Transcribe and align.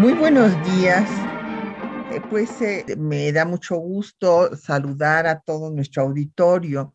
Muy 0.00 0.14
buenos 0.14 0.50
días. 0.64 1.08
Eh, 2.10 2.22
pues 2.30 2.62
eh, 2.62 2.86
me 2.96 3.30
da 3.32 3.44
mucho 3.44 3.76
gusto 3.76 4.56
saludar 4.56 5.26
a 5.26 5.40
todo 5.40 5.70
nuestro 5.70 6.04
auditorio. 6.04 6.94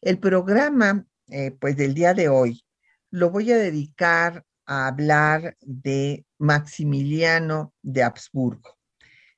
El 0.00 0.18
programa, 0.18 1.04
eh, 1.28 1.50
pues 1.50 1.76
del 1.76 1.92
día 1.92 2.14
de 2.14 2.30
hoy, 2.30 2.64
lo 3.10 3.28
voy 3.28 3.52
a 3.52 3.58
dedicar 3.58 4.42
a 4.64 4.86
hablar 4.86 5.58
de 5.60 6.24
Maximiliano 6.38 7.74
de 7.82 8.04
Habsburgo 8.04 8.78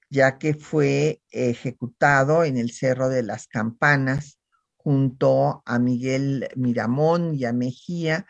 ya 0.08 0.38
que 0.38 0.52
fue 0.52 1.22
ejecutado 1.30 2.44
en 2.44 2.58
el 2.58 2.70
Cerro 2.70 3.08
de 3.08 3.22
las 3.22 3.48
Campanas 3.48 4.38
junto 4.76 5.62
a 5.64 5.78
Miguel 5.78 6.50
Miramón 6.54 7.34
y 7.34 7.46
a 7.46 7.52
Mejía 7.54 8.26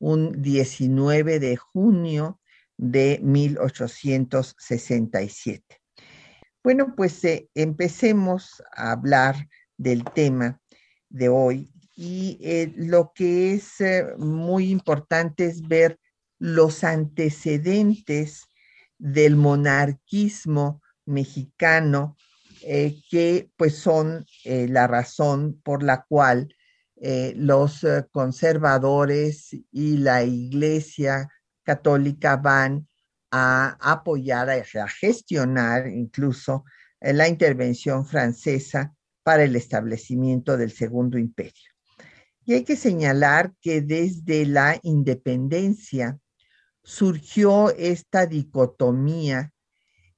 un 0.00 0.42
19 0.42 1.38
de 1.38 1.56
junio 1.56 2.39
de 2.80 3.20
1867. 3.22 5.80
Bueno, 6.64 6.94
pues 6.96 7.22
eh, 7.24 7.48
empecemos 7.54 8.62
a 8.74 8.90
hablar 8.92 9.36
del 9.76 10.02
tema 10.04 10.58
de 11.10 11.28
hoy 11.28 11.70
y 11.94 12.38
eh, 12.40 12.72
lo 12.76 13.12
que 13.14 13.52
es 13.52 13.82
eh, 13.82 14.06
muy 14.16 14.70
importante 14.70 15.44
es 15.44 15.68
ver 15.68 15.98
los 16.38 16.82
antecedentes 16.82 18.46
del 18.96 19.36
monarquismo 19.36 20.80
mexicano, 21.04 22.16
que 22.62 23.50
pues 23.56 23.76
son 23.76 24.24
la 24.44 24.86
razón 24.86 25.58
por 25.62 25.82
la 25.82 26.04
cual 26.06 26.54
los 27.34 27.86
conservadores 28.12 29.56
y 29.72 29.96
la 29.96 30.24
Iglesia 30.24 31.30
Católica 31.70 32.36
van 32.36 32.88
a 33.30 33.76
apoyar, 33.80 34.50
a, 34.50 34.88
gestionar 34.88 35.86
incluso 35.86 36.64
la 37.00 37.28
intervención 37.28 38.04
francesa 38.04 38.92
para 39.22 39.44
el 39.44 39.54
establecimiento 39.54 40.56
del 40.56 40.72
Segundo 40.72 41.16
Imperio. 41.16 41.70
Y 42.44 42.54
hay 42.54 42.64
que 42.64 42.74
señalar 42.74 43.52
que 43.60 43.82
desde 43.82 44.46
la 44.46 44.80
independencia 44.82 46.18
surgió 46.82 47.70
esta 47.76 48.26
dicotomía 48.26 49.52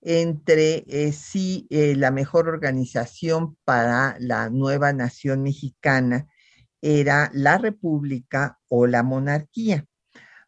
entre 0.00 0.84
eh, 0.89 1.12
sí 1.12 1.66
eh, 1.69 1.94
la 1.97 2.11
mejor 2.11 2.48
organización 2.48 3.59
para 3.64 4.16
la 4.19 4.48
nueva 4.48 4.94
nación 4.94 5.43
mexicana 5.43 6.27
era 6.81 7.31
la 7.34 7.59
república 7.59 8.59
o 8.69 8.87
la 8.87 9.03
monarquía. 9.03 9.87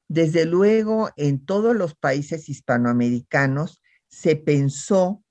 Desde 0.09 0.45
luego, 0.45 1.11
en 1.17 1.45
todos 1.45 1.75
los 1.75 1.95
países 1.95 2.49
hispanoamericanos 2.49 3.83
se 4.09 4.37
pensó 4.37 5.23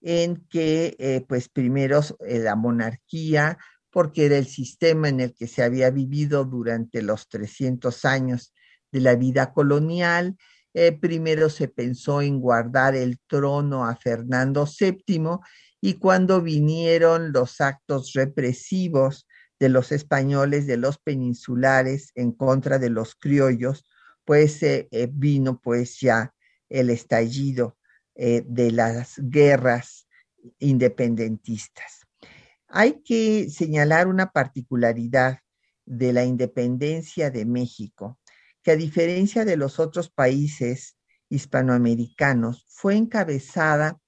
en 0.00 0.46
que, 0.48 0.96
eh, 0.98 1.24
pues 1.28 1.48
primero 1.48 2.00
la 2.20 2.54
monarquía, 2.54 3.58
porque 3.90 4.26
era 4.26 4.36
el 4.36 4.46
sistema 4.46 5.08
en 5.08 5.20
el 5.20 5.34
que 5.34 5.46
se 5.46 5.62
había 5.62 5.90
vivido 5.90 6.44
durante 6.44 7.02
los 7.02 7.28
300 7.28 8.04
años 8.04 8.52
de 8.92 9.00
la 9.00 9.16
vida 9.16 9.52
colonial, 9.52 10.36
eh, 10.74 10.92
primero 10.92 11.50
se 11.50 11.68
pensó 11.68 12.22
en 12.22 12.40
guardar 12.40 12.94
el 12.94 13.18
trono 13.26 13.86
a 13.86 13.96
Fernando 13.96 14.66
VII 14.66 15.40
y 15.80 15.94
cuando 15.94 16.42
vinieron 16.42 17.32
los 17.32 17.60
actos 17.60 18.12
represivos 18.14 19.26
de 19.58 19.68
los 19.70 19.90
españoles, 19.92 20.66
de 20.66 20.76
los 20.76 20.98
peninsulares 20.98 22.12
en 22.14 22.32
contra 22.32 22.78
de 22.78 22.90
los 22.90 23.14
criollos, 23.16 23.84
pues 24.28 24.62
eh, 24.62 24.88
eh, 24.90 25.08
vino 25.10 25.58
pues 25.58 26.00
ya 26.00 26.34
el 26.68 26.90
estallido 26.90 27.78
de 28.14 28.72
las 28.72 29.14
guerras 29.16 30.08
independentistas. 30.58 32.04
Hay 32.66 33.00
que 33.04 33.48
señalar 33.48 34.08
una 34.08 34.32
particularidad 34.32 35.38
de 35.86 36.12
la 36.12 36.24
independencia 36.24 37.30
de 37.30 37.44
México 37.44 38.18
que 38.60 38.72
a 38.72 38.76
diferencia 38.76 39.44
de 39.44 39.56
los 39.56 39.78
otros 39.78 40.10
países 40.10 40.98
hispanoamericanos, 41.28 42.64
fue 42.68 42.96
encabezada 42.96 44.00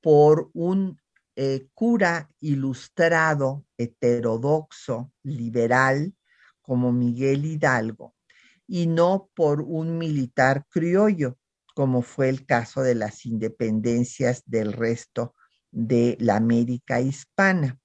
por 0.00 0.50
un 0.54 1.00
eh, 1.36 1.68
cura 1.74 2.30
ilustrado, 2.40 3.64
heterodoxo, 3.76 5.12
liberal, 5.22 6.14
como 6.62 6.92
Miguel 6.92 7.44
Hidalgo, 7.44 8.14
y 8.68 8.86
no 8.86 9.30
por 9.34 9.62
un 9.62 9.98
militar 9.98 10.66
criollo, 10.68 11.38
como 11.74 12.02
fue 12.02 12.28
el 12.28 12.46
caso 12.46 12.82
de 12.82 12.94
las 12.94 13.24
independencias 13.26 14.42
del 14.46 14.72
resto 14.72 15.34
de 15.70 16.16
la 16.20 16.36
América 16.36 17.00
hispana. 17.00 17.78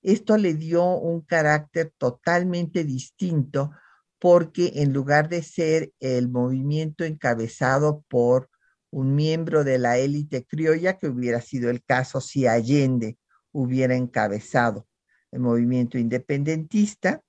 Esto 0.00 0.36
le 0.36 0.54
dio 0.54 0.84
un 0.96 1.20
carácter 1.20 1.92
totalmente 1.98 2.82
distinto 2.84 3.70
porque 4.18 4.72
en 4.76 4.92
lugar 4.92 5.28
de 5.28 5.42
ser 5.42 5.92
el 6.00 6.28
movimiento 6.28 7.04
encabezado 7.04 8.04
por 8.08 8.48
un 8.90 9.14
miembro 9.14 9.64
de 9.64 9.78
la 9.78 9.98
élite 9.98 10.44
criolla, 10.44 10.98
que 10.98 11.08
hubiera 11.08 11.40
sido 11.40 11.70
el 11.70 11.82
caso 11.82 12.20
si 12.20 12.46
Allende 12.46 13.18
hubiera 13.50 13.96
encabezado 13.96 14.86
el 15.30 15.40
movimiento 15.40 15.98
independentista, 15.98 17.22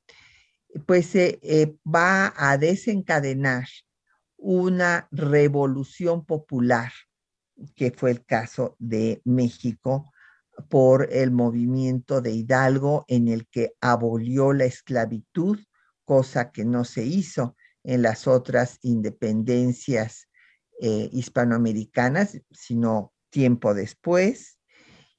pues 0.86 1.16
eh, 1.16 1.76
va 1.86 2.34
a 2.36 2.58
desencadenar 2.58 3.68
una 4.38 5.08
revolución 5.12 6.26
popular, 6.26 6.92
que 7.76 7.92
fue 7.92 8.12
el 8.12 8.26
caso 8.26 8.76
de 8.80 9.22
México 9.26 10.12
por 10.70 11.08
el 11.12 11.32
movimiento 11.32 12.22
de 12.22 12.32
Hidalgo 12.32 13.06
en 13.08 13.28
el 13.28 13.48
que 13.48 13.74
abolió 13.82 14.54
la 14.54 14.66
esclavitud 14.66 15.60
cosa 16.06 16.52
que 16.52 16.66
no 16.66 16.86
se 16.86 17.06
hizo 17.06 17.56
en 17.84 18.02
las 18.02 18.28
otras 18.28 18.80
independencias 18.82 20.30
eh, 20.80 21.10
hispanoamericanas, 21.12 22.40
sino 22.52 23.14
tiempo 23.30 23.74
después. 23.74 24.60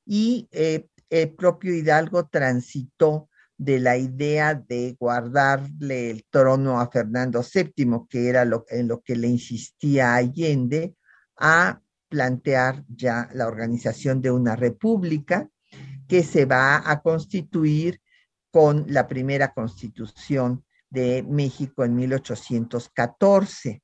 Y 0.04 0.48
eh, 0.52 0.88
el 1.10 1.34
propio 1.34 1.74
Hidalgo 1.74 2.26
transitó 2.28 3.28
de 3.56 3.78
la 3.78 3.96
idea 3.96 4.54
de 4.54 4.96
guardarle 4.98 6.10
el 6.10 6.24
trono 6.30 6.80
a 6.80 6.90
Fernando 6.90 7.42
VII, 7.42 8.06
que 8.08 8.28
era 8.28 8.44
lo, 8.44 8.64
en 8.68 8.88
lo 8.88 9.00
que 9.02 9.16
le 9.16 9.28
insistía 9.28 10.14
Allende, 10.14 10.94
a 11.36 11.80
plantear 12.08 12.84
ya 12.88 13.28
la 13.32 13.46
organización 13.46 14.20
de 14.22 14.30
una 14.30 14.56
república 14.56 15.48
que 16.08 16.22
se 16.22 16.44
va 16.44 16.88
a 16.88 17.00
constituir 17.00 18.00
con 18.50 18.84
la 18.88 19.08
primera 19.08 19.52
constitución 19.52 20.64
de 20.90 21.24
México 21.28 21.84
en 21.84 21.96
1814. 21.96 23.82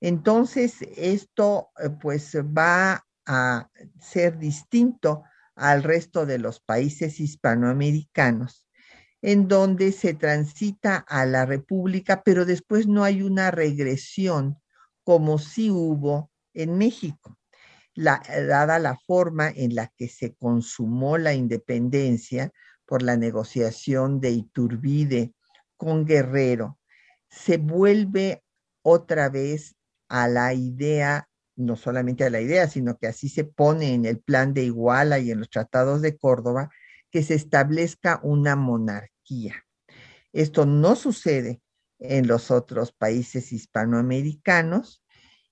Entonces, 0.00 0.76
esto 0.96 1.68
eh, 1.78 1.90
pues 2.00 2.34
va 2.36 3.04
a 3.26 3.68
ser 4.00 4.38
distinto 4.38 5.22
al 5.54 5.82
resto 5.82 6.24
de 6.24 6.38
los 6.38 6.60
países 6.60 7.20
hispanoamericanos, 7.20 8.66
en 9.22 9.48
donde 9.48 9.92
se 9.92 10.14
transita 10.14 10.96
a 10.96 11.26
la 11.26 11.46
república, 11.46 12.22
pero 12.22 12.44
después 12.44 12.86
no 12.86 13.04
hay 13.04 13.22
una 13.22 13.50
regresión 13.50 14.58
como 15.04 15.38
sí 15.38 15.70
hubo 15.70 16.30
en 16.54 16.78
México. 16.78 17.36
dada 17.94 18.78
la 18.78 18.96
forma 18.96 19.50
en 19.50 19.74
la 19.74 19.88
que 19.96 20.08
se 20.08 20.34
consumó 20.34 21.18
la 21.18 21.34
independencia 21.34 22.52
por 22.86 23.02
la 23.02 23.16
negociación 23.16 24.20
de 24.20 24.30
Iturbide 24.30 25.34
con 25.76 26.04
Guerrero, 26.06 26.78
se 27.28 27.56
vuelve 27.58 28.42
otra 28.82 29.28
vez 29.28 29.76
a 30.08 30.28
la 30.28 30.52
idea, 30.54 31.28
no 31.56 31.76
solamente 31.76 32.24
a 32.24 32.30
la 32.30 32.40
idea, 32.40 32.68
sino 32.68 32.96
que 32.98 33.06
así 33.06 33.28
se 33.28 33.44
pone 33.44 33.94
en 33.94 34.04
el 34.06 34.18
plan 34.18 34.52
de 34.54 34.64
Iguala 34.64 35.18
y 35.18 35.30
en 35.30 35.38
los 35.38 35.50
tratados 35.50 36.02
de 36.02 36.16
Córdoba, 36.16 36.70
que 37.10 37.22
se 37.22 37.34
establezca 37.34 38.20
una 38.22 38.56
monarquía. 38.56 39.64
Esto 40.32 40.66
no 40.66 40.96
sucede 40.96 41.60
en 41.98 42.26
los 42.26 42.50
otros 42.50 42.92
países 42.92 43.52
hispanoamericanos 43.52 45.04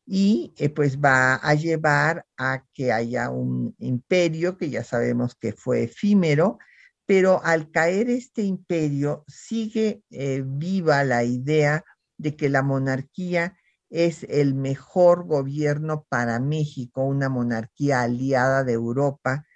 y 0.07 0.55
eh, 0.57 0.71
pues 0.71 0.99
va 0.99 1.35
a 1.35 1.55
llevar 1.55 2.25
a 2.39 2.65
que 2.73 2.93
haya 2.93 3.29
un 3.29 3.75
imperio 3.79 4.57
que 4.57 4.71
ya 4.71 4.83
sabemos 4.83 5.35
que 5.35 5.53
fue 5.53 5.85
efímero, 5.85 6.59
pero 7.05 7.43
al 7.45 7.71
caer 7.71 8.09
este 8.09 8.43
imperio 8.43 9.25
sigue 9.29 10.03
eh, 10.11 10.43
viva 10.47 11.05
la 11.05 11.25
idea 11.25 11.85
de 12.17 12.37
que 12.37 12.49
la 12.49 12.63
monarquía 12.63 13.59
es 13.91 14.25
el 14.25 14.55
mejor 14.55 15.27
gobierno 15.27 16.07
para 16.09 16.41
México, 16.41 17.05
una 17.05 17.29
monarquía 17.29 18.03
aliada 18.03 18.65
de 18.65 18.75
Europa, 18.75 19.47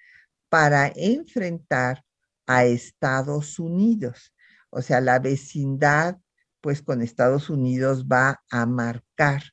para 0.53 0.93
enfrentar 0.97 2.05
a 2.47 2.67
Estados 2.67 3.59
Unidos. 3.59 4.35
O 4.69 4.83
sea, 4.83 5.01
la 5.01 5.19
vecindad, 5.19 6.19
pues 6.61 6.83
con 6.83 7.01
Estados 7.01 7.49
Unidos 7.49 8.05
va 8.05 8.43
a 8.51 8.67
marcar 8.67 9.45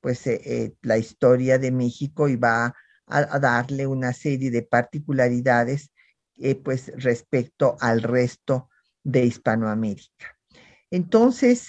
pues 0.00 0.24
eh, 0.28 0.40
eh, 0.44 0.74
la 0.82 0.96
historia 0.96 1.58
de 1.58 1.72
México 1.72 2.28
y 2.28 2.36
va 2.36 2.72
a, 3.06 3.38
darle 3.40 3.88
una 3.88 4.12
serie 4.12 4.52
de 4.52 4.62
particularidades 4.62 5.90
eh, 6.36 6.54
pues 6.54 6.92
respecto 6.98 7.76
al 7.80 8.00
resto 8.02 8.70
de 9.02 9.24
Hispanoamérica. 9.24 10.38
Entonces, 10.88 11.66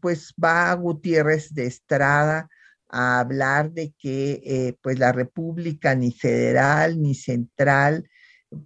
pues 0.00 0.32
va 0.32 0.72
Gutiérrez 0.74 1.52
de 1.52 1.66
Estrada 1.66 2.48
a 2.88 3.18
hablar 3.18 3.72
de 3.72 3.92
que 3.98 4.78
pues 4.80 4.96
la 4.96 5.10
república 5.10 5.96
ni 5.96 6.12
federal 6.12 7.02
ni 7.02 7.16
central 7.16 8.08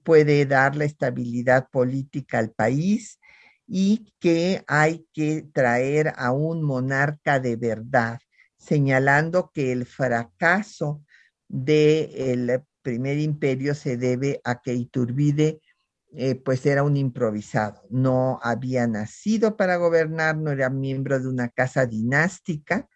puede 0.03 0.47
dar 0.47 0.77
la 0.77 0.85
estabilidad 0.85 1.69
política 1.71 2.39
al 2.39 2.51
país 2.51 3.19
y 3.67 4.13
que 4.21 4.65
hay 4.67 5.07
que 5.13 5.43
traer 5.53 6.13
a 6.17 6.33
un 6.33 6.63
monarca 6.63 7.41
de 7.41 7.57
verdad 7.57 8.19
señalando 8.57 9.51
que 9.53 9.73
el 9.73 9.87
fracaso 9.87 11.03
del 11.49 12.63
primer 12.81 13.19
imperio 13.19 13.75
se 13.75 13.97
debe 13.97 14.41
a 14.45 14.61
que 14.61 14.75
Iturbide 14.75 15.61
eh, 16.15 16.35
pues 16.35 16.67
era 16.67 16.83
un 16.83 16.97
improvisado, 16.97 17.83
no 17.89 18.39
había 18.43 18.87
nacido 18.87 19.57
para 19.57 19.77
gobernar, 19.77 20.37
no 20.37 20.51
era 20.51 20.69
miembro 20.69 21.19
de 21.19 21.27
una 21.27 21.49
casa 21.49 21.87
dinástica 21.87 22.87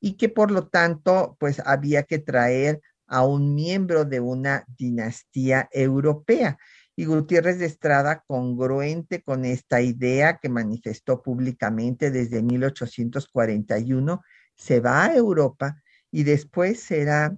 y 0.00 0.16
que 0.16 0.28
por 0.28 0.52
lo 0.52 0.68
tanto 0.68 1.36
pues 1.40 1.60
había 1.66 2.04
que 2.04 2.20
traer 2.20 2.80
a 3.12 3.24
un 3.26 3.54
miembro 3.54 4.04
de 4.06 4.20
una 4.20 4.64
dinastía 4.66 5.68
europea. 5.70 6.56
Y 6.96 7.04
Gutiérrez 7.04 7.58
de 7.58 7.66
Estrada, 7.66 8.24
congruente 8.26 9.22
con 9.22 9.44
esta 9.44 9.82
idea 9.82 10.38
que 10.38 10.48
manifestó 10.48 11.20
públicamente 11.20 12.10
desde 12.10 12.42
1841, 12.42 14.22
se 14.56 14.80
va 14.80 15.04
a 15.04 15.14
Europa 15.14 15.82
y 16.10 16.22
después 16.22 16.80
será 16.80 17.36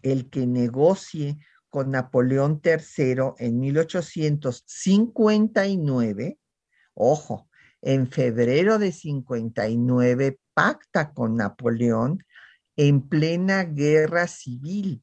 el 0.00 0.30
que 0.30 0.46
negocie 0.46 1.36
con 1.68 1.90
Napoleón 1.90 2.62
III 2.64 3.34
en 3.36 3.60
1859, 3.60 6.38
ojo, 6.94 7.50
en 7.82 8.10
febrero 8.10 8.78
de 8.78 8.92
59 8.92 10.38
pacta 10.54 11.12
con 11.12 11.36
Napoleón 11.36 12.24
en 12.78 13.02
plena 13.02 13.64
guerra 13.64 14.28
civil, 14.28 15.02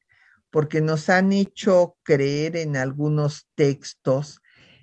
porque 0.50 0.80
nos 0.80 1.10
han 1.10 1.33
hecho 1.33 1.98
creer 2.04 2.56
en 2.56 2.77
algunos 2.77 3.50
textos 3.54 4.39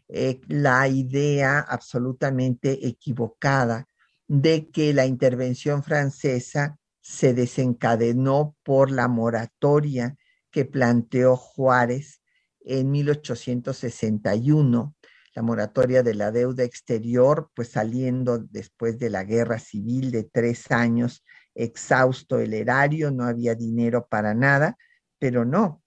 eh, 0.09 0.43
la 0.47 0.87
idea 0.89 1.61
absolutamente 1.61 2.87
equivocada 2.87 3.89
de 4.29 4.69
que 4.69 4.93
la 4.93 5.07
intervención 5.07 5.83
francesa 5.83 6.79
se 7.01 7.33
desencadenó 7.33 8.57
por 8.63 8.91
la 8.91 9.09
moratoria 9.09 10.15
que 10.51 10.67
planteó 10.67 11.37
Juárez 11.37 12.21
en 12.61 12.91
1861, 12.91 14.95
la 15.35 15.43
moratoria 15.43 16.03
de 16.03 16.15
la 16.15 16.31
deuda 16.31 16.65
exterior, 16.65 17.51
pues 17.55 17.71
saliendo 17.71 18.39
después 18.39 18.99
de 18.99 19.09
la 19.09 19.25
guerra 19.25 19.59
civil 19.59 20.11
de 20.11 20.25
tres 20.25 20.71
años, 20.71 21.25
exhausto 21.55 22.39
el 22.39 22.55
erario, 22.55 23.11
no 23.11 23.25
había 23.25 23.55
dinero 23.55 24.07
para 24.09 24.35
nada, 24.35 24.77
pero 25.19 25.45
no, 25.45 25.83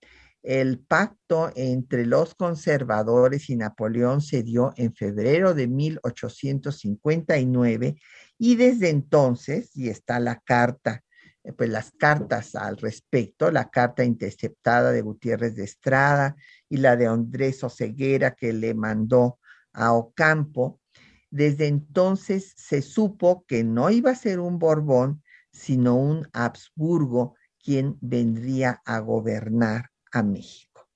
el 0.45 0.79
pacto 0.79 1.51
entre 1.55 2.05
los 2.05 2.35
conservadores 2.35 3.49
y 3.49 3.55
Napoleón 3.55 4.21
se 4.21 4.43
dio 4.43 4.73
en 4.77 4.93
febrero 4.93 5.55
de 5.55 5.67
1859 5.67 7.95
y 8.37 8.55
desde 8.55 8.89
entonces, 8.89 9.75
y 9.75 9.89
está 9.89 10.19
la 10.19 10.39
carta, 10.39 11.03
eh, 11.43 11.51
pues 11.51 11.71
las 11.71 11.89
cartas 11.91 12.53
al 12.53 12.77
respecto, 12.77 13.49
la 13.49 13.71
carta 13.71 14.03
interceptada 14.03 14.91
de 14.91 15.01
Gutiérrez 15.01 15.55
de 15.55 15.63
Estrada 15.63 16.35
y 16.69 16.77
la 16.77 16.95
de 16.95 17.07
Andrés 17.07 17.63
Oceguera 17.63 18.35
que 18.35 18.53
le 18.53 18.75
mandó 18.75 19.39
a 19.73 19.93
Ocampo, 19.93 20.79
desde 21.31 21.65
entonces 21.67 22.53
se 22.55 22.83
supo 22.83 23.45
que 23.47 23.63
no 23.63 23.89
iba 23.89 24.11
a 24.11 24.15
ser 24.15 24.39
un 24.39 24.59
Borbón, 24.59 25.23
sino 25.55 25.95
un 25.95 26.27
Habsburgo 26.33 27.35
quien 27.63 27.97
vendría 28.01 28.81
a 28.85 28.99
gobernar 28.99 29.89
a 30.11 30.21
México. 30.21 30.87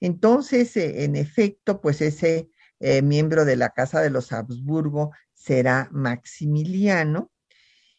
Entonces, 0.00 0.76
eh, 0.76 1.04
en 1.04 1.16
efecto, 1.16 1.80
pues 1.80 2.00
ese 2.00 2.50
eh, 2.80 3.02
miembro 3.02 3.44
de 3.44 3.56
la 3.56 3.70
Casa 3.70 4.00
de 4.00 4.10
los 4.10 4.32
Habsburgo 4.32 5.12
será 5.34 5.88
Maximiliano 5.92 7.30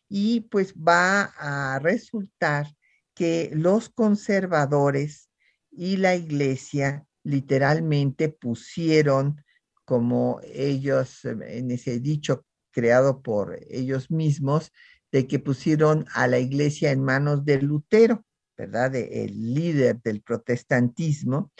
y 0.09 0.41
pues 0.41 0.73
va 0.75 1.33
a 1.37 1.79
resultar 1.79 2.67
que 3.13 3.49
los 3.53 3.89
conservadores 3.89 5.29
y 5.71 5.97
la 5.97 6.15
iglesia 6.15 7.05
literalmente 7.23 8.29
pusieron, 8.29 9.43
como 9.83 10.39
ellos, 10.43 11.25
en 11.25 11.71
ese 11.71 11.99
dicho 11.99 12.45
creado 12.71 13.21
por 13.21 13.59
ellos 13.69 14.11
mismos, 14.11 14.71
de 15.17 15.25
que 15.25 15.39
pusieron 15.39 16.05
a 16.13 16.27
la 16.27 16.37
iglesia 16.37 16.91
en 16.91 17.03
manos 17.03 17.43
de 17.43 17.59
Lutero. 17.59 18.23
¿verdad? 18.55 18.95
el 18.95 19.53
líder 19.55 19.99
del 20.03 20.21
protestantismo, 20.21 21.51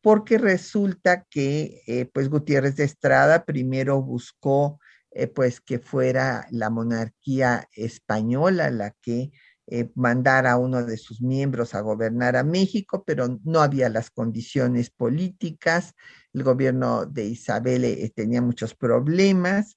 porque 0.00 0.38
resulta 0.38 1.24
que, 1.24 1.82
eh, 1.86 2.08
pues, 2.12 2.28
Gutiérrez 2.28 2.74
de 2.74 2.84
Estrada 2.84 3.44
primero 3.44 4.02
buscó, 4.02 4.80
eh, 5.12 5.28
pues, 5.28 5.60
que 5.60 5.78
fuera 5.78 6.48
la 6.50 6.68
monarquía 6.68 7.68
española 7.72 8.70
la 8.70 8.92
que 9.02 9.30
eh, 9.68 9.90
mandara 9.94 10.52
a 10.52 10.58
uno 10.58 10.84
de 10.84 10.96
sus 10.96 11.20
miembros 11.20 11.74
a 11.74 11.80
gobernar 11.80 12.36
a 12.36 12.44
México, 12.44 13.04
pero 13.06 13.40
no 13.44 13.60
había 13.60 13.88
las 13.88 14.10
condiciones 14.10 14.90
políticas, 14.90 15.94
el 16.32 16.42
gobierno 16.42 17.06
de 17.06 17.24
Isabel 17.24 18.12
tenía 18.14 18.42
muchos 18.42 18.74
problemas 18.74 19.76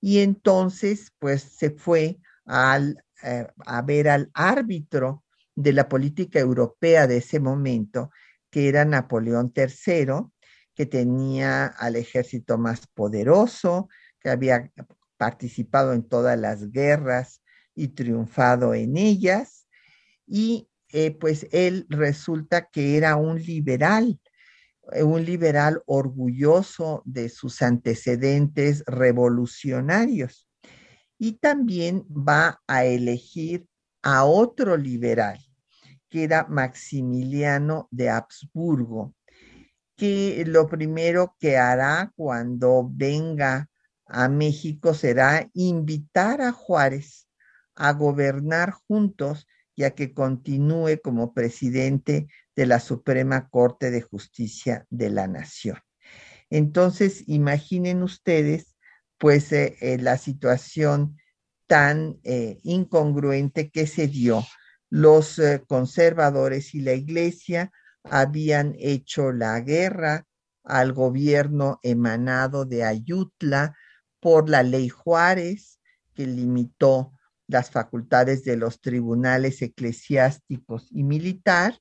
y 0.00 0.18
entonces 0.20 1.12
pues 1.20 1.42
se 1.42 1.70
fue 1.70 2.18
al, 2.48 3.04
a 3.66 3.82
ver 3.82 4.08
al 4.08 4.30
árbitro 4.34 5.24
de 5.54 5.72
la 5.72 5.88
política 5.88 6.40
europea 6.40 7.06
de 7.06 7.18
ese 7.18 7.40
momento, 7.40 8.10
que 8.50 8.68
era 8.68 8.84
Napoleón 8.84 9.52
III, 9.54 10.30
que 10.74 10.86
tenía 10.86 11.66
al 11.66 11.96
ejército 11.96 12.58
más 12.58 12.86
poderoso, 12.86 13.88
que 14.20 14.30
había 14.30 14.70
participado 15.16 15.92
en 15.92 16.08
todas 16.08 16.38
las 16.38 16.70
guerras 16.70 17.42
y 17.74 17.88
triunfado 17.88 18.74
en 18.74 18.96
ellas, 18.96 19.66
y 20.26 20.68
eh, 20.90 21.10
pues 21.10 21.46
él 21.52 21.86
resulta 21.88 22.68
que 22.70 22.96
era 22.96 23.16
un 23.16 23.42
liberal, 23.42 24.20
eh, 24.92 25.02
un 25.02 25.24
liberal 25.24 25.82
orgulloso 25.86 27.02
de 27.04 27.28
sus 27.28 27.60
antecedentes 27.60 28.84
revolucionarios. 28.86 30.47
Y 31.18 31.34
también 31.34 32.06
va 32.08 32.60
a 32.66 32.84
elegir 32.84 33.66
a 34.02 34.24
otro 34.24 34.76
liberal, 34.76 35.38
que 36.08 36.24
era 36.24 36.46
Maximiliano 36.48 37.88
de 37.90 38.10
Habsburgo, 38.10 39.14
que 39.96 40.44
lo 40.46 40.68
primero 40.68 41.36
que 41.40 41.56
hará 41.56 42.12
cuando 42.16 42.88
venga 42.90 43.68
a 44.06 44.28
México 44.28 44.94
será 44.94 45.50
invitar 45.52 46.40
a 46.40 46.52
Juárez 46.52 47.28
a 47.74 47.92
gobernar 47.92 48.72
juntos 48.72 49.46
y 49.74 49.84
a 49.84 49.90
que 49.90 50.12
continúe 50.12 51.00
como 51.02 51.34
presidente 51.34 52.26
de 52.56 52.66
la 52.66 52.80
Suprema 52.80 53.48
Corte 53.48 53.90
de 53.90 54.02
Justicia 54.02 54.86
de 54.90 55.10
la 55.10 55.28
Nación. 55.28 55.78
Entonces, 56.50 57.22
imaginen 57.28 58.02
ustedes, 58.02 58.76
pues, 59.18 59.50
la 59.80 60.16
situación 60.16 61.16
tan 61.68 62.18
eh, 62.24 62.58
incongruente 62.64 63.70
que 63.70 63.86
se 63.86 64.08
dio. 64.08 64.44
Los 64.90 65.38
eh, 65.38 65.62
conservadores 65.68 66.74
y 66.74 66.80
la 66.80 66.94
iglesia 66.94 67.70
habían 68.02 68.74
hecho 68.78 69.30
la 69.32 69.60
guerra 69.60 70.26
al 70.64 70.92
gobierno 70.92 71.78
emanado 71.82 72.64
de 72.64 72.84
Ayutla 72.84 73.76
por 74.18 74.48
la 74.48 74.62
ley 74.62 74.88
Juárez, 74.88 75.78
que 76.14 76.26
limitó 76.26 77.12
las 77.46 77.70
facultades 77.70 78.44
de 78.44 78.56
los 78.56 78.80
tribunales 78.80 79.62
eclesiásticos 79.62 80.88
y 80.90 81.04
militar, 81.04 81.78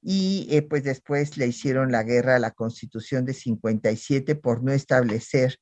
y 0.00 0.60
pues 0.62 0.82
después 0.82 1.36
le 1.36 1.46
hicieron 1.46 1.92
la 1.92 2.02
guerra 2.02 2.36
a 2.36 2.40
la 2.40 2.50
Constitución 2.50 3.24
de 3.24 3.34
57 3.34 4.34
por 4.34 4.62
no 4.64 4.72
establecer 4.72 5.58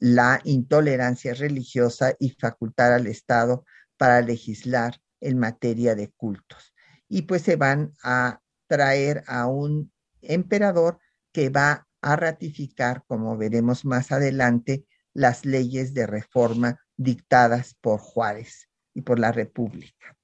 la 0.00 0.40
intolerancia 0.44 1.34
religiosa 1.34 2.14
y 2.18 2.30
facultar 2.30 2.92
al 2.92 3.06
Estado 3.06 3.64
para 3.96 4.20
legislar 4.20 5.00
en 5.20 5.38
materia 5.38 5.94
de 5.94 6.10
cultos. 6.10 6.74
Y 7.08 7.22
pues 7.22 7.42
se 7.42 7.56
van 7.56 7.92
a 8.02 8.40
traer 8.66 9.22
a 9.26 9.46
un 9.46 9.92
emperador 10.22 10.98
que 11.32 11.48
va 11.48 11.86
a 12.00 12.16
ratificar, 12.16 13.04
como 13.06 13.36
veremos 13.36 13.84
más 13.84 14.12
adelante, 14.12 14.84
las 15.14 15.44
leyes 15.44 15.94
de 15.94 16.06
reforma 16.06 16.80
dictadas 16.96 17.76
por 17.80 18.00
Juárez 18.00 18.68
y 18.94 19.02
por 19.02 19.18
la 19.18 19.30
República. 19.30 20.16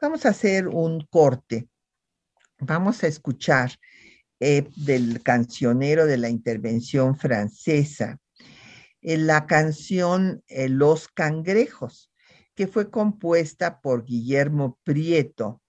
Vamos 0.00 0.24
a 0.24 0.30
hacer 0.30 0.68
un 0.68 1.06
corte 1.10 1.68
Vamos 2.58 3.04
a 3.04 3.06
escuchar 3.06 3.72
eh, 4.40 4.66
del 4.76 5.22
cancionero 5.22 6.06
de 6.06 6.16
la 6.16 6.30
intervención 6.30 7.16
francesa, 7.16 8.18
la 9.06 9.46
canción 9.46 10.42
eh, 10.48 10.68
Los 10.68 11.08
Cangrejos, 11.08 12.10
que 12.54 12.66
fue 12.66 12.90
compuesta 12.90 13.80
por 13.80 14.04
Guillermo 14.04 14.78
Prieto 14.82 15.62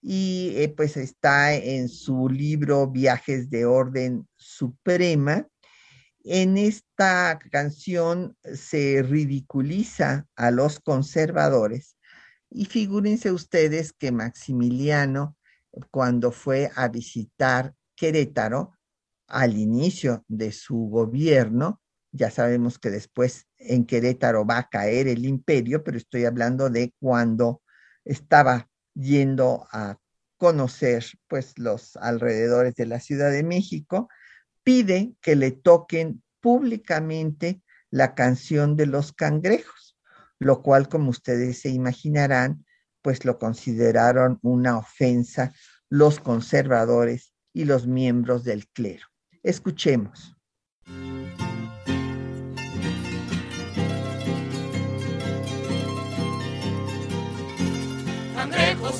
y 0.00 0.68
pues 0.76 0.96
está 0.96 1.54
en 1.54 1.88
su 1.88 2.28
libro 2.28 2.86
Viajes 2.88 3.50
de 3.50 3.64
Orden 3.64 4.28
Suprema. 4.36 5.48
En 6.22 6.56
esta 6.56 7.40
canción 7.50 8.36
se 8.42 9.02
ridiculiza 9.02 10.26
a 10.36 10.52
los 10.52 10.78
conservadores 10.78 11.96
y 12.50 12.66
figúrense 12.66 13.32
ustedes 13.32 13.92
que 13.92 14.12
Maximiliano 14.12 15.36
cuando 15.90 16.30
fue 16.30 16.70
a 16.74 16.88
visitar 16.88 17.74
Querétaro 17.96 18.72
al 19.26 19.56
inicio 19.56 20.24
de 20.28 20.52
su 20.52 20.76
gobierno. 20.88 21.80
Ya 22.16 22.30
sabemos 22.30 22.78
que 22.78 22.90
después 22.90 23.46
en 23.58 23.84
Querétaro 23.84 24.46
va 24.46 24.58
a 24.58 24.68
caer 24.68 25.06
el 25.06 25.26
imperio, 25.26 25.84
pero 25.84 25.98
estoy 25.98 26.24
hablando 26.24 26.70
de 26.70 26.94
cuando 26.98 27.62
estaba 28.04 28.68
yendo 28.94 29.66
a 29.70 29.98
conocer 30.38 31.04
pues 31.28 31.58
los 31.58 31.96
alrededores 31.96 32.74
de 32.74 32.86
la 32.86 33.00
Ciudad 33.00 33.30
de 33.30 33.42
México, 33.42 34.08
pide 34.62 35.14
que 35.20 35.36
le 35.36 35.50
toquen 35.50 36.22
públicamente 36.40 37.60
la 37.90 38.14
canción 38.14 38.76
de 38.76 38.86
los 38.86 39.12
cangrejos, 39.12 39.98
lo 40.38 40.62
cual 40.62 40.88
como 40.88 41.10
ustedes 41.10 41.60
se 41.60 41.68
imaginarán, 41.68 42.64
pues 43.02 43.24
lo 43.24 43.38
consideraron 43.38 44.38
una 44.42 44.78
ofensa 44.78 45.52
los 45.88 46.18
conservadores 46.18 47.32
y 47.52 47.64
los 47.64 47.86
miembros 47.86 48.42
del 48.44 48.66
clero. 48.68 49.06
Escuchemos. 49.42 50.36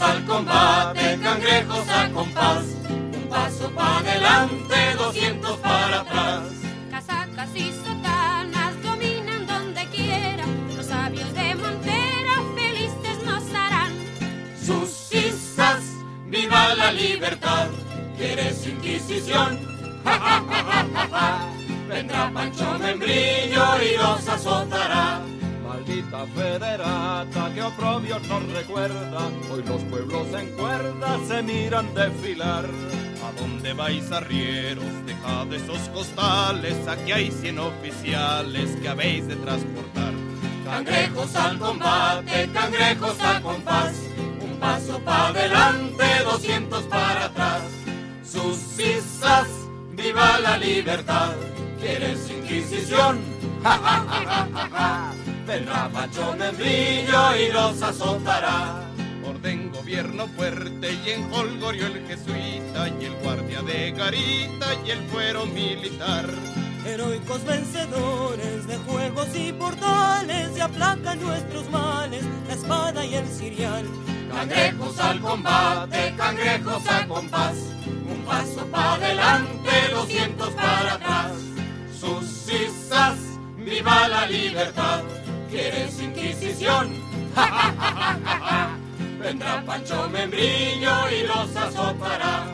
Al 0.01 0.25
combate, 0.27 1.19
cangrejos 1.23 1.89
al 1.89 2.13
compás, 2.13 2.65
un 2.89 3.29
paso 3.29 3.71
para 3.71 3.99
adelante, 3.99 4.95
doscientos 4.99 5.57
para 5.59 6.01
atrás. 6.01 6.43
Casacas 6.91 7.49
y 7.55 7.73
sotanas 7.73 8.83
dominan 8.83 9.47
donde 9.47 9.87
quiera, 9.87 10.45
los 10.77 10.87
sabios 10.87 11.33
de 11.35 11.55
viva 16.29 16.75
la 16.75 16.93
libertad. 16.93 17.69
¿Quieres 18.17 18.67
inquisición? 18.67 19.59
Vendrá 21.89 22.31
Pancho 22.33 22.79
Membrillo 22.79 23.65
y 23.83 23.97
los 23.97 24.29
azotará. 24.29 25.21
Federata 26.35 27.51
que 27.55 27.63
oprobio 27.63 28.19
nos 28.21 28.53
recuerda, 28.53 29.31
hoy 29.51 29.63
los 29.65 29.83
pueblos 29.85 30.27
en 30.35 30.49
cuerda 30.57 31.19
se 31.27 31.43
miran 31.43 31.95
desfilar. 31.95 32.65
¿A 32.65 33.41
dónde 33.41 33.73
vais 33.73 34.11
arrieros? 34.13 34.85
Dejad 35.05 35.53
esos 35.53 35.89
costales, 35.91 36.87
aquí 36.87 37.13
hay 37.13 37.31
cien 37.31 37.59
oficiales 37.59 38.77
que 38.77 38.89
habéis 38.89 39.27
de 39.29 39.37
transportar. 39.37 40.13
Cangrejos 40.65 41.35
al 41.37 41.59
combate, 41.59 42.51
cangrejos 42.53 43.21
al 43.21 43.43
compás 43.43 44.07
paso 44.59 44.99
para 45.01 45.29
adelante, 45.29 46.05
200 46.25 46.83
para 46.85 47.27
atrás. 47.27 47.63
Sus 48.25 48.57
cisas, 48.57 49.49
viva 49.97 50.39
la 50.39 50.59
libertad. 50.59 51.35
¿Quieres 51.81 52.31
inquisición? 52.31 53.19
Ja, 53.63 53.79
ja, 53.79 54.69
ja, 54.73 55.15
Vendrá 55.47 55.89
Pacho 55.89 56.35
Membrillo 56.39 57.37
y 57.37 57.53
los 57.53 57.83
azotará. 57.83 58.83
Orden 59.25 59.73
gobierno 59.73 60.27
fuerte 60.29 60.93
y 61.05 61.11
en 61.11 61.33
Holgorio 61.33 61.87
el 61.87 62.07
jesuita 62.07 62.89
y 63.01 63.05
el 63.07 63.15
guardia 63.23 63.63
de 63.63 63.91
garita 63.93 64.67
y 64.85 64.91
el 64.91 65.01
fuero 65.09 65.47
militar. 65.47 66.27
Heroicos 66.85 67.45
vencedores 67.45 68.67
de 68.69 68.77
juegos 68.79 69.29
y 69.35 69.53
portales 69.53 70.57
y 70.57 70.61
aplacan 70.61 71.21
nuestros 71.21 71.69
males, 71.71 72.23
la 72.47 72.55
espada 72.55 73.05
y 73.05 73.15
el 73.17 73.27
cirial 73.27 73.85
Cangrejos 74.37 75.01
al 75.01 75.19
combate, 75.23 76.15
cangrejos 76.15 76.87
al 76.89 77.09
compás, 77.09 77.57
un 77.87 78.23
paso 78.27 78.67
para 78.67 78.93
adelante, 78.97 79.71
doscientos 79.91 80.51
para 80.51 80.93
atrás. 80.93 81.33
Sus 81.99 82.27
cisas, 82.27 83.17
viva 83.57 84.07
la 84.09 84.27
libertad. 84.27 85.01
¿Quieres 85.51 85.99
inquisición? 86.03 86.95
¡Ja, 87.35 88.77
Vendrá 89.19 89.65
Pancho 89.65 90.07
Membrillo 90.11 91.11
y 91.11 91.27
los 91.27 91.57
azotará. 91.57 92.45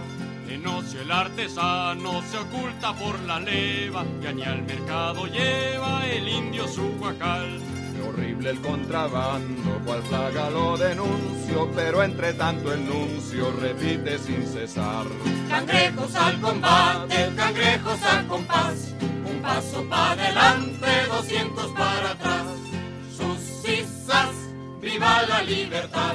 En 0.49 0.65
ocio 0.65 1.01
el 1.01 1.11
artesano 1.11 2.23
se 2.31 2.39
oculta 2.39 2.95
por 2.95 3.19
la 3.23 3.41
leva, 3.41 4.05
que 4.23 4.33
ni 4.33 4.45
al 4.45 4.63
mercado 4.63 5.27
lleva 5.27 6.07
el 6.07 6.29
indio 6.29 6.69
su 6.69 6.89
guacal 7.01 7.61
horrible 8.13 8.51
el 8.51 8.61
contrabando, 8.61 9.81
cual 9.85 10.01
plaga 10.03 10.51
lo 10.51 10.77
denuncio, 10.77 11.71
pero 11.75 12.03
entre 12.03 12.33
tanto 12.35 12.73
el 12.73 12.87
nuncio 12.87 13.53
repite 13.53 14.19
sin 14.19 14.47
cesar. 14.47 15.07
Cangrejos 15.49 16.15
al 16.15 16.41
combate, 16.41 17.33
cangrejos 17.37 18.03
al 18.03 18.27
compás, 18.27 18.95
un 19.01 19.41
paso 19.41 19.85
para 19.89 20.13
adelante, 20.13 20.87
doscientos 21.09 21.71
para 21.73 22.11
atrás. 22.11 22.47
Sus 23.17 23.39
cisas, 23.63 24.31
viva 24.81 25.23
la 25.29 25.43
libertad, 25.43 26.15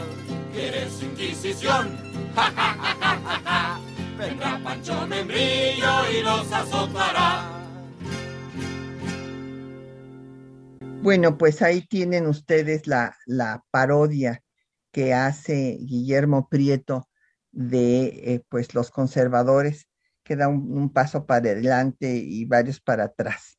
¿quieres 0.54 1.02
inquisición? 1.02 1.98
Ja, 2.36 2.52
ja, 2.56 2.76
ja, 2.80 2.98
ja, 3.02 3.42
ja, 3.46 3.80
Vendrá 4.18 4.60
Pancho 4.64 5.08
Membrillo 5.08 6.12
y 6.12 6.24
los 6.24 6.52
azotará. 6.52 7.57
Bueno, 11.08 11.38
pues 11.38 11.62
ahí 11.62 11.88
tienen 11.88 12.28
ustedes 12.28 12.86
la, 12.86 13.16
parodia 13.72 14.44
que 14.92 15.14
hace 15.14 15.78
Guillermo 15.80 16.50
Prieto 16.50 17.08
de 17.50 18.08
eh, 18.08 18.44
pues 18.50 18.74
los 18.76 18.92
conservadores, 18.92 19.88
que 20.26 20.36
da 20.36 20.50
un, 20.50 20.92
paso 20.92 21.26
para 21.26 21.52
adelante 21.52 22.14
y 22.14 22.44
varios 22.44 22.82
para 22.82 23.06
atrás. 23.06 23.58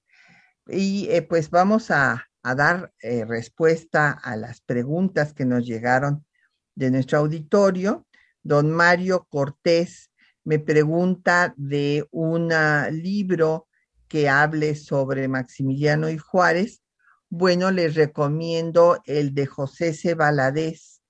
Y 0.66 1.08
eh, 1.08 1.22
pues 1.22 1.48
vamos 1.48 1.90
a, 1.90 2.26
dar 2.42 2.92
eh, 3.00 3.24
respuesta 3.24 4.10
a 4.10 4.36
las 4.36 4.60
preguntas 4.60 5.32
que 5.32 5.46
nos 5.46 5.64
llegaron 5.64 6.26
de 6.74 6.90
nuestro 6.90 7.20
auditorio. 7.20 8.06
Don 8.42 8.70
Mario 8.70 9.26
Cortés 9.30 10.10
me 10.44 10.58
pregunta 10.58 11.54
de 11.56 12.06
un 12.10 12.50
libro 12.90 13.68
que 14.06 14.28
hable 14.28 14.74
sobre 14.74 15.28
Maximiliano 15.28 16.10
y 16.10 16.18
Juárez 16.18 16.82
bueno, 17.30 17.70
les 17.70 17.94
recomiendo 17.94 19.00
el 19.04 19.34
de 19.34 19.46
José 19.46 19.92
C. 19.92 20.14
Valadez, 20.14 21.02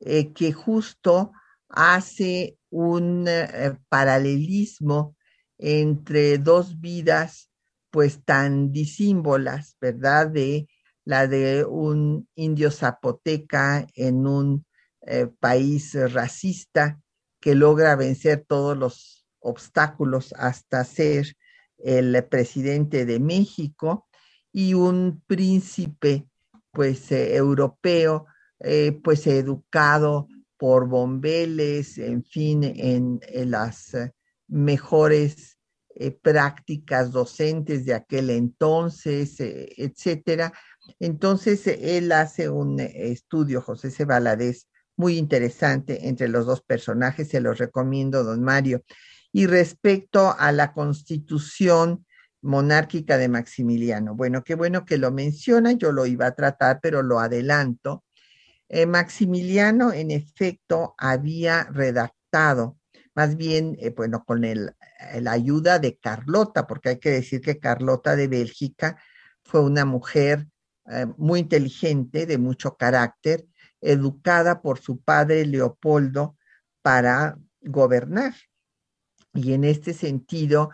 eh, 0.00 0.32
que 0.32 0.52
justo 0.52 1.32
hace 1.68 2.58
un 2.70 3.26
eh, 3.28 3.76
paralelismo 3.88 5.16
entre 5.58 6.38
dos 6.38 6.80
vidas 6.80 7.50
pues 7.90 8.24
tan 8.24 8.72
disímbolas, 8.72 9.76
¿verdad? 9.80 10.28
De 10.28 10.68
la 11.04 11.26
de 11.26 11.64
un 11.64 12.28
indio 12.34 12.70
zapoteca 12.70 13.86
en 13.94 14.26
un 14.26 14.66
eh, 15.02 15.28
país 15.38 15.94
racista 16.12 17.00
que 17.40 17.54
logra 17.54 17.94
vencer 17.94 18.44
todos 18.46 18.76
los 18.76 19.26
obstáculos 19.38 20.34
hasta 20.36 20.84
ser 20.84 21.36
el 21.78 22.24
presidente 22.24 23.04
de 23.06 23.20
México 23.20 24.08
y 24.54 24.72
un 24.72 25.20
príncipe 25.26 26.28
pues 26.70 27.10
eh, 27.10 27.34
europeo 27.34 28.26
eh, 28.60 28.98
pues 29.02 29.26
educado 29.26 30.28
por 30.56 30.88
bombeles, 30.88 31.98
en 31.98 32.24
fin, 32.24 32.62
en, 32.62 33.20
las 33.50 33.92
eh, 33.94 34.12
mejores 34.46 35.58
prácticas 36.22 37.12
docentes 37.12 37.84
de 37.84 37.94
aquel 37.94 38.30
entonces, 38.30 39.36
etcétera. 39.38 40.52
Entonces, 40.98 41.66
él 41.68 42.10
hace 42.10 42.48
un 42.48 42.80
estudio, 42.80 43.60
José 43.60 43.92
C. 43.92 44.04
muy 44.96 45.18
interesante 45.18 46.08
entre 46.08 46.26
los 46.26 46.46
dos 46.46 46.62
personajes, 46.62 47.28
se 47.28 47.40
los 47.40 47.58
recomiendo, 47.58 48.24
don 48.24 48.42
Mario. 48.42 48.82
Y 49.30 49.46
respecto 49.46 50.34
a 50.36 50.50
la 50.50 50.72
constitución 50.72 52.04
monárquica 52.44 53.16
de 53.16 53.28
Maximiliano, 53.28 54.14
bueno, 54.14 54.44
qué 54.44 54.54
bueno 54.54 54.84
que 54.84 54.98
lo 54.98 55.10
menciona, 55.10 55.72
yo 55.72 55.92
lo 55.92 56.06
iba 56.06 56.26
a 56.26 56.34
tratar, 56.34 56.78
pero 56.82 57.02
lo 57.02 57.18
adelanto. 57.18 58.04
Eh, 58.68 58.86
Maximiliano, 58.86 59.92
en 59.92 60.10
efecto, 60.10 60.94
había 60.98 61.64
redactado, 61.64 62.78
más 63.14 63.36
bien, 63.36 63.76
eh, 63.80 63.90
bueno, 63.90 64.24
con 64.24 64.44
el, 64.44 64.74
la 65.20 65.32
ayuda 65.32 65.78
de 65.78 65.96
Carlota, 65.98 66.66
porque 66.66 66.90
hay 66.90 66.98
que 66.98 67.10
decir 67.10 67.40
que 67.40 67.58
Carlota 67.58 68.14
de 68.14 68.28
Bélgica 68.28 69.00
fue 69.42 69.62
una 69.62 69.84
mujer 69.84 70.46
eh, 70.90 71.06
muy 71.16 71.40
inteligente, 71.40 72.26
de 72.26 72.38
mucho 72.38 72.76
carácter, 72.76 73.46
educada 73.80 74.60
por 74.60 74.78
su 74.80 75.00
padre 75.00 75.46
Leopoldo 75.46 76.36
para 76.82 77.38
gobernar. 77.62 78.34
Y 79.32 79.52
en 79.52 79.64
este 79.64 79.94
sentido, 79.94 80.70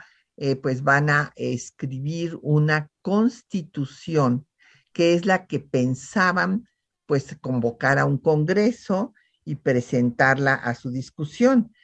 pues 0.63 0.83
van 0.83 1.11
a 1.11 1.33
escribir 1.37 2.39
una 2.41 2.89
constitución 3.03 4.47
que 4.93 5.15
es 5.15 5.27
la 5.27 5.47
que 5.47 5.61
pensaban 5.61 6.69
pues 7.07 7.37
convocar 7.41 7.99
a 7.99 8.05
un 8.05 8.19
congreso 8.19 9.15
y 9.45 9.57
presentarla 9.57 10.55
a 10.55 10.75
su 10.75 10.91
discusión. 10.91 11.75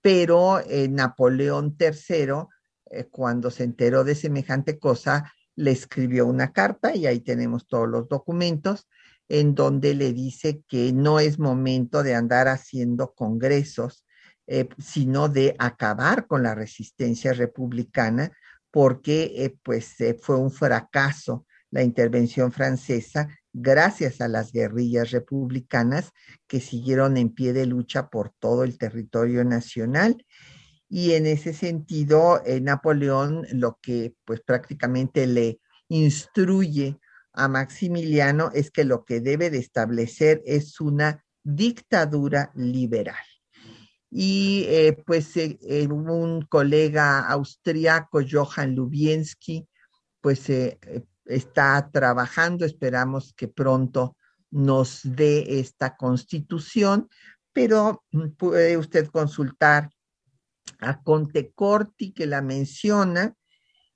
Pero 0.00 0.60
eh, 0.60 0.88
Napoleón 0.88 1.76
III, 1.78 2.48
eh, 2.90 3.04
cuando 3.10 3.50
se 3.50 3.64
enteró 3.64 4.04
de 4.04 4.14
semejante 4.14 4.78
cosa, 4.78 5.32
le 5.54 5.70
escribió 5.70 6.26
una 6.26 6.52
carta 6.52 6.94
y 6.94 7.06
ahí 7.06 7.20
tenemos 7.20 7.66
todos 7.66 7.88
los 7.88 8.08
documentos 8.08 8.88
en 9.28 9.54
donde 9.54 9.94
le 9.94 10.12
dice 10.12 10.62
que 10.68 10.92
no 10.92 11.20
es 11.20 11.38
momento 11.38 12.02
de 12.02 12.14
andar 12.14 12.48
haciendo 12.48 13.14
congresos, 13.14 14.03
eh, 14.46 14.68
sino 14.78 15.28
de 15.28 15.54
acabar 15.58 16.26
con 16.26 16.42
la 16.42 16.54
resistencia 16.54 17.32
republicana, 17.32 18.30
porque 18.70 19.56
pues 19.62 19.96
fue 20.20 20.36
un 20.36 20.50
fracaso 20.50 21.46
la 21.74 21.82
intervención 21.82 22.52
francesa 22.52 23.26
gracias 23.52 24.20
a 24.20 24.28
las 24.28 24.52
guerrillas 24.52 25.10
republicanas 25.10 26.12
que 26.46 26.60
siguieron 26.60 27.16
en 27.16 27.30
pie 27.30 27.52
de 27.52 27.66
lucha 27.66 28.10
por 28.10 28.32
todo 28.38 28.62
el 28.62 28.78
territorio 28.78 29.44
nacional. 29.44 30.24
Y 30.88 31.14
en 31.14 31.26
ese 31.26 31.52
sentido, 31.52 32.40
eh, 32.46 32.60
Napoleón 32.60 33.44
lo 33.52 33.80
que 33.82 34.14
pues 34.24 34.40
prácticamente 34.40 35.26
le 35.26 35.58
instruye 35.88 36.96
a 37.32 37.48
Maximiliano 37.48 38.52
es 38.54 38.70
que 38.70 38.84
lo 38.84 39.04
que 39.04 39.20
debe 39.20 39.50
de 39.50 39.58
establecer 39.58 40.42
es 40.46 40.80
una 40.80 41.24
dictadura 41.42 42.52
liberal. 42.54 43.33
Y 44.16 44.64
eh, 44.68 44.96
pues 45.04 45.36
eh, 45.36 45.58
un 45.90 46.42
colega 46.42 47.20
austriaco, 47.28 48.20
Johann 48.30 48.76
Lubienski, 48.76 49.66
pues 50.20 50.48
está 51.24 51.90
trabajando, 51.92 52.64
esperamos 52.64 53.32
que 53.34 53.48
pronto 53.48 54.16
nos 54.50 55.00
dé 55.02 55.58
esta 55.58 55.96
constitución, 55.96 57.08
pero 57.52 58.04
puede 58.38 58.76
usted 58.78 59.08
consultar 59.08 59.90
a 60.78 61.02
Conte 61.02 61.52
Corti, 61.52 62.12
que 62.12 62.26
la 62.26 62.40
menciona, 62.40 63.34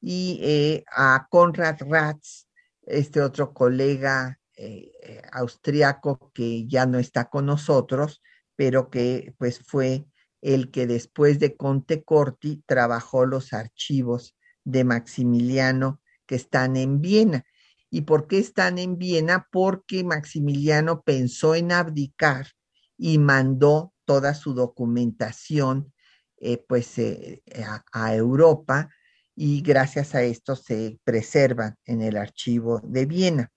y 0.00 0.38
eh, 0.42 0.84
a 0.94 1.26
Konrad 1.30 1.76
Ratz, 1.80 2.46
este 2.82 3.20
otro 3.20 3.52
colega 3.52 4.38
eh, 4.56 4.90
eh, 5.02 5.22
austriaco 5.32 6.30
que 6.32 6.66
ya 6.66 6.86
no 6.86 6.98
está 6.98 7.28
con 7.28 7.46
nosotros, 7.46 8.22
pero 8.58 8.90
que 8.90 9.36
pues 9.38 9.60
fue 9.60 10.04
el 10.42 10.72
que 10.72 10.88
después 10.88 11.38
de 11.38 11.56
Conte 11.56 12.02
Corti 12.02 12.64
trabajó 12.66 13.24
los 13.24 13.52
archivos 13.52 14.36
de 14.64 14.82
Maximiliano 14.82 16.00
que 16.26 16.34
están 16.34 16.76
en 16.76 17.00
Viena. 17.00 17.46
¿Y 17.88 18.00
por 18.00 18.26
qué 18.26 18.38
están 18.38 18.78
en 18.78 18.98
Viena? 18.98 19.46
Porque 19.52 20.02
Maximiliano 20.02 21.02
pensó 21.02 21.54
en 21.54 21.70
abdicar 21.70 22.48
y 22.96 23.18
mandó 23.18 23.94
toda 24.04 24.34
su 24.34 24.54
documentación 24.54 25.92
eh, 26.38 26.58
pues 26.68 26.98
eh, 26.98 27.44
a, 27.92 28.14
Europa 28.16 28.90
y 29.36 29.62
gracias 29.62 30.16
a 30.16 30.22
esto 30.24 30.56
se 30.56 30.98
preservan 31.04 31.76
en 31.84 32.02
el 32.02 32.16
archivo 32.16 32.80
de 32.82 33.06
Viena. 33.06 33.52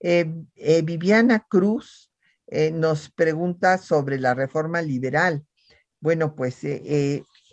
Eh, 0.00 0.24
Viviana 0.82 1.46
Cruz 1.48 2.11
nos 2.72 3.10
pregunta 3.10 3.78
sobre 3.78 4.18
la 4.18 4.34
reforma 4.34 4.82
liberal. 4.82 5.44
Bueno, 6.00 6.34
pues 6.34 6.58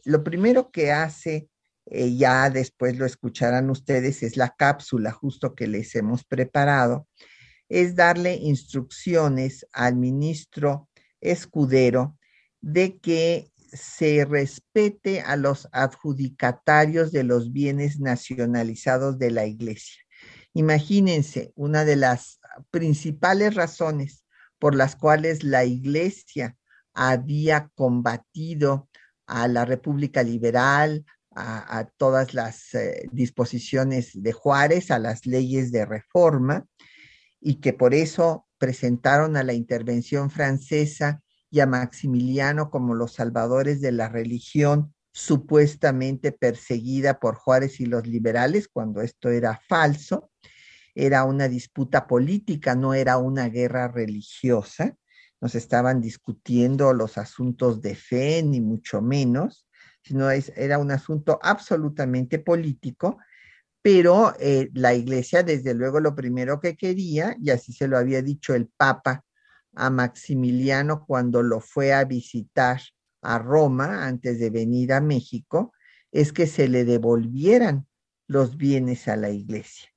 lo 0.06 0.24
primero 0.24 0.72
que 0.72 0.92
hace 0.92 1.50
eh, 1.92 2.16
ya 2.16 2.50
después 2.52 2.98
lo 2.98 3.06
escucharán 3.06 3.70
ustedes, 3.72 4.22
es 4.22 4.38
la 4.38 4.54
cápsula 4.56 5.12
justo 5.12 5.56
que 5.56 5.68
les 5.68 5.96
hemos 5.96 6.24
preparado, 6.24 7.08
es 7.68 7.96
darle 7.96 8.36
instrucciones 8.36 9.66
al 9.74 9.96
ministro 9.96 10.88
Escudero 11.22 12.18
de 12.62 12.98
que 13.00 13.52
se 13.74 14.24
respete 14.26 15.22
a 15.22 15.36
los 15.36 15.68
adjudicatarios 15.72 17.12
de 17.12 17.24
los 17.24 17.52
bienes 17.52 18.00
nacionalizados 18.00 19.20
de 19.20 19.32
la 19.32 19.46
iglesia. 19.46 20.02
Imagínense, 20.54 21.52
una 21.56 21.86
de 21.86 21.96
las 21.96 22.40
principales 22.72 23.56
razones 23.56 24.24
por 24.60 24.76
las 24.76 24.96
cuales 24.96 25.44
la 25.44 25.66
iglesia 25.66 26.58
había 26.94 27.70
combatido 27.76 28.90
a 29.26 29.48
la 29.48 29.66
República 29.66 30.24
Liberal, 30.24 31.06
a, 31.36 31.88
todas 31.98 32.34
las 32.34 32.74
eh, 32.74 33.08
disposiciones 33.12 34.12
de 34.14 34.34
Juárez, 34.34 34.92
a 34.92 35.00
las 35.00 35.26
leyes 35.26 35.72
de 35.72 35.86
reforma, 35.86 36.66
y 37.40 37.56
que 37.62 37.72
por 37.72 37.94
eso 37.94 38.48
presentaron 38.58 39.38
a 39.38 39.44
la 39.44 39.54
intervención 39.54 40.30
francesa 40.30 41.22
y 41.50 41.62
a 41.62 41.66
Maximiliano 41.66 42.70
como 42.70 42.94
los 42.94 43.14
salvadores 43.14 43.80
de 43.80 43.92
la 43.92 44.10
religión 44.10 44.94
supuestamente 45.12 46.32
perseguida 46.32 47.20
por 47.20 47.36
Juárez 47.36 47.80
y 47.80 47.86
los 47.86 48.06
liberales, 48.06 48.68
cuando 48.68 49.02
esto 49.02 49.30
era 49.30 49.60
falso, 49.68 50.29
era 51.06 51.24
una 51.24 51.48
disputa 51.48 52.08
política, 52.08 52.76
no 52.76 52.94
era 52.94 53.18
una 53.18 53.48
guerra 53.48 53.88
religiosa, 53.88 54.96
nos 55.42 55.56
estaban 55.56 56.02
discutiendo 56.02 56.94
los 56.94 57.18
asuntos 57.18 57.82
de 57.82 57.96
fe, 57.96 58.44
ni 58.44 58.60
mucho 58.60 59.02
menos, 59.02 59.66
sino 60.04 60.30
era 60.30 60.78
un 60.78 60.92
asunto 60.92 61.40
absolutamente 61.42 62.40
político, 62.40 63.18
pero 63.82 64.34
eh, 64.40 64.70
la 64.74 64.94
iglesia 64.94 65.42
desde 65.42 65.74
luego 65.74 66.02
lo 66.02 66.16
primero 66.16 66.60
que 66.60 66.76
quería, 66.76 67.36
y 67.42 67.52
así 67.52 67.72
se 67.72 67.88
lo 67.88 67.98
había 67.98 68.22
dicho 68.22 68.54
el 68.54 68.68
Papa 68.68 69.24
a 69.76 69.90
Maximiliano 69.90 71.06
cuando 71.06 71.42
lo 71.42 71.62
fue 71.62 71.94
a 71.94 72.04
visitar 72.04 72.82
a 73.22 73.40
Roma 73.40 74.06
antes 74.06 74.40
de 74.40 74.50
venir 74.50 74.92
a 74.92 75.00
México, 75.00 75.74
es 76.12 76.34
que 76.34 76.48
se 76.48 76.68
le 76.68 76.84
devolvieran 76.84 77.88
los 78.28 78.58
bienes 78.58 79.08
a 79.08 79.16
la 79.16 79.30
iglesia. 79.30 79.89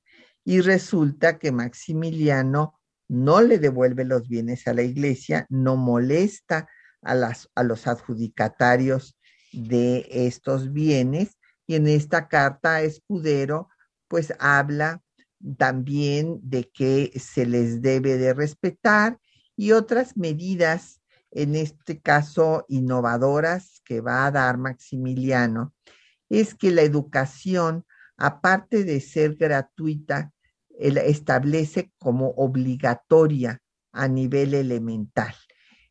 Y 0.45 0.61
resulta 0.61 1.39
que 1.39 1.51
Maximiliano 1.51 2.79
no 3.07 3.41
le 3.41 3.59
devuelve 3.59 4.05
los 4.05 4.27
bienes 4.27 4.67
a 4.67 4.73
la 4.73 4.81
iglesia, 4.81 5.45
no 5.49 5.75
molesta 5.75 6.67
a, 7.01 7.15
las, 7.15 7.49
a 7.55 7.63
los 7.63 7.87
adjudicatarios 7.87 9.17
de 9.51 10.07
estos 10.09 10.73
bienes. 10.73 11.37
Y 11.65 11.75
en 11.75 11.87
esta 11.87 12.27
carta 12.27 12.81
Escudero, 12.81 13.69
pues 14.07 14.33
habla 14.39 15.01
también 15.57 16.39
de 16.41 16.69
que 16.69 17.11
se 17.19 17.45
les 17.45 17.81
debe 17.81 18.17
de 18.17 18.33
respetar 18.33 19.19
y 19.55 19.71
otras 19.71 20.17
medidas, 20.17 21.01
en 21.31 21.55
este 21.55 21.99
caso 21.99 22.65
innovadoras, 22.67 23.81
que 23.85 24.01
va 24.01 24.25
a 24.25 24.31
dar 24.31 24.57
Maximiliano, 24.57 25.73
es 26.29 26.55
que 26.55 26.71
la 26.71 26.81
educación, 26.81 27.85
aparte 28.17 28.83
de 28.83 28.99
ser 29.01 29.35
gratuita, 29.35 30.32
establece 30.79 31.91
como 31.97 32.29
obligatoria 32.31 33.61
a 33.91 34.07
nivel 34.07 34.53
elemental. 34.53 35.33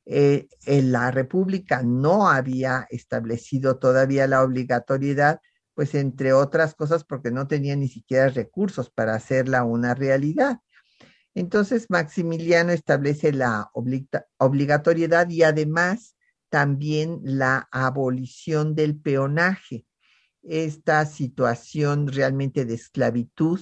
Eh, 0.04 0.48
en 0.66 0.90
la 0.90 1.10
República 1.10 1.82
no 1.82 2.28
había 2.28 2.86
establecido 2.90 3.78
todavía 3.78 4.26
la 4.26 4.42
obligatoriedad, 4.42 5.40
pues 5.74 5.94
entre 5.94 6.32
otras 6.32 6.74
cosas 6.74 7.04
porque 7.04 7.30
no 7.30 7.46
tenía 7.46 7.76
ni 7.76 7.88
siquiera 7.88 8.28
recursos 8.28 8.90
para 8.90 9.14
hacerla 9.14 9.64
una 9.64 9.94
realidad. 9.94 10.58
Entonces 11.34 11.86
Maximiliano 11.88 12.72
establece 12.72 13.32
la 13.32 13.70
obligatoriedad 14.38 15.30
y 15.30 15.44
además 15.44 16.16
también 16.50 17.20
la 17.22 17.68
abolición 17.70 18.74
del 18.74 19.00
peonaje, 19.00 19.86
esta 20.42 21.06
situación 21.06 22.08
realmente 22.08 22.66
de 22.66 22.74
esclavitud 22.74 23.60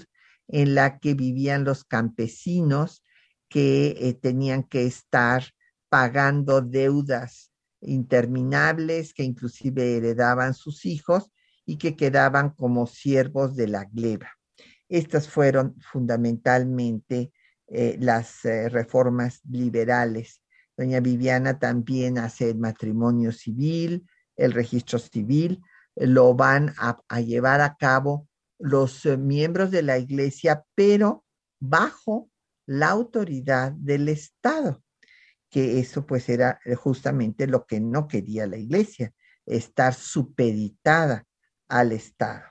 en 0.53 0.75
la 0.75 0.99
que 0.99 1.15
vivían 1.15 1.65
los 1.65 1.85
campesinos 1.85 3.03
que 3.49 3.97
eh, 3.99 4.15
tenían 4.15 4.63
que 4.65 4.85
estar 4.85 5.45
pagando 5.89 6.61
deudas 6.61 7.51
interminables 7.81 9.15
que 9.15 9.25
inclusive 9.25 9.97
heredaban 9.97 10.55
sus 10.55 10.85
hijos 10.85 11.31
y 11.65 11.77
que 11.77 11.97
quedaban 11.97 12.51
como 12.51 12.87
siervos 12.87 13.57
de 13.57 13.69
la 13.69 13.85
gleba. 13.85 14.31
Estas 14.89 15.29
fueron 15.29 15.77
fundamentalmente 15.81 17.33
eh, 17.69 17.97
las 18.01 18.45
eh, 18.45 18.69
reformas 18.69 19.41
liberales. 19.49 20.43
Doña 20.77 21.01
Viviana 21.01 21.59
también 21.59 22.19
hace 22.19 22.51
el 22.51 22.59
matrimonio 22.59 23.33
civil, 23.33 24.07
el 24.37 24.53
registro 24.53 24.99
civil, 24.99 25.63
lo 25.95 26.35
van 26.35 26.75
a, 26.79 27.21
llevar 27.21 27.61
a 27.61 27.77
cabo 27.77 28.27
los 28.61 29.05
eh, 29.07 29.17
miembros 29.17 29.71
de 29.71 29.83
la 29.83 29.99
iglesia, 29.99 30.65
pero 30.75 31.25
bajo 31.59 32.31
la 32.67 32.91
autoridad 32.91 33.73
del 33.73 34.09
Estado, 34.09 34.83
que 35.51 35.81
eso 35.81 36.07
pues 36.07 36.29
era 36.29 36.61
justamente 36.77 37.47
lo 37.47 37.67
que 37.67 37.81
no 37.81 38.07
quería 38.07 38.47
la 38.47 38.59
iglesia, 38.59 39.13
estar 39.47 39.95
supeditada 39.95 41.25
al 41.69 41.93
Estado. 41.93 42.45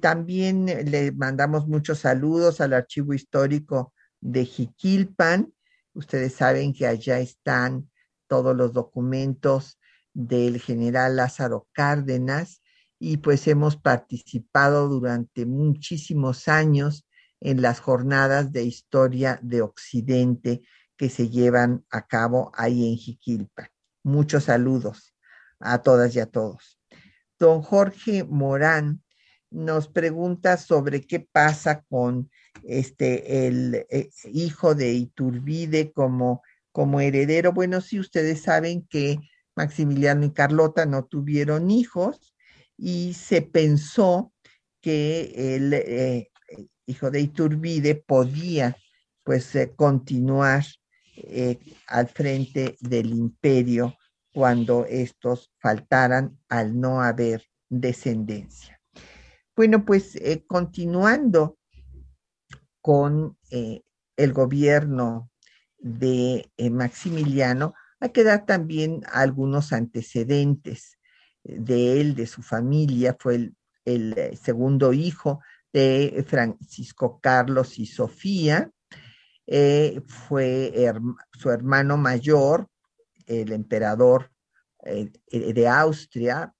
también 0.00 0.66
le 0.66 1.12
mandamos 1.12 1.66
muchos 1.66 2.00
saludos 2.00 2.60
al 2.60 2.72
archivo 2.72 3.14
histórico 3.14 3.92
de 4.20 4.44
Jiquilpan. 4.44 5.52
Ustedes 5.94 6.34
saben 6.34 6.72
que 6.72 6.86
allá 6.86 7.18
están 7.18 7.90
todos 8.28 8.56
los 8.56 8.72
documentos 8.72 9.78
del 10.12 10.60
general 10.60 11.16
Lázaro 11.16 11.68
Cárdenas 11.72 12.60
y 12.98 13.18
pues 13.18 13.46
hemos 13.46 13.76
participado 13.76 14.88
durante 14.88 15.46
muchísimos 15.46 16.48
años 16.48 17.06
en 17.40 17.62
las 17.62 17.80
jornadas 17.80 18.52
de 18.52 18.64
historia 18.64 19.38
de 19.42 19.62
Occidente 19.62 20.62
que 20.96 21.08
se 21.08 21.28
llevan 21.28 21.84
a 21.90 22.06
cabo 22.06 22.50
ahí 22.54 22.88
en 22.88 22.96
Jiquilpan. 22.96 23.68
Muchos 24.02 24.44
saludos 24.44 25.14
a 25.60 25.78
todas 25.82 26.14
y 26.16 26.20
a 26.20 26.26
todos. 26.26 26.80
Don 27.38 27.62
Jorge 27.62 28.24
Morán 28.24 29.02
nos 29.50 29.88
pregunta 29.88 30.56
sobre 30.56 31.02
qué 31.02 31.20
pasa 31.20 31.84
con 31.88 32.30
este, 32.64 33.46
el 33.46 33.86
eh, 33.90 34.10
hijo 34.32 34.74
de 34.74 34.92
Iturbide 34.92 35.92
como, 35.92 36.42
como 36.72 37.00
heredero. 37.00 37.52
Bueno, 37.52 37.80
sí, 37.80 38.00
ustedes 38.00 38.42
saben 38.42 38.86
que 38.88 39.18
Maximiliano 39.54 40.26
y 40.26 40.32
Carlota 40.32 40.84
no 40.84 41.04
tuvieron 41.04 41.70
hijos 41.70 42.34
y 42.78 43.12
se 43.12 43.42
pensó 43.42 44.32
que 44.80 45.56
el 45.56 45.74
eh, 45.74 46.30
hijo 46.86 47.10
de 47.10 47.20
Iturbide 47.20 47.96
podía 47.96 48.76
pues 49.22 49.54
eh, 49.54 49.74
continuar 49.76 50.64
al 51.88 52.08
frente 52.08 52.76
del 52.80 53.10
imperio 53.10 53.96
cuando 54.32 54.86
estos 54.86 55.50
faltaran 55.58 56.38
al 56.48 56.78
no 56.78 57.02
haber 57.02 57.42
descendencia. 57.68 58.80
Bueno, 59.56 59.84
pues 59.84 60.16
continuando 60.46 61.58
con 62.80 63.36
eh, 63.50 63.82
el 64.16 64.32
gobierno 64.32 65.30
de 65.78 66.50
eh, 66.56 66.70
Maximiliano, 66.70 67.74
hay 68.00 68.10
que 68.10 68.24
dar 68.24 68.46
también 68.46 69.02
algunos 69.12 69.72
antecedentes 69.72 70.97
de 71.44 72.00
él, 72.00 72.14
de 72.14 72.26
su 72.26 72.42
familia, 72.42 73.16
fue 73.18 73.52
el, 73.84 74.14
eh, 74.16 74.36
segundo 74.36 74.92
hijo 74.92 75.40
de 75.72 76.24
Francisco 76.26 77.20
Carlos 77.20 77.78
y 77.78 77.86
Sofía, 77.86 78.70
fue 80.06 80.92
su 81.32 81.50
hermano 81.50 81.96
mayor, 81.96 82.68
el 83.26 83.52
emperador 83.52 84.30
de 84.82 85.68
Austria, 85.68 86.52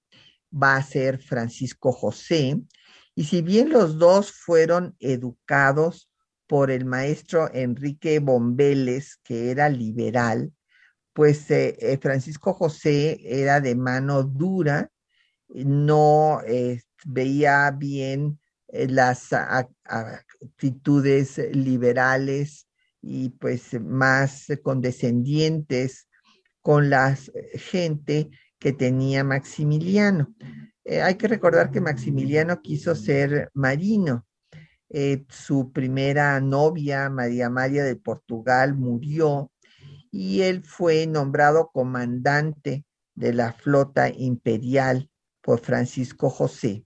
va 0.51 0.75
a 0.75 0.83
ser 0.83 1.19
Francisco 1.19 1.91
José, 1.91 2.59
y 3.19 3.25
si 3.25 3.41
bien 3.41 3.69
los 3.69 3.97
dos 3.97 4.31
fueron 4.31 4.95
educados 4.99 6.09
por 6.47 6.71
el 6.71 6.85
maestro 6.85 7.53
Enrique 7.53 8.19
Bombeles, 8.19 9.19
que 9.23 9.51
era 9.51 9.69
liberal, 9.69 10.53
pues 11.13 11.49
eh, 11.51 11.75
eh, 11.79 11.97
Francisco 12.01 12.53
José 12.53 13.19
era 13.23 13.59
de 13.61 13.75
mano 13.75 14.23
dura, 14.23 14.89
no 15.47 16.41
eh, 16.45 16.81
veía 17.05 17.71
bien 17.71 18.39
las 18.71 19.33
actitudes 19.83 21.39
liberales 21.53 22.67
y 23.01 23.29
pues 23.29 23.73
más 23.81 24.45
condescendientes 24.61 26.07
con 26.61 26.91
la 26.91 27.17
gente 27.55 28.29
que 28.59 28.73
tenía 28.73 29.23
Maximiliano. 29.23 30.35
hay 30.85 31.15
que 31.15 31.27
recordar 31.27 31.71
que 31.71 31.81
Maximiliano 31.81 32.61
quiso 32.61 32.93
ser 32.93 33.49
marino 33.55 34.27
su 35.29 35.71
primera 35.71 36.39
novia, 36.39 37.09
María 37.09 37.49
María 37.49 37.83
de 37.83 37.95
Portugal, 37.95 38.75
murió 38.75 39.51
y 40.11 40.41
él 40.41 40.63
fue 40.63 41.05
nombrado 41.07 41.69
comandante 41.71 42.85
de 43.15 43.33
la 43.33 43.53
flota 43.53 44.09
imperial 44.09 45.09
por 45.41 45.59
Francisco 45.59 46.29
José. 46.29 46.85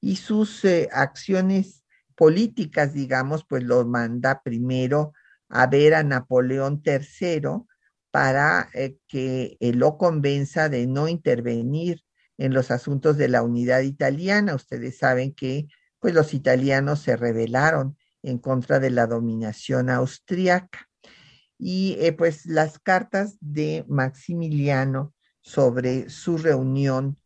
Y 0.00 0.16
sus 0.16 0.64
eh, 0.64 0.88
acciones 0.92 1.84
políticas, 2.14 2.92
digamos, 2.92 3.44
pues 3.48 3.62
lo 3.62 3.84
manda 3.84 4.42
primero 4.42 5.12
a 5.48 5.66
ver 5.66 5.94
a 5.94 6.02
Napoleón 6.02 6.82
III 6.84 7.40
para 8.10 8.68
eh, 8.72 8.96
que 9.06 9.56
lo 9.60 9.98
convenza 9.98 10.68
de 10.68 10.86
no 10.86 11.08
intervenir 11.08 12.02
en 12.38 12.52
los 12.52 12.70
asuntos 12.70 13.16
de 13.16 13.28
la 13.28 13.42
unidad 13.42 13.80
italiana. 13.80 14.54
Ustedes 14.54 14.98
saben 14.98 15.34
que 15.34 15.68
pues 15.98 16.14
los 16.14 16.34
italianos 16.34 17.00
se 17.00 17.16
rebelaron 17.16 17.96
en 18.22 18.38
contra 18.38 18.78
de 18.80 18.90
la 18.90 19.06
dominación 19.06 19.90
austriaca. 19.90 20.88
Y 21.58 21.96
eh, 22.00 22.12
pues 22.12 22.46
las 22.46 22.78
cartas 22.78 23.36
de 23.40 23.84
Maximiliano 23.88 25.14
sobre 25.40 26.10
su 26.10 26.38
reunión 26.38 27.18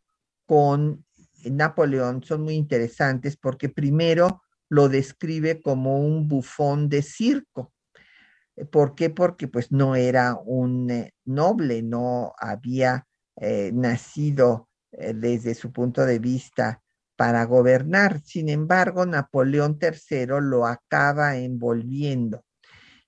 con 0.46 1.04
Napoleón 1.44 2.22
son 2.22 2.42
muy 2.42 2.54
interesantes 2.54 3.36
porque 3.36 3.68
primero 3.68 4.42
lo 4.68 4.88
describe 4.88 5.60
como 5.60 6.00
un 6.00 6.28
bufón 6.28 6.88
de 6.88 7.02
circo. 7.02 7.72
¿Por 8.70 8.94
qué? 8.94 9.10
Porque 9.10 9.48
pues 9.48 9.72
no 9.72 9.96
era 9.96 10.36
un 10.36 10.90
eh, 10.90 11.14
noble, 11.24 11.82
no 11.82 12.32
había 12.38 13.06
eh, 13.36 13.70
nacido 13.72 14.68
desde 14.92 15.54
su 15.54 15.72
punto 15.72 16.04
de 16.04 16.18
vista 16.18 16.82
para 17.16 17.44
gobernar. 17.44 18.20
Sin 18.24 18.48
embargo, 18.48 19.06
Napoleón 19.06 19.78
III 19.80 20.26
lo 20.40 20.66
acaba 20.66 21.36
envolviendo 21.36 22.44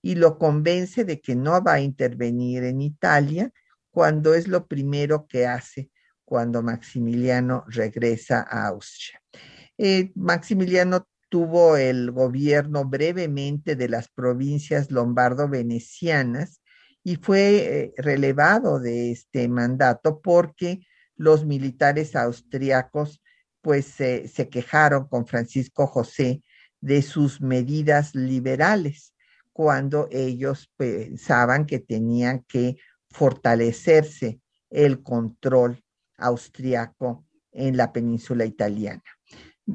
y 0.03 0.17
lo 0.17 0.37
convence 0.37 1.05
de 1.05 1.21
que 1.21 1.37
no 1.37 1.63
va 1.63 1.75
a 1.75 1.81
intervenir 1.81 2.65
en 2.65 2.83
Italia 2.83 3.53
cuando 3.93 4.35
es 4.35 4.49
lo 4.49 4.67
primero 4.67 5.27
que 5.29 5.47
hace 5.47 5.91
cuando 6.25 6.63
Maximiliano 6.63 7.65
regresa 7.69 8.41
a 8.41 8.67
Austria. 8.67 9.23
Eh, 9.79 10.13
Maximiliano 10.15 11.07
tuvo 11.29 11.77
el 11.77 12.11
gobierno 12.11 12.85
brevemente 12.85 13.77
de 13.77 13.89
las 13.89 14.09
provincias 14.09 14.91
lombardo-venecianas 14.91 16.63
y 17.05 17.17
fue 17.17 17.57
eh, 17.57 17.93
relevado 17.97 18.81
de 18.81 19.13
este 19.13 19.49
mandato 19.49 20.21
porque 20.21 20.87
los 21.17 21.45
militares 21.45 22.17
austriacos 22.17 23.23
pues 23.61 23.87
se 23.87 24.49
quejaron 24.51 25.07
con 25.07 25.27
Francisco 25.27 25.87
José 25.87 26.43
de 26.81 27.01
sus 27.03 27.41
medidas 27.41 28.15
liberales 28.15 29.13
cuando 29.53 30.09
ellos 30.11 30.71
pensaban 30.77 31.67
que 31.67 31.79
tenían 31.79 32.45
que 32.49 32.77
fortalecerse 33.11 34.41
el 34.71 35.03
control 35.03 35.83
austriaco 36.17 37.27
en 37.53 37.77
la 37.77 37.93
península 37.93 38.45
italiana. 38.45 39.03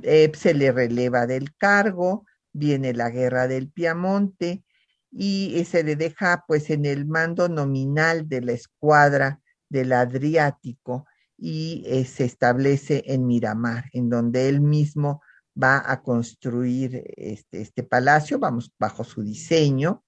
Eh, 0.02 0.32
se 0.36 0.54
le 0.54 0.72
releva 0.72 1.28
del 1.28 1.56
cargo, 1.56 2.26
viene 2.52 2.94
la 2.94 3.10
guerra 3.10 3.48
del 3.48 3.70
Piamonte 3.70 4.64
y 5.12 5.64
se 5.66 5.84
le 5.84 5.96
deja 5.96 6.44
pues 6.48 6.70
en 6.70 6.86
el 6.86 7.06
mando 7.06 7.48
nominal 7.48 8.28
de 8.28 8.42
la 8.42 8.52
escuadra 8.52 9.42
del 9.70 9.94
Adriático 9.94 11.06
y 11.38 11.84
eh, 11.86 12.06
se 12.06 12.26
establece 12.26 13.04
en 13.08 13.28
Miramar, 13.28 13.86
en 13.94 14.10
donde 14.10 14.50
él 14.50 14.60
mismo 14.60 15.22
va 15.62 15.84
a 15.86 16.02
construir 16.02 17.04
este, 17.16 17.62
este 17.62 17.84
palacio, 17.84 18.40
vamos 18.40 18.72
bajo 18.78 19.04
su 19.04 19.24
diseño. 19.24 20.04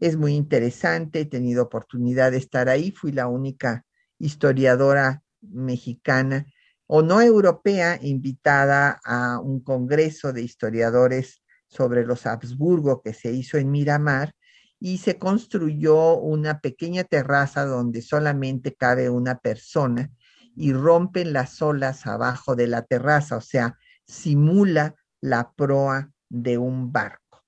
Es 0.00 0.16
muy 0.16 0.34
interesante, 0.34 1.20
he 1.20 1.24
tenido 1.26 1.64
oportunidad 1.64 2.30
de 2.30 2.38
estar 2.38 2.68
ahí, 2.68 2.90
fui 2.90 3.12
la 3.12 3.26
única 3.26 3.84
historiadora 4.18 5.22
mexicana 5.40 6.46
o 6.86 7.02
no 7.02 7.20
europea 7.20 7.98
invitada 8.02 9.00
a 9.04 9.40
un 9.40 9.60
congreso 9.60 10.32
de 10.32 10.42
historiadores 10.42 11.42
sobre 11.66 12.04
los 12.06 12.26
Habsburgo 12.26 13.02
que 13.02 13.14
se 13.14 13.32
hizo 13.32 13.58
en 13.58 13.70
Miramar 13.70 14.34
y 14.78 14.98
se 14.98 15.18
construyó 15.18 16.16
una 16.18 16.60
pequeña 16.60 17.04
terraza 17.04 17.64
donde 17.64 18.02
solamente 18.02 18.74
cabe 18.74 19.08
una 19.08 19.38
persona 19.38 20.10
y 20.54 20.72
rompen 20.72 21.32
las 21.32 21.60
olas 21.62 22.06
abajo 22.06 22.54
de 22.54 22.66
la 22.68 22.82
terraza, 22.82 23.36
o 23.36 23.40
sea, 23.40 23.78
simula 24.06 24.94
la 25.20 25.52
proa 25.52 26.10
de 26.28 26.58
un 26.58 26.92
barco. 26.92 27.44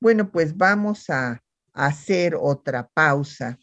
Bueno, 0.00 0.30
pues 0.30 0.56
vamos 0.56 1.10
a 1.10 1.42
hacer 1.72 2.34
otra 2.38 2.88
pausa. 2.88 3.58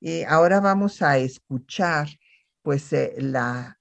Eh, 0.00 0.24
ahora 0.26 0.60
vamos 0.60 1.02
a 1.02 1.18
escuchar 1.18 2.08
pues 2.62 2.92
eh, 2.92 3.14
la 3.18 3.78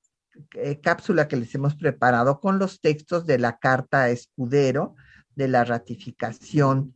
eh, 0.53 0.79
cápsula 0.81 1.27
que 1.27 1.37
les 1.37 1.53
hemos 1.55 1.75
preparado 1.75 2.39
con 2.39 2.59
los 2.59 2.81
textos 2.81 3.25
de 3.25 3.39
la 3.39 3.57
Carta 3.57 4.09
Escudero 4.09 4.95
de 5.35 5.47
la 5.47 5.63
ratificación 5.63 6.93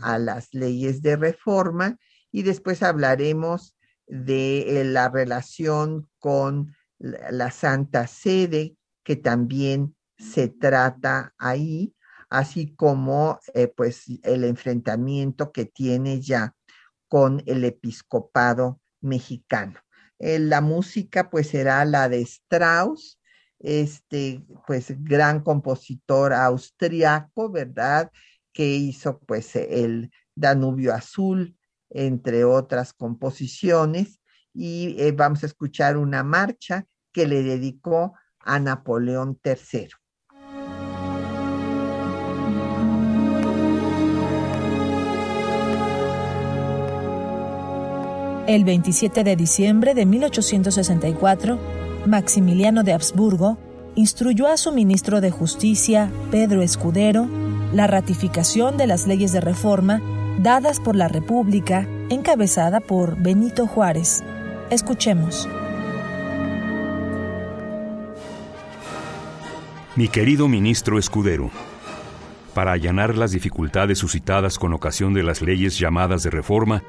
a 0.00 0.18
las 0.18 0.52
leyes 0.52 1.00
de 1.00 1.14
reforma 1.14 1.96
y 2.32 2.42
después 2.42 2.82
hablaremos 2.82 3.76
de 4.08 4.82
la 4.84 5.08
relación 5.08 6.08
con 6.18 6.74
la 6.98 7.52
Santa 7.52 8.08
Sede, 8.08 8.76
que 9.04 9.14
también 9.14 9.94
se 10.18 10.48
trata 10.48 11.34
ahí, 11.38 11.94
así 12.30 12.74
como 12.74 13.40
eh, 13.54 13.68
pues 13.68 14.04
el 14.22 14.44
enfrentamiento 14.44 15.52
que 15.52 15.66
tiene 15.66 16.20
ya 16.20 16.54
con 17.08 17.42
el 17.46 17.64
episcopado 17.64 18.80
mexicano. 19.00 19.78
Eh, 20.18 20.38
la 20.38 20.60
música 20.60 21.30
pues 21.30 21.48
será 21.48 21.84
la 21.84 22.08
de 22.08 22.20
Strauss, 22.22 23.20
este 23.58 24.44
pues 24.66 24.94
gran 25.04 25.42
compositor 25.42 26.32
austriaco, 26.32 27.50
¿verdad? 27.50 28.10
Que 28.52 28.66
hizo 28.76 29.18
pues 29.20 29.56
el 29.56 30.10
Danubio 30.34 30.94
Azul, 30.94 31.56
entre 31.90 32.44
otras 32.44 32.92
composiciones, 32.92 34.20
y 34.54 34.96
eh, 34.98 35.12
vamos 35.12 35.42
a 35.42 35.46
escuchar 35.46 35.96
una 35.96 36.22
marcha 36.22 36.86
que 37.12 37.26
le 37.26 37.42
dedicó 37.42 38.14
a 38.38 38.58
Napoleón 38.58 39.38
III. 39.44 39.88
El 48.48 48.64
27 48.64 49.22
de 49.22 49.36
diciembre 49.36 49.94
de 49.94 50.04
1864, 50.04 51.60
Maximiliano 52.06 52.82
de 52.82 52.92
Habsburgo 52.92 53.56
instruyó 53.94 54.48
a 54.48 54.56
su 54.56 54.72
ministro 54.72 55.20
de 55.20 55.30
Justicia, 55.30 56.10
Pedro 56.32 56.60
Escudero, 56.60 57.28
la 57.72 57.86
ratificación 57.86 58.76
de 58.76 58.88
las 58.88 59.06
leyes 59.06 59.30
de 59.30 59.40
reforma 59.40 60.02
dadas 60.40 60.80
por 60.80 60.96
la 60.96 61.06
República, 61.06 61.86
encabezada 62.10 62.80
por 62.80 63.16
Benito 63.16 63.68
Juárez. 63.68 64.24
Escuchemos. 64.70 65.48
Mi 69.94 70.08
querido 70.08 70.48
ministro 70.48 70.98
Escudero, 70.98 71.52
para 72.54 72.72
allanar 72.72 73.16
las 73.16 73.30
dificultades 73.30 73.98
suscitadas 73.98 74.58
con 74.58 74.72
ocasión 74.72 75.14
de 75.14 75.22
las 75.22 75.42
leyes 75.42 75.78
llamadas 75.78 76.24
de 76.24 76.30
reforma, 76.30 76.82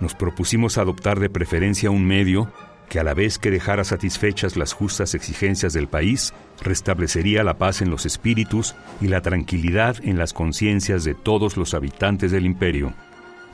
nos 0.00 0.14
propusimos 0.14 0.78
adoptar 0.78 1.20
de 1.20 1.30
preferencia 1.30 1.90
un 1.90 2.06
medio 2.06 2.50
que 2.88 3.00
a 3.00 3.04
la 3.04 3.14
vez 3.14 3.38
que 3.38 3.50
dejara 3.50 3.84
satisfechas 3.84 4.56
las 4.56 4.72
justas 4.72 5.14
exigencias 5.14 5.72
del 5.72 5.88
país, 5.88 6.32
restablecería 6.62 7.42
la 7.42 7.58
paz 7.58 7.82
en 7.82 7.90
los 7.90 8.06
espíritus 8.06 8.74
y 9.00 9.08
la 9.08 9.22
tranquilidad 9.22 9.96
en 10.02 10.18
las 10.18 10.32
conciencias 10.32 11.04
de 11.04 11.14
todos 11.14 11.56
los 11.56 11.74
habitantes 11.74 12.30
del 12.30 12.46
imperio. 12.46 12.92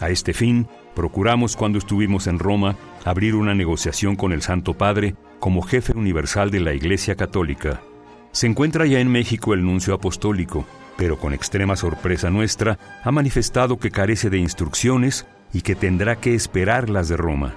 A 0.00 0.10
este 0.10 0.32
fin, 0.32 0.66
procuramos 0.94 1.56
cuando 1.56 1.78
estuvimos 1.78 2.26
en 2.26 2.38
Roma 2.38 2.76
abrir 3.04 3.34
una 3.34 3.54
negociación 3.54 4.16
con 4.16 4.32
el 4.32 4.42
Santo 4.42 4.74
Padre 4.74 5.14
como 5.38 5.62
jefe 5.62 5.92
universal 5.92 6.50
de 6.50 6.60
la 6.60 6.74
Iglesia 6.74 7.14
Católica. 7.14 7.80
Se 8.32 8.46
encuentra 8.46 8.86
ya 8.86 9.00
en 9.00 9.10
México 9.10 9.54
el 9.54 9.64
nuncio 9.64 9.94
apostólico, 9.94 10.66
pero 10.96 11.18
con 11.18 11.32
extrema 11.32 11.76
sorpresa 11.76 12.30
nuestra 12.30 12.78
ha 13.02 13.10
manifestado 13.10 13.78
que 13.78 13.90
carece 13.90 14.30
de 14.30 14.38
instrucciones 14.38 15.26
y 15.52 15.62
que 15.62 15.74
tendrá 15.74 16.16
que 16.16 16.34
esperar 16.34 16.90
las 16.90 17.08
de 17.08 17.16
Roma. 17.16 17.54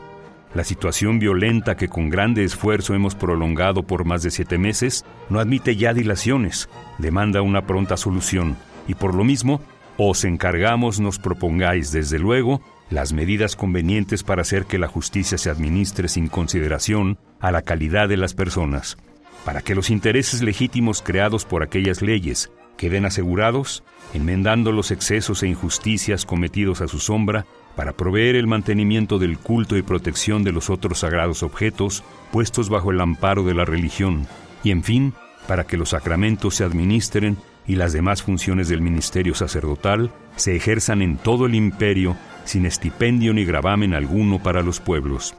La 0.53 0.63
situación 0.63 1.17
violenta 1.17 1.75
que 1.75 1.87
con 1.87 2.09
grande 2.09 2.43
esfuerzo 2.43 2.93
hemos 2.93 3.15
prolongado 3.15 3.83
por 3.83 4.05
más 4.05 4.21
de 4.21 4.29
siete 4.29 4.57
meses 4.57 5.03
no 5.29 5.39
admite 5.39 5.75
ya 5.75 5.93
dilaciones, 5.93 6.69
demanda 6.99 7.41
una 7.41 7.65
pronta 7.65 7.97
solución, 7.97 8.55
y 8.87 8.93
por 8.93 9.15
lo 9.15 9.23
mismo, 9.23 9.61
os 9.97 10.25
encargamos 10.25 10.99
nos 10.99 11.19
propongáis 11.19 11.91
desde 11.91 12.19
luego 12.19 12.61
las 12.89 13.13
medidas 13.13 13.55
convenientes 13.55 14.23
para 14.23 14.41
hacer 14.41 14.65
que 14.65 14.77
la 14.77 14.87
justicia 14.87 15.37
se 15.37 15.49
administre 15.49 16.07
sin 16.07 16.27
consideración 16.27 17.17
a 17.39 17.51
la 17.51 17.63
calidad 17.63 18.07
de 18.07 18.17
las 18.17 18.33
personas, 18.33 18.97
para 19.45 19.61
que 19.61 19.75
los 19.75 19.89
intereses 19.89 20.41
legítimos 20.43 21.01
creados 21.01 21.45
por 21.45 21.63
aquellas 21.63 22.01
leyes 22.01 22.51
queden 22.77 23.05
asegurados, 23.05 23.83
enmendando 24.13 24.71
los 24.71 24.91
excesos 24.91 25.41
e 25.43 25.47
injusticias 25.47 26.25
cometidos 26.25 26.81
a 26.81 26.87
su 26.87 26.99
sombra, 26.99 27.45
para 27.75 27.93
proveer 27.93 28.35
el 28.35 28.47
mantenimiento 28.47 29.19
del 29.19 29.37
culto 29.37 29.77
y 29.77 29.81
protección 29.81 30.43
de 30.43 30.51
los 30.51 30.69
otros 30.69 30.99
sagrados 30.99 31.43
objetos 31.43 32.03
puestos 32.31 32.69
bajo 32.69 32.91
el 32.91 33.01
amparo 33.01 33.43
de 33.43 33.53
la 33.53 33.65
religión, 33.65 34.27
y 34.63 34.71
en 34.71 34.83
fin, 34.83 35.13
para 35.47 35.65
que 35.65 35.77
los 35.77 35.89
sacramentos 35.89 36.55
se 36.55 36.63
administren 36.63 37.37
y 37.67 37.75
las 37.75 37.93
demás 37.93 38.23
funciones 38.23 38.67
del 38.69 38.81
ministerio 38.81 39.35
sacerdotal 39.35 40.11
se 40.35 40.55
ejerzan 40.55 41.01
en 41.01 41.17
todo 41.17 41.45
el 41.45 41.55
imperio 41.55 42.17
sin 42.45 42.65
estipendio 42.65 43.33
ni 43.33 43.45
gravamen 43.45 43.93
alguno 43.93 44.41
para 44.41 44.61
los 44.61 44.79
pueblos. 44.79 45.35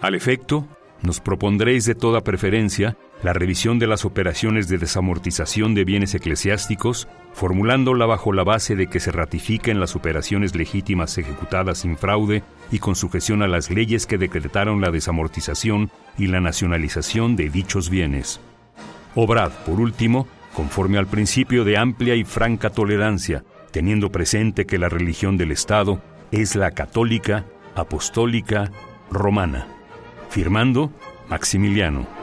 Al 0.00 0.14
efecto, 0.14 0.66
nos 1.02 1.20
propondréis 1.20 1.84
de 1.84 1.94
toda 1.94 2.22
preferencia 2.22 2.96
la 3.22 3.32
revisión 3.32 3.78
de 3.78 3.86
las 3.86 4.04
operaciones 4.04 4.68
de 4.68 4.78
desamortización 4.78 5.74
de 5.74 5.84
bienes 5.84 6.14
eclesiásticos, 6.14 7.06
formulándola 7.34 8.06
bajo 8.06 8.32
la 8.32 8.44
base 8.44 8.76
de 8.76 8.86
que 8.86 9.00
se 9.00 9.12
ratifiquen 9.12 9.78
las 9.78 9.94
operaciones 9.94 10.54
legítimas 10.54 11.16
ejecutadas 11.18 11.78
sin 11.78 11.96
fraude 11.96 12.42
y 12.70 12.78
con 12.78 12.96
sujeción 12.96 13.42
a 13.42 13.48
las 13.48 13.70
leyes 13.70 14.06
que 14.06 14.18
decretaron 14.18 14.80
la 14.80 14.90
desamortización 14.90 15.90
y 16.16 16.28
la 16.28 16.40
nacionalización 16.40 17.36
de 17.36 17.50
dichos 17.50 17.90
bienes. 17.90 18.40
Obrad, 19.14 19.52
por 19.66 19.80
último, 19.80 20.26
conforme 20.54 20.98
al 20.98 21.06
principio 21.06 21.64
de 21.64 21.76
amplia 21.76 22.14
y 22.14 22.24
franca 22.24 22.70
tolerancia, 22.70 23.44
teniendo 23.70 24.10
presente 24.10 24.66
que 24.66 24.78
la 24.78 24.88
religión 24.88 25.36
del 25.36 25.52
Estado 25.52 26.00
es 26.32 26.56
la 26.56 26.72
católica, 26.72 27.44
apostólica, 27.74 28.70
romana. 29.10 29.66
Firmando 30.28 30.92
Maximiliano. 31.28 32.19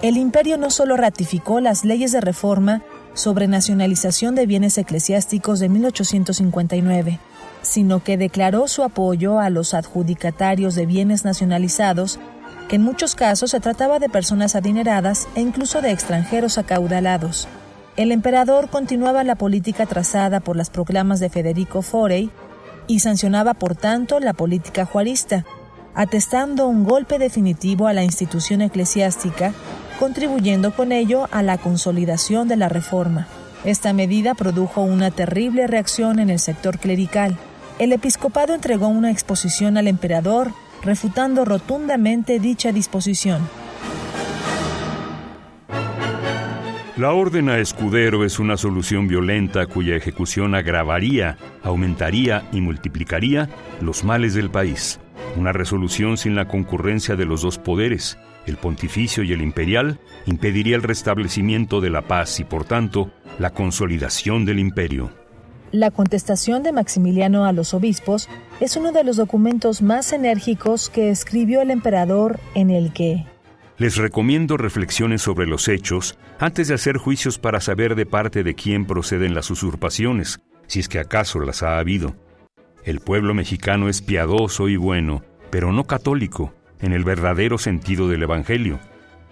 El 0.00 0.16
imperio 0.16 0.58
no 0.58 0.70
solo 0.70 0.96
ratificó 0.96 1.60
las 1.60 1.84
leyes 1.84 2.12
de 2.12 2.20
reforma 2.20 2.82
sobre 3.14 3.48
nacionalización 3.48 4.36
de 4.36 4.46
bienes 4.46 4.78
eclesiásticos 4.78 5.58
de 5.58 5.68
1859, 5.68 7.18
sino 7.62 8.04
que 8.04 8.16
declaró 8.16 8.68
su 8.68 8.84
apoyo 8.84 9.40
a 9.40 9.50
los 9.50 9.74
adjudicatarios 9.74 10.76
de 10.76 10.86
bienes 10.86 11.24
nacionalizados, 11.24 12.20
que 12.68 12.76
en 12.76 12.82
muchos 12.82 13.16
casos 13.16 13.50
se 13.50 13.58
trataba 13.58 13.98
de 13.98 14.08
personas 14.08 14.54
adineradas 14.54 15.26
e 15.34 15.40
incluso 15.40 15.82
de 15.82 15.90
extranjeros 15.90 16.58
acaudalados. 16.58 17.48
El 17.96 18.12
emperador 18.12 18.70
continuaba 18.70 19.24
la 19.24 19.34
política 19.34 19.84
trazada 19.84 20.38
por 20.38 20.54
las 20.54 20.70
proclamas 20.70 21.18
de 21.18 21.28
Federico 21.28 21.82
Forey 21.82 22.30
y 22.86 23.00
sancionaba 23.00 23.54
por 23.54 23.74
tanto 23.74 24.20
la 24.20 24.32
política 24.32 24.84
juarista, 24.84 25.44
atestando 25.96 26.68
un 26.68 26.84
golpe 26.84 27.18
definitivo 27.18 27.88
a 27.88 27.92
la 27.92 28.04
institución 28.04 28.60
eclesiástica, 28.60 29.52
contribuyendo 29.98 30.72
con 30.72 30.92
ello 30.92 31.28
a 31.30 31.42
la 31.42 31.58
consolidación 31.58 32.48
de 32.48 32.56
la 32.56 32.68
reforma. 32.68 33.26
Esta 33.64 33.92
medida 33.92 34.34
produjo 34.34 34.82
una 34.82 35.10
terrible 35.10 35.66
reacción 35.66 36.20
en 36.20 36.30
el 36.30 36.38
sector 36.38 36.78
clerical. 36.78 37.36
El 37.78 37.92
episcopado 37.92 38.54
entregó 38.54 38.88
una 38.88 39.10
exposición 39.10 39.76
al 39.76 39.88
emperador 39.88 40.52
refutando 40.82 41.44
rotundamente 41.44 42.38
dicha 42.38 42.72
disposición. 42.72 43.48
La 46.96 47.12
orden 47.12 47.48
a 47.48 47.58
escudero 47.58 48.24
es 48.24 48.40
una 48.40 48.56
solución 48.56 49.06
violenta 49.06 49.66
cuya 49.66 49.94
ejecución 49.94 50.56
agravaría, 50.56 51.36
aumentaría 51.62 52.48
y 52.50 52.60
multiplicaría 52.60 53.48
los 53.80 54.02
males 54.02 54.34
del 54.34 54.50
país. 54.50 54.98
Una 55.36 55.52
resolución 55.52 56.16
sin 56.16 56.34
la 56.34 56.48
concurrencia 56.48 57.16
de 57.16 57.24
los 57.24 57.42
dos 57.42 57.58
poderes, 57.58 58.18
el 58.46 58.56
pontificio 58.56 59.22
y 59.22 59.32
el 59.32 59.42
imperial, 59.42 60.00
impediría 60.26 60.76
el 60.76 60.82
restablecimiento 60.82 61.80
de 61.80 61.90
la 61.90 62.02
paz 62.02 62.40
y, 62.40 62.44
por 62.44 62.64
tanto, 62.64 63.10
la 63.38 63.50
consolidación 63.50 64.44
del 64.44 64.58
imperio. 64.58 65.10
La 65.70 65.90
contestación 65.90 66.62
de 66.62 66.72
Maximiliano 66.72 67.44
a 67.44 67.52
los 67.52 67.74
obispos 67.74 68.28
es 68.58 68.76
uno 68.76 68.90
de 68.90 69.04
los 69.04 69.16
documentos 69.16 69.82
más 69.82 70.12
enérgicos 70.12 70.88
que 70.88 71.10
escribió 71.10 71.60
el 71.60 71.70
emperador 71.70 72.40
en 72.54 72.70
el 72.70 72.92
que 72.92 73.26
les 73.76 73.96
recomiendo 73.96 74.56
reflexiones 74.56 75.22
sobre 75.22 75.46
los 75.46 75.68
hechos 75.68 76.18
antes 76.40 76.66
de 76.66 76.74
hacer 76.74 76.96
juicios 76.96 77.38
para 77.38 77.60
saber 77.60 77.94
de 77.94 78.06
parte 78.06 78.42
de 78.42 78.54
quién 78.54 78.86
proceden 78.86 79.34
las 79.34 79.50
usurpaciones, 79.52 80.40
si 80.66 80.80
es 80.80 80.88
que 80.88 80.98
acaso 80.98 81.38
las 81.38 81.62
ha 81.62 81.78
habido. 81.78 82.16
El 82.88 83.00
pueblo 83.00 83.34
mexicano 83.34 83.90
es 83.90 84.00
piadoso 84.00 84.66
y 84.66 84.78
bueno, 84.78 85.22
pero 85.50 85.74
no 85.74 85.84
católico, 85.84 86.54
en 86.80 86.94
el 86.94 87.04
verdadero 87.04 87.58
sentido 87.58 88.08
del 88.08 88.22
Evangelio. 88.22 88.80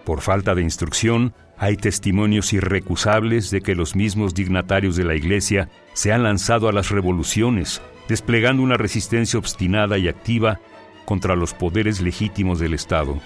Por 0.05 0.21
falta 0.21 0.53
de 0.53 0.61
instrucción, 0.61 1.33
hay 1.57 1.75
testimonios 1.75 2.53
irrecusables 2.53 3.49
de 3.49 3.61
que 3.61 3.73
los 3.73 3.95
mismos 3.95 4.35
dignatarios 4.35 4.95
de 4.95 5.05
la 5.05 5.15
Iglesia 5.15 5.71
se 5.93 6.13
han 6.13 6.21
lanzado 6.21 6.69
a 6.69 6.71
las 6.71 6.91
revoluciones, 6.91 7.81
desplegando 8.07 8.61
una 8.61 8.77
resistencia 8.77 9.39
obstinada 9.39 9.97
y 9.97 10.07
activa 10.07 10.59
contra 11.05 11.35
los 11.35 11.55
poderes 11.55 11.99
legítimos 11.99 12.59
del 12.59 12.75
Estado. 12.75 13.19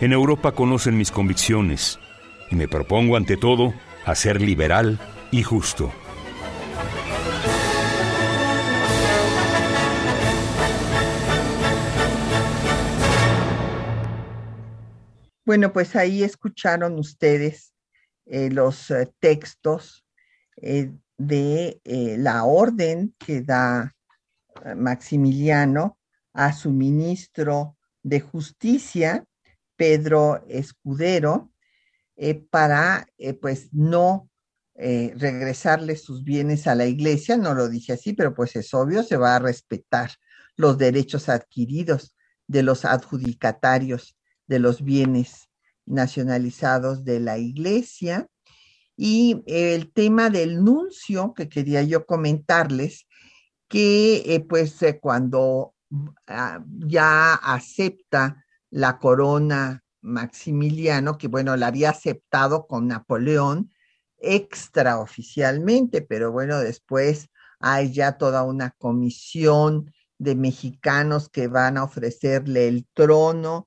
En 0.00 0.12
Europa 0.12 0.52
conocen 0.52 0.96
mis 0.96 1.10
convicciones 1.10 1.98
y 2.48 2.54
me 2.54 2.68
propongo 2.68 3.16
ante 3.16 3.36
todo 3.36 3.74
a 4.04 4.14
ser 4.14 4.40
liberal 4.40 5.00
y 5.32 5.42
justo. 5.42 5.92
Bueno, 15.46 15.72
pues 15.72 15.94
ahí 15.94 16.24
escucharon 16.24 16.98
ustedes 16.98 17.72
eh, 18.26 18.50
los 18.50 18.90
eh, 18.90 19.12
textos 19.20 20.04
eh, 20.56 20.90
de 21.18 21.80
la 22.18 22.42
orden 22.42 23.14
que 23.16 23.42
da 23.42 23.94
Maximiliano 24.76 25.98
a 26.32 26.52
su 26.52 26.72
ministro 26.72 27.78
de 28.02 28.20
justicia 28.20 29.24
Pedro 29.76 30.44
Escudero 30.48 31.52
para 32.50 33.06
pues 33.40 33.72
no 33.72 34.28
regresarle 34.74 35.96
sus 35.96 36.22
bienes 36.22 36.66
a 36.66 36.74
la 36.74 36.84
iglesia, 36.84 37.38
no 37.38 37.54
lo 37.54 37.68
dije 37.68 37.94
así, 37.94 38.12
pero 38.12 38.34
pues 38.34 38.56
es 38.56 38.74
obvio, 38.74 39.02
se 39.02 39.16
va 39.16 39.36
a 39.36 39.38
respetar 39.38 40.10
los 40.56 40.76
derechos 40.76 41.30
adquiridos 41.30 42.14
de 42.46 42.62
los 42.62 42.84
adjudicatarios 42.84 44.15
de 44.46 44.58
los 44.58 44.82
bienes 44.82 45.48
nacionalizados 45.84 47.04
de 47.04 47.20
la 47.20 47.38
iglesia. 47.38 48.28
Y 48.96 49.42
el 49.46 49.92
tema 49.92 50.30
del 50.30 50.64
nuncio 50.64 51.34
que 51.34 51.48
quería 51.48 51.82
yo 51.82 52.06
comentarles, 52.06 53.06
que 53.68 54.44
pues 54.48 54.78
cuando 55.00 55.74
ah, 56.26 56.64
ya 56.78 57.34
acepta 57.34 58.44
la 58.70 58.98
corona 58.98 59.82
Maximiliano, 60.00 61.18
que 61.18 61.28
bueno, 61.28 61.56
la 61.56 61.66
había 61.66 61.90
aceptado 61.90 62.66
con 62.66 62.86
Napoleón 62.86 63.70
extraoficialmente, 64.18 66.00
pero 66.02 66.32
bueno, 66.32 66.58
después 66.60 67.28
hay 67.58 67.92
ya 67.92 68.16
toda 68.16 68.44
una 68.44 68.70
comisión 68.70 69.92
de 70.18 70.34
mexicanos 70.34 71.28
que 71.28 71.48
van 71.48 71.76
a 71.76 71.84
ofrecerle 71.84 72.68
el 72.68 72.86
trono. 72.94 73.66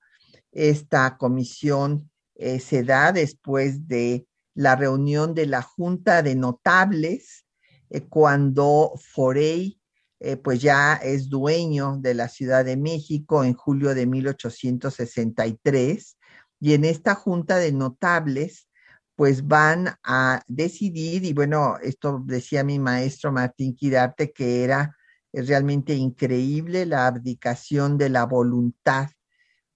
Esta 0.51 1.17
comisión 1.17 2.09
eh, 2.35 2.59
se 2.59 2.83
da 2.83 3.11
después 3.11 3.87
de 3.87 4.27
la 4.53 4.75
reunión 4.75 5.33
de 5.33 5.45
la 5.45 5.61
Junta 5.61 6.23
de 6.23 6.35
Notables, 6.35 7.45
eh, 7.89 8.07
cuando 8.07 8.93
Forey 9.13 9.79
eh, 10.21 10.35
pues 10.35 10.61
ya 10.61 10.95
es 10.95 11.29
dueño 11.29 11.97
de 11.99 12.13
la 12.13 12.27
Ciudad 12.27 12.65
de 12.65 12.75
México 12.75 13.43
en 13.43 13.53
julio 13.53 13.95
de 13.95 14.05
1863 14.05 16.17
y 16.59 16.73
en 16.73 16.83
esta 16.83 17.15
junta 17.15 17.57
de 17.57 17.71
notables 17.71 18.67
pues 19.15 19.47
van 19.47 19.95
a 20.03 20.43
decidir 20.47 21.23
y 21.23 21.33
bueno, 21.33 21.77
esto 21.81 22.21
decía 22.25 22.65
mi 22.65 22.79
maestro 22.79 23.31
Martín 23.31 23.75
Quirarte 23.75 24.33
que 24.33 24.63
era 24.63 24.95
realmente 25.31 25.95
increíble 25.95 26.85
la 26.85 27.07
abdicación 27.07 27.97
de 27.97 28.09
la 28.09 28.25
voluntad 28.25 29.09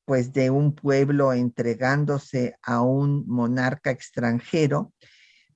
pues 0.06 0.34
de 0.34 0.50
un 0.50 0.76
pueblo 0.76 1.34
entregándose 1.34 2.56
a 2.62 2.82
un 2.82 3.28
monarca 3.28 3.92
extranjero, 3.92 4.94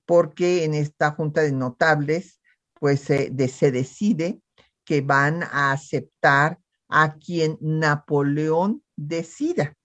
porque 0.06 0.64
en 0.64 0.74
esta 0.74 1.10
junta 1.12 1.42
de 1.42 1.52
notables 1.52 2.40
pues 2.74 3.00
se 3.00 3.30
decide 3.30 4.40
que 4.84 5.00
van 5.00 5.42
a 5.42 5.72
aceptar 5.72 6.58
a 6.88 7.16
quien 7.16 7.58
Napoleón 7.60 8.82
decida. 8.96 9.76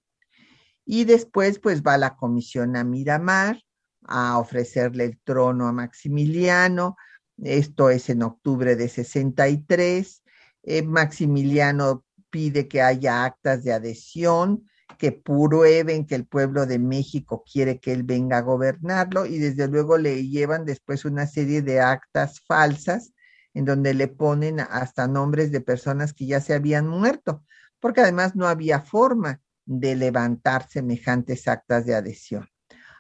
Y 0.86 1.06
después 1.06 1.60
pues 1.60 1.82
va 1.82 1.98
la 1.98 2.16
comisión 2.16 2.76
a 2.76 2.84
Miramar 2.84 3.60
a 4.06 4.38
ofrecerle 4.38 5.06
el 5.06 5.20
trono 5.24 5.68
a 5.68 5.72
Maximiliano. 5.72 6.98
Esto 7.38 7.90
es 7.90 8.10
en 8.10 8.24
octubre 8.24 8.76
de 8.76 8.90
63. 8.90 10.24
Eh, 10.64 10.82
Maximiliano 10.84 12.06
pide 12.34 12.68
que 12.68 12.82
haya 12.82 13.26
actas 13.26 13.64
de 13.64 13.74
adhesión 13.74 14.68
que 14.98 15.12
prueben 15.12 16.08
que 16.08 16.16
el 16.16 16.26
pueblo 16.26 16.66
de 16.66 16.80
México 16.80 17.44
quiere 17.46 17.80
que 17.80 17.94
él 17.94 18.02
venga 18.02 18.40
a 18.40 18.42
gobernarlo 18.42 19.28
y 19.28 19.38
desde 19.38 19.68
luego 19.68 20.00
le 20.00 20.28
llevan 20.28 20.66
después 20.66 21.06
una 21.06 21.28
serie 21.28 21.62
de 21.62 21.80
actas 21.80 22.42
falsas 22.48 23.14
en 23.54 23.66
donde 23.66 23.94
le 23.94 24.08
ponen 24.08 24.62
hasta 24.62 25.08
nombres 25.08 25.52
de 25.52 25.62
personas 25.62 26.12
que 26.12 26.26
ya 26.26 26.42
se 26.42 26.56
habían 26.56 26.88
muerto, 26.88 27.44
porque 27.80 28.02
además 28.02 28.36
no 28.36 28.48
había 28.48 28.82
forma 28.82 29.40
de 29.66 29.96
levantar 29.96 30.68
semejantes 30.68 31.48
actas 31.48 31.86
de 31.86 31.94
adhesión, 31.94 32.50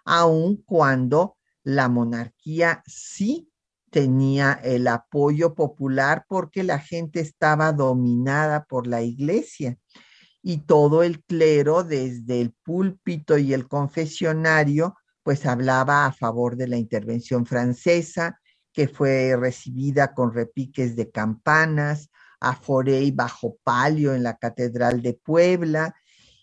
aun 0.05 0.57
cuando 0.57 1.37
la 1.63 1.89
monarquía 1.89 2.83
sí 2.85 3.51
tenía 3.93 4.59
el 4.63 4.87
apoyo 4.87 5.53
popular 5.53 6.25
porque 6.27 6.63
la 6.63 6.79
gente 6.79 7.19
estaba 7.19 7.71
dominada 7.71 8.65
por 8.65 8.87
la 8.87 9.03
iglesia 9.03 9.77
y 10.41 10.57
todo 10.65 11.03
el 11.03 11.23
clero 11.23 11.83
desde 11.83 12.41
el 12.41 12.53
púlpito 12.63 13.37
y 13.37 13.53
el 13.53 13.67
confesionario 13.67 14.95
pues 15.21 15.45
hablaba 15.45 16.07
a 16.07 16.11
favor 16.11 16.57
de 16.57 16.67
la 16.67 16.77
intervención 16.77 17.45
francesa, 17.45 18.41
que 18.73 18.87
fue 18.87 19.37
recibida 19.37 20.13
con 20.15 20.33
repiques 20.33 20.95
de 20.95 21.11
campanas, 21.11 22.09
a 22.41 22.55
Forey 22.55 23.11
bajo 23.11 23.57
palio 23.63 24.15
en 24.15 24.23
la 24.23 24.37
Catedral 24.37 25.01
de 25.01 25.13
Puebla. 25.13 25.95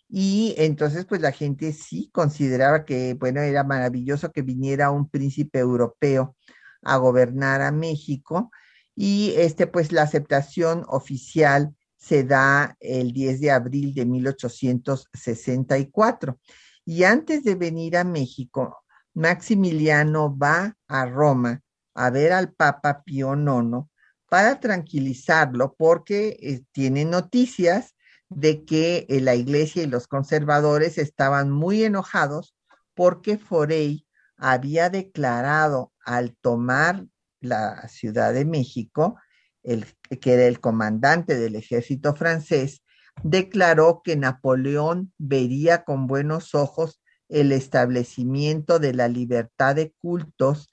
Y 0.09 0.55
entonces, 0.57 1.05
pues 1.05 1.21
la 1.21 1.33
gente 1.33 1.73
sí 1.73 2.11
consideraba 2.13 2.87
que, 2.87 3.15
bueno, 3.15 3.43
era 3.43 3.65
maravilloso 3.65 4.33
que 4.33 4.41
viniera 4.41 4.91
un 4.91 5.11
príncipe 5.11 5.59
europeo 5.59 6.37
a 6.83 6.97
gobernar 6.97 7.63
a 7.63 7.73
México. 7.73 8.51
Y 8.95 9.33
este, 9.37 9.67
pues 9.67 9.93
la 9.93 10.03
aceptación 10.03 10.85
oficial 10.89 11.75
se 11.97 12.25
da 12.25 12.77
el 12.81 13.13
10 13.13 13.41
de 13.41 13.51
abril 13.51 13.95
de 13.95 14.05
1864. 14.07 16.39
Y 16.85 17.05
antes 17.05 17.45
de 17.45 17.55
venir 17.55 17.97
a 17.97 18.05
México, 18.05 18.85
Maximiliano 19.15 20.37
va 20.37 20.77
a 20.89 21.07
Roma 21.07 21.63
a 21.95 22.11
ver 22.11 22.33
al 22.33 22.53
Papa 22.53 23.03
Pío 23.05 23.35
IX 23.35 23.87
para 24.29 24.61
tranquilizarlo 24.61 25.75
porque 25.77 26.39
eh, 26.41 26.63
tiene 26.73 27.05
noticias 27.05 27.95
de 28.29 28.65
que 28.65 29.07
eh, 29.09 29.21
la 29.21 29.35
iglesia 29.35 29.83
y 29.83 29.87
los 29.87 30.07
conservadores 30.07 30.99
estaban 30.99 31.51
muy 31.51 31.85
enojados 31.85 32.55
porque 32.95 33.37
Forey 33.37 34.07
había 34.41 34.91
declarado 34.91 35.93
al 36.05 36.37
tomar 36.41 37.07
la 37.41 37.87
Ciudad 37.89 38.33
de 38.35 38.45
México, 38.45 39.19
el, 39.63 39.85
que 40.21 40.33
era 40.33 40.47
el 40.47 40.61
comandante 40.61 41.39
del 41.39 41.57
ejército 41.57 42.15
francés, 42.15 42.83
declaró 43.23 44.01
que 44.03 44.17
Napoleón 44.17 45.13
vería 45.19 45.85
con 45.85 46.07
buenos 46.07 46.55
ojos 46.55 47.03
el 47.29 47.53
establecimiento 47.53 48.79
de 48.79 48.95
la 48.95 49.09
libertad 49.09 49.77
de 49.77 49.93
cultos 49.99 50.69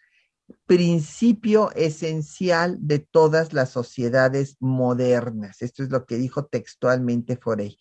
principio 0.65 1.72
esencial 1.76 2.78
de 2.80 2.99
todas 2.99 3.53
las 3.53 3.70
sociedades 3.70 4.55
modernas. 4.59 5.61
Esto 5.61 5.84
es 5.84 5.89
lo 5.89 6.05
que 6.05 6.15
dijo 6.15 6.45
textualmente 6.45 7.38
Forey. 7.38 7.78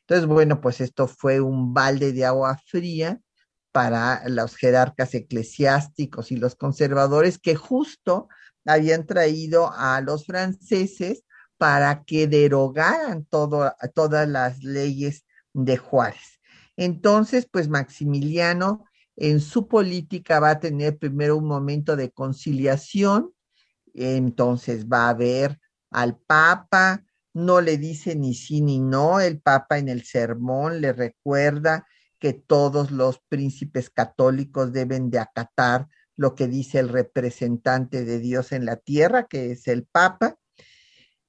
Entonces, 0.00 0.26
bueno, 0.26 0.60
pues 0.60 0.80
esto 0.80 1.06
fue 1.06 1.40
un 1.40 1.74
balde 1.74 2.12
de 2.12 2.24
agua 2.24 2.58
fría 2.66 3.20
para 3.72 4.28
los 4.28 4.56
jerarcas 4.56 5.14
eclesiásticos 5.14 6.32
y 6.32 6.36
los 6.36 6.54
conservadores 6.54 7.38
que 7.38 7.54
justo 7.54 8.28
habían 8.64 9.06
traído 9.06 9.72
a 9.74 10.00
los 10.00 10.26
franceses 10.26 11.24
para 11.56 12.04
que 12.04 12.26
derogaran 12.26 13.26
todas 13.26 14.28
las 14.28 14.62
leyes 14.62 15.24
de 15.52 15.76
Juárez. 15.76 16.40
Entonces, 16.76 17.48
pues 17.50 17.68
Maximiliano 17.68 18.84
en 19.16 19.40
su 19.40 19.66
política 19.66 20.38
va 20.38 20.50
a 20.50 20.60
tener 20.60 20.96
primero 20.96 21.36
un 21.36 21.46
momento 21.46 21.96
de 21.96 22.12
conciliación, 22.12 23.32
entonces 23.94 24.86
va 24.86 25.08
a 25.08 25.14
ver 25.14 25.58
al 25.90 26.16
Papa, 26.18 27.04
no 27.34 27.60
le 27.60 27.78
dice 27.78 28.14
ni 28.14 28.34
sí 28.34 28.60
ni 28.60 28.78
no, 28.78 29.20
el 29.20 29.40
Papa 29.40 29.78
en 29.78 29.88
el 29.88 30.04
sermón 30.04 30.80
le 30.80 30.92
recuerda 30.92 31.86
que 32.18 32.32
todos 32.32 32.90
los 32.90 33.20
príncipes 33.28 33.90
católicos 33.90 34.72
deben 34.72 35.10
de 35.10 35.18
acatar 35.18 35.88
lo 36.16 36.34
que 36.34 36.48
dice 36.48 36.80
el 36.80 36.88
representante 36.88 38.04
de 38.04 38.18
Dios 38.18 38.52
en 38.52 38.66
la 38.66 38.76
tierra, 38.76 39.28
que 39.28 39.52
es 39.52 39.68
el 39.68 39.84
Papa, 39.84 40.36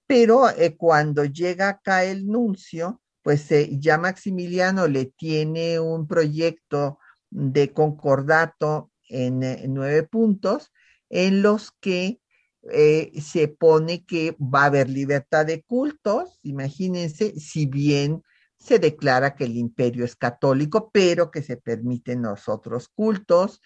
pero 0.10 0.50
eh, 0.50 0.76
cuando 0.76 1.24
llega 1.24 1.70
acá 1.70 2.04
el 2.04 2.26
nuncio, 2.26 3.00
pues 3.22 3.52
eh, 3.52 3.70
ya 3.80 4.00
Maximiliano 4.00 4.88
le 4.88 5.06
tiene 5.06 5.80
un 5.80 6.08
proyecto 6.08 6.98
de 7.30 7.72
concordato 7.72 8.92
en, 9.08 9.44
eh, 9.44 9.66
nueve 9.68 10.02
puntos 10.02 10.72
en 11.12 11.44
los 11.44 11.72
que 11.80 12.20
se 12.62 13.48
pone 13.48 14.04
que 14.06 14.36
va 14.38 14.64
a 14.64 14.66
haber 14.66 14.90
libertad 14.90 15.46
de 15.46 15.64
cultos, 15.64 16.40
imagínense, 16.44 17.40
si 17.40 17.66
bien 17.66 18.22
se 18.60 18.78
declara 18.78 19.36
que 19.36 19.46
el 19.46 19.56
imperio 19.58 20.06
es 20.06 20.16
católico, 20.16 20.92
pero 20.92 21.32
que 21.32 21.42
se 21.42 21.58
permiten 21.58 22.22
los 22.24 22.50
otros 22.50 22.90
cultos, 22.90 23.62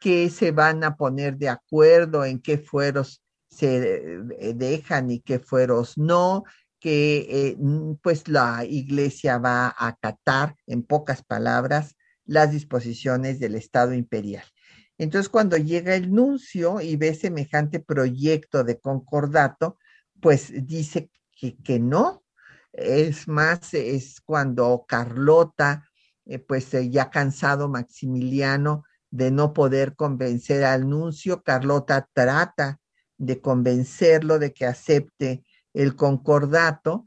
que 0.00 0.28
se 0.28 0.50
van 0.50 0.84
a 0.84 0.96
poner 0.96 1.36
de 1.36 1.48
acuerdo 1.48 2.24
en 2.24 2.40
qué 2.40 2.58
fueros 2.58 3.22
se 3.48 4.04
eh, 4.40 4.54
dejan 4.54 5.10
y 5.10 5.20
qué 5.20 5.38
fueros 5.38 5.96
no, 5.96 6.44
que 6.80 7.26
eh, 7.30 7.56
pues 8.02 8.28
la 8.28 8.64
iglesia 8.64 9.38
va 9.38 9.68
a 9.68 9.88
acatar, 9.88 10.56
en 10.66 10.82
pocas 10.82 11.22
palabras, 11.22 11.96
las 12.26 12.50
disposiciones 12.50 13.38
del 13.38 13.54
Estado 13.54 13.94
imperial. 13.94 14.44
Entonces, 14.98 15.28
cuando 15.28 15.56
llega 15.56 15.94
el 15.94 16.12
nuncio 16.12 16.80
y 16.80 16.96
ve 16.96 17.14
semejante 17.14 17.80
proyecto 17.80 18.64
de 18.64 18.80
concordato, 18.80 19.78
pues 20.20 20.52
dice 20.66 21.10
que, 21.32 21.56
que 21.56 21.78
no. 21.78 22.23
Es 22.76 23.28
más, 23.28 23.72
es 23.72 24.20
cuando 24.20 24.84
Carlota, 24.88 25.88
eh, 26.26 26.40
pues 26.40 26.70
ya 26.90 27.08
cansado 27.08 27.68
Maximiliano 27.68 28.84
de 29.10 29.30
no 29.30 29.52
poder 29.52 29.94
convencer 29.94 30.64
al 30.64 30.88
nuncio, 30.88 31.42
Carlota 31.44 32.08
trata 32.12 32.80
de 33.16 33.40
convencerlo 33.40 34.40
de 34.40 34.52
que 34.52 34.66
acepte 34.66 35.44
el 35.72 35.94
concordato, 35.94 37.04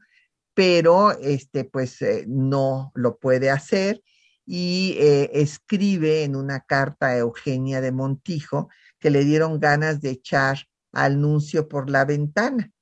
pero 0.54 1.12
este 1.12 1.64
pues 1.64 2.00
eh, 2.00 2.24
no 2.26 2.90
lo 2.94 3.18
puede 3.18 3.50
hacer 3.50 4.02
y 4.46 4.96
eh, 4.98 5.30
escribe 5.34 6.24
en 6.24 6.34
una 6.34 6.60
carta 6.60 7.08
a 7.08 7.18
Eugenia 7.18 7.82
de 7.82 7.92
Montijo 7.92 8.70
que 8.98 9.10
le 9.10 9.24
dieron 9.24 9.60
ganas 9.60 10.00
de 10.00 10.10
echar 10.10 10.66
al 10.92 11.20
nuncio 11.20 11.68
por 11.68 11.90
la 11.90 12.06
ventana. 12.06 12.72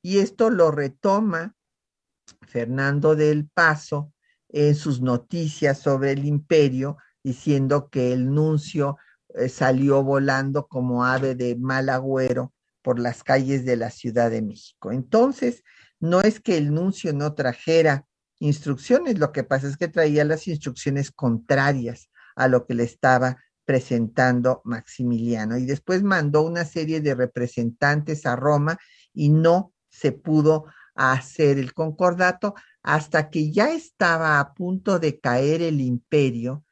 Y 0.00 0.18
esto 0.18 0.50
lo 0.50 0.70
retoma 0.70 1.55
Fernando 2.46 3.14
del 3.16 3.48
Paso 3.48 4.12
en 4.48 4.74
sus 4.74 5.00
noticias 5.00 5.78
sobre 5.78 6.12
el 6.12 6.24
imperio, 6.24 6.96
diciendo 7.22 7.88
que 7.90 8.12
el 8.12 8.32
nuncio 8.32 8.96
eh, 9.34 9.48
salió 9.48 10.02
volando 10.02 10.66
como 10.66 11.04
ave 11.04 11.34
de 11.34 11.56
mal 11.56 11.88
agüero 11.88 12.52
por 12.82 12.98
las 12.98 13.24
calles 13.24 13.64
de 13.64 13.76
la 13.76 13.90
Ciudad 13.90 14.30
de 14.30 14.42
México. 14.42 14.92
Entonces, 14.92 15.62
no 15.98 16.20
es 16.20 16.40
que 16.40 16.56
el 16.56 16.72
nuncio 16.72 17.12
no 17.12 17.34
trajera 17.34 18.06
instrucciones, 18.38 19.18
lo 19.18 19.32
que 19.32 19.44
pasa 19.44 19.66
es 19.66 19.76
que 19.76 19.88
traía 19.88 20.24
las 20.24 20.46
instrucciones 20.46 21.10
contrarias 21.10 22.10
a 22.36 22.48
lo 22.48 22.66
que 22.66 22.74
le 22.74 22.84
estaba 22.84 23.38
presentando 23.64 24.62
Maximiliano. 24.64 25.58
Y 25.58 25.66
después 25.66 26.02
mandó 26.02 26.42
una 26.42 26.64
serie 26.64 27.00
de 27.00 27.14
representantes 27.14 28.24
a 28.24 28.36
Roma 28.36 28.78
y 29.12 29.30
no 29.30 29.72
se 29.88 30.12
pudo 30.12 30.66
hacer 30.96 31.58
el 31.58 31.74
concordato 31.74 32.54
hasta 32.82 33.30
que 33.30 33.52
ya 33.52 33.72
estaba 33.72 34.40
a 34.40 34.54
punto 34.54 34.98
de 34.98 35.20
caer 35.20 35.62
el 35.62 35.80
imperio, 35.80 36.64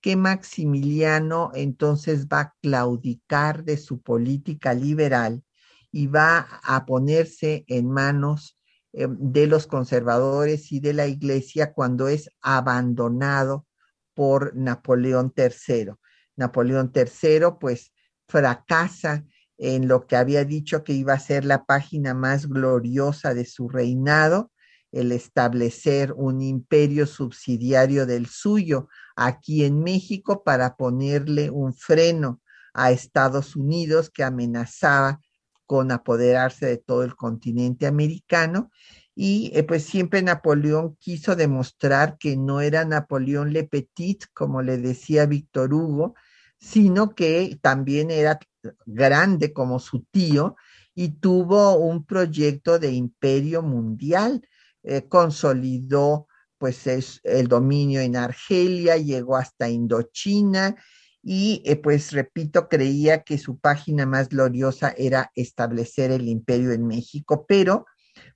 que 0.00 0.16
Maximiliano 0.16 1.50
entonces 1.54 2.26
va 2.26 2.40
a 2.40 2.54
claudicar 2.60 3.64
de 3.64 3.76
su 3.76 4.02
política 4.02 4.74
liberal 4.74 5.42
y 5.90 6.06
va 6.08 6.60
a 6.62 6.84
ponerse 6.86 7.64
en 7.68 7.90
manos 7.90 8.58
eh, 8.92 9.06
de 9.08 9.46
los 9.46 9.66
conservadores 9.66 10.72
y 10.72 10.80
de 10.80 10.92
la 10.92 11.06
iglesia 11.06 11.72
cuando 11.72 12.08
es 12.08 12.30
abandonado 12.40 13.66
por 14.14 14.54
Napoleón 14.56 15.32
III. 15.36 15.92
Napoleón 16.36 16.92
III 16.94 17.58
pues 17.60 17.92
fracasa 18.26 19.24
en 19.64 19.86
lo 19.86 20.08
que 20.08 20.16
había 20.16 20.44
dicho 20.44 20.82
que 20.82 20.92
iba 20.92 21.12
a 21.12 21.20
ser 21.20 21.44
la 21.44 21.64
página 21.64 22.14
más 22.14 22.48
gloriosa 22.48 23.32
de 23.32 23.44
su 23.44 23.68
reinado, 23.68 24.50
el 24.90 25.12
establecer 25.12 26.12
un 26.14 26.42
imperio 26.42 27.06
subsidiario 27.06 28.04
del 28.04 28.26
suyo 28.26 28.88
aquí 29.14 29.64
en 29.64 29.78
México 29.78 30.42
para 30.42 30.74
ponerle 30.74 31.48
un 31.48 31.74
freno 31.74 32.40
a 32.74 32.90
Estados 32.90 33.54
Unidos 33.54 34.10
que 34.10 34.24
amenazaba 34.24 35.20
con 35.64 35.92
apoderarse 35.92 36.66
de 36.66 36.78
todo 36.78 37.04
el 37.04 37.14
continente 37.14 37.86
americano. 37.86 38.72
Y 39.14 39.52
eh, 39.54 39.62
pues 39.62 39.84
siempre 39.84 40.22
Napoleón 40.22 40.96
quiso 40.96 41.36
demostrar 41.36 42.18
que 42.18 42.36
no 42.36 42.60
era 42.60 42.84
Napoleón 42.84 43.52
Le 43.52 43.62
Petit, 43.62 44.24
como 44.34 44.60
le 44.60 44.76
decía 44.78 45.26
Víctor 45.26 45.72
Hugo, 45.72 46.16
sino 46.58 47.14
que 47.14 47.58
también 47.62 48.10
era 48.10 48.40
grande 48.86 49.52
como 49.52 49.78
su 49.78 50.04
tío 50.10 50.56
y 50.94 51.10
tuvo 51.20 51.76
un 51.76 52.04
proyecto 52.04 52.78
de 52.78 52.92
imperio 52.92 53.62
mundial. 53.62 54.46
Eh, 54.82 55.08
consolidó 55.08 56.26
pues 56.62 56.86
es 56.86 57.20
el 57.24 57.48
dominio 57.48 58.00
en 58.00 58.14
Argelia, 58.14 58.96
llegó 58.96 59.36
hasta 59.36 59.68
Indochina 59.68 60.76
y 61.20 61.60
eh, 61.64 61.74
pues 61.74 62.12
repito, 62.12 62.68
creía 62.68 63.24
que 63.24 63.36
su 63.36 63.58
página 63.58 64.06
más 64.06 64.28
gloriosa 64.28 64.94
era 64.96 65.32
establecer 65.34 66.12
el 66.12 66.28
imperio 66.28 66.70
en 66.70 66.86
México, 66.86 67.46
pero 67.48 67.86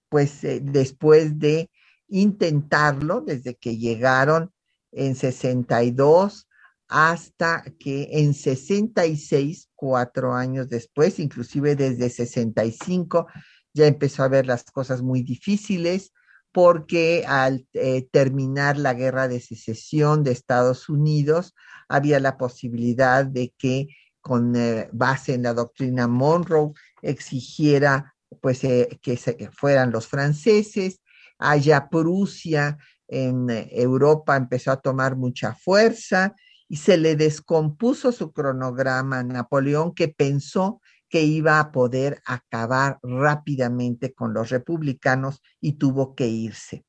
pues 0.09 0.43
eh, 0.43 0.59
después 0.61 1.39
de 1.39 1.70
intentarlo, 2.09 3.20
desde 3.20 3.55
que 3.55 3.77
llegaron 3.77 4.53
en 4.91 5.14
62 5.14 6.49
hasta 6.89 7.62
que 7.79 8.09
en 8.11 8.35
66, 8.35 9.66
cuatro 9.77 10.35
años 10.35 10.68
después, 10.68 11.18
inclusive 11.18 11.77
desde 11.77 12.11
65, 12.11 13.27
ya 13.72 13.87
empezó 13.87 14.22
a 14.22 14.29
ver 14.29 14.47
las 14.47 14.64
cosas 14.64 15.03
muy 15.03 15.22
difíciles 15.22 16.12
porque 16.51 17.24
al 17.29 17.66
eh, 17.74 18.09
terminar 18.11 18.79
la 18.79 18.95
guerra 18.95 19.29
de 19.29 19.41
secesión 19.41 20.24
de 20.24 20.33
Estados 20.33 20.89
Unidos, 20.89 21.55
había 21.87 22.18
la 22.18 22.39
posibilidad 22.39 23.27
de 23.27 23.53
que 23.59 23.89
con 24.22 24.57
eh, 24.57 24.89
base 24.93 25.35
en 25.35 25.43
la 25.43 25.53
doctrina 25.53 26.09
Monroe 26.09 26.72
exigiera 27.03 28.14
pues 28.41 28.64
eh, 28.64 28.99
que, 29.03 29.18
se, 29.18 29.51
fueran 29.53 29.93
los 29.93 30.09
franceses, 30.09 31.03
allá 31.39 31.89
Prusia 31.91 32.79
en 33.07 33.47
Europa 33.70 34.35
empezó 34.37 34.72
a 34.72 34.81
tomar 34.81 35.14
mucha 35.14 35.55
fuerza 35.55 36.35
y 36.69 36.77
se 36.77 36.97
le 36.97 37.17
descompuso 37.17 38.12
su 38.12 38.33
cronograma 38.33 39.21
a 39.21 39.25
Napoleón 39.25 39.95
que 39.95 40.09
pensó 40.09 40.81
que 41.09 41.23
iba 41.23 41.61
a 41.61 41.71
poder 41.71 42.21
acabar 42.25 42.99
rápidamente 43.03 44.12
con 44.12 44.35
los 44.35 44.51
republicanos 44.51 45.41
y 45.61 45.75
tuvo 45.75 46.14
que 46.14 46.27
irse 46.27 46.85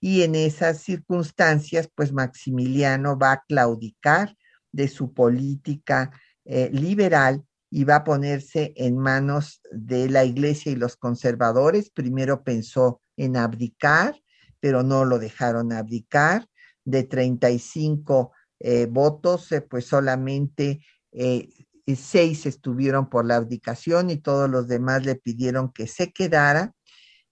y 0.00 0.22
en 0.22 0.34
esas 0.34 0.80
circunstancias, 0.82 1.90
pues 1.94 2.12
Maximiliano 2.12 3.18
va 3.18 3.32
a 3.32 3.42
claudicar 3.46 4.36
de 4.70 4.88
su 4.88 5.12
política 5.12 6.10
eh, 6.44 6.70
liberal 6.72 7.44
y 7.70 7.84
va 7.84 7.96
a 7.96 8.04
ponerse 8.04 8.72
en 8.76 8.96
manos 8.96 9.60
de 9.72 10.08
la 10.08 10.24
iglesia 10.24 10.72
y 10.72 10.76
los 10.76 10.96
conservadores. 10.96 11.90
Primero 11.90 12.44
pensó 12.44 13.00
en 13.16 13.36
abdicar, 13.36 14.20
pero 14.60 14.82
no 14.82 15.04
lo 15.04 15.18
dejaron 15.18 15.72
abdicar. 15.72 16.46
De 16.84 17.04
35 17.04 18.32
eh, 18.60 18.86
votos, 18.86 19.52
eh, 19.52 19.60
pues 19.60 19.86
solamente 19.86 20.80
seis 21.96 22.44
estuvieron 22.46 23.08
por 23.08 23.24
la 23.24 23.36
abdicación 23.36 24.10
y 24.10 24.18
todos 24.18 24.48
los 24.50 24.68
demás 24.68 25.04
le 25.04 25.14
pidieron 25.14 25.72
que 25.72 25.86
se 25.86 26.12
quedara. 26.12 26.74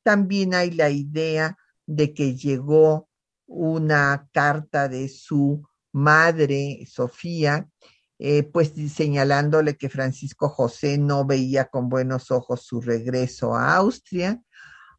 También 0.02 0.54
hay 0.54 0.70
la 0.70 0.90
idea 0.90 1.58
de 1.86 2.14
que 2.14 2.36
llegó 2.36 3.08
una 3.46 4.28
carta 4.32 4.88
de 4.88 5.08
su 5.08 5.62
madre, 5.92 6.84
Sofía, 6.86 7.68
eh, 8.18 8.44
pues 8.44 8.72
señalándole 8.94 9.76
que 9.76 9.90
Francisco 9.90 10.48
José 10.48 10.98
no 10.98 11.26
veía 11.26 11.66
con 11.66 11.88
buenos 11.88 12.30
ojos 12.30 12.62
su 12.62 12.80
regreso 12.80 13.54
a 13.54 13.76
Austria. 13.76 14.40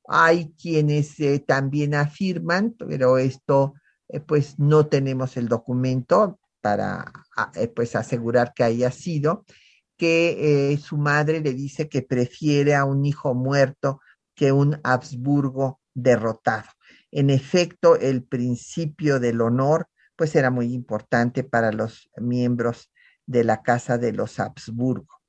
Hay 0.08 0.54
quienes 0.54 1.20
eh, 1.20 1.40
también 1.40 1.96
afirman, 1.96 2.76
pero 2.78 3.18
esto 3.18 3.74
eh, 4.10 4.20
pues 4.20 4.60
no 4.60 4.88
tenemos 4.88 5.38
el 5.38 5.47
documento 5.47 6.39
para 6.62 7.12
eh, 7.55 7.68
pues 7.68 7.95
asegurar 7.95 8.53
que 8.53 8.64
haya 8.64 8.91
sido, 8.91 9.45
que 9.97 10.78
su 10.82 10.97
madre 10.97 11.39
le 11.39 11.53
dice 11.53 11.89
que 11.89 12.03
prefiere 12.03 12.76
a 12.76 12.86
un 12.86 13.03
hijo 13.05 13.34
muerto 13.34 13.99
que 14.36 14.51
un 14.51 14.80
Habsburgo 14.84 15.82
derrotado. 15.95 16.70
En 17.10 17.32
efecto, 17.32 17.95
el 17.95 18.24
principio 18.24 19.20
del 19.20 19.41
honor 19.41 19.88
pues 20.18 20.36
era 20.36 20.49
muy 20.51 20.74
importante 20.74 21.43
para 21.43 21.72
los 21.72 22.10
miembros 22.18 22.91
de 23.26 23.43
la 23.43 23.62
casa 23.62 23.97
de 23.97 24.12
los 24.12 24.39
Habsburgo. 24.39 25.22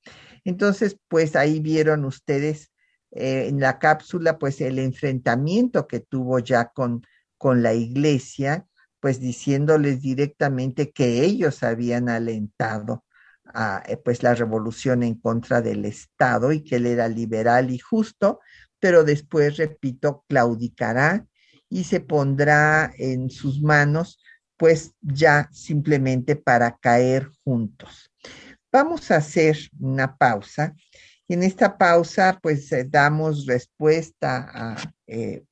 Entonces, 0.44 0.98
pues 1.08 1.36
ahí 1.36 1.60
vieron 1.60 2.04
ustedes 2.04 2.72
eh, 3.10 3.48
en 3.48 3.60
la 3.60 3.78
cápsula, 3.78 4.38
pues 4.38 4.60
el 4.60 4.78
enfrentamiento 4.78 5.86
que 5.86 6.00
tuvo 6.00 6.38
ya 6.38 6.68
con, 6.68 7.02
con 7.38 7.62
la 7.62 7.74
iglesia, 7.74 8.66
pues 9.00 9.20
diciéndoles 9.20 10.02
directamente 10.02 10.90
que 10.90 11.24
ellos 11.24 11.62
habían 11.62 12.08
alentado 12.08 13.04
a, 13.44 13.82
eh, 13.86 13.96
pues 13.96 14.22
la 14.22 14.34
revolución 14.34 15.02
en 15.02 15.14
contra 15.14 15.62
del 15.62 15.84
Estado 15.84 16.52
y 16.52 16.62
que 16.62 16.76
él 16.76 16.86
era 16.86 17.08
liberal 17.08 17.70
y 17.70 17.78
justo, 17.78 18.40
pero 18.80 19.04
después, 19.04 19.56
repito, 19.56 20.24
claudicará 20.28 21.26
y 21.70 21.84
se 21.84 22.00
pondrá 22.00 22.92
en 22.98 23.30
sus 23.30 23.62
manos, 23.62 24.20
pues 24.56 24.94
ya 25.00 25.48
simplemente 25.52 26.36
para 26.36 26.76
caer 26.76 27.30
juntos. 27.44 28.10
Vamos 28.72 29.10
a 29.10 29.16
hacer 29.16 29.56
una 29.78 30.16
pausa 30.16 30.74
y 31.28 31.34
en 31.34 31.42
esta 31.42 31.76
pausa, 31.76 32.38
pues 32.42 32.72
eh, 32.72 32.86
damos 32.88 33.44
respuesta 33.44 34.50
a 34.52 34.76
eh, 35.06 35.44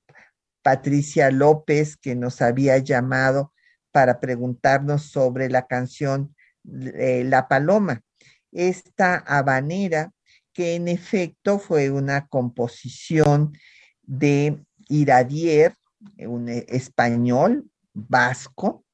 Patricia 0.67 1.31
López, 1.31 1.97
que 1.97 2.17
nos 2.17 2.43
había 2.43 2.79
llamado 2.79 3.53
para 3.93 4.19
preguntarnos 4.19 5.05
sobre 5.05 5.49
la 5.49 5.69
canción 5.69 6.35
eh, 6.65 7.23
La 7.25 7.47
Paloma. 7.47 8.03
Esta 8.51 9.15
habanera, 9.15 10.13
que 10.53 10.75
en 10.75 10.89
efecto 10.89 11.61
fue 11.61 11.93
una 11.93 12.27
composición 12.27 13.57
de 14.03 14.61
Iradier, 14.89 15.73
un 16.19 16.49
español 16.49 17.71
vasco, 17.95 18.85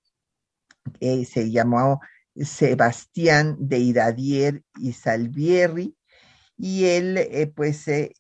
se 1.01 1.51
llamó 1.51 2.03
Sebastián 2.37 3.57
de 3.59 3.79
Iradier 3.79 4.63
y 4.79 4.93
Salvierri, 4.93 5.97
y 6.59 6.85
él 6.85 7.17
eh, 7.17 7.47
pues 7.47 7.89
eh, 7.89 8.13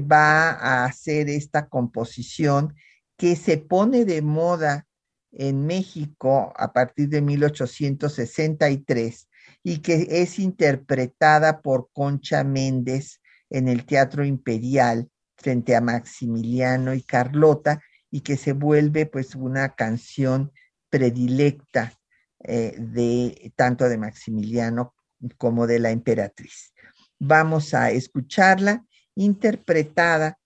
va 0.00 0.50
a 0.50 0.86
hacer 0.86 1.28
esta 1.28 1.68
composición 1.68 2.74
que 3.16 3.36
se 3.36 3.58
pone 3.58 4.04
de 4.04 4.22
moda 4.22 4.86
en 5.32 5.66
México 5.66 6.52
a 6.56 6.72
partir 6.72 7.08
de 7.08 7.20
1863 7.20 9.28
y 9.62 9.78
que 9.78 10.06
es 10.10 10.38
interpretada 10.38 11.60
por 11.60 11.90
Concha 11.92 12.44
Méndez 12.44 13.20
en 13.50 13.68
el 13.68 13.84
Teatro 13.84 14.24
Imperial 14.24 15.08
frente 15.36 15.76
a 15.76 15.80
Maximiliano 15.80 16.94
y 16.94 17.02
Carlota 17.02 17.82
y 18.10 18.20
que 18.20 18.36
se 18.36 18.52
vuelve 18.52 19.06
pues 19.06 19.34
una 19.34 19.74
canción 19.74 20.52
predilecta 20.88 21.92
de 22.38 23.52
tanto 23.56 23.88
de 23.88 23.98
Maximiliano 23.98 24.94
como 25.36 25.66
de 25.66 25.80
la 25.80 25.90
emperatriz. 25.90 26.72
Vamos 27.18 27.74
a 27.74 27.90
escucharla 27.90 28.84
interpretada 29.14 30.38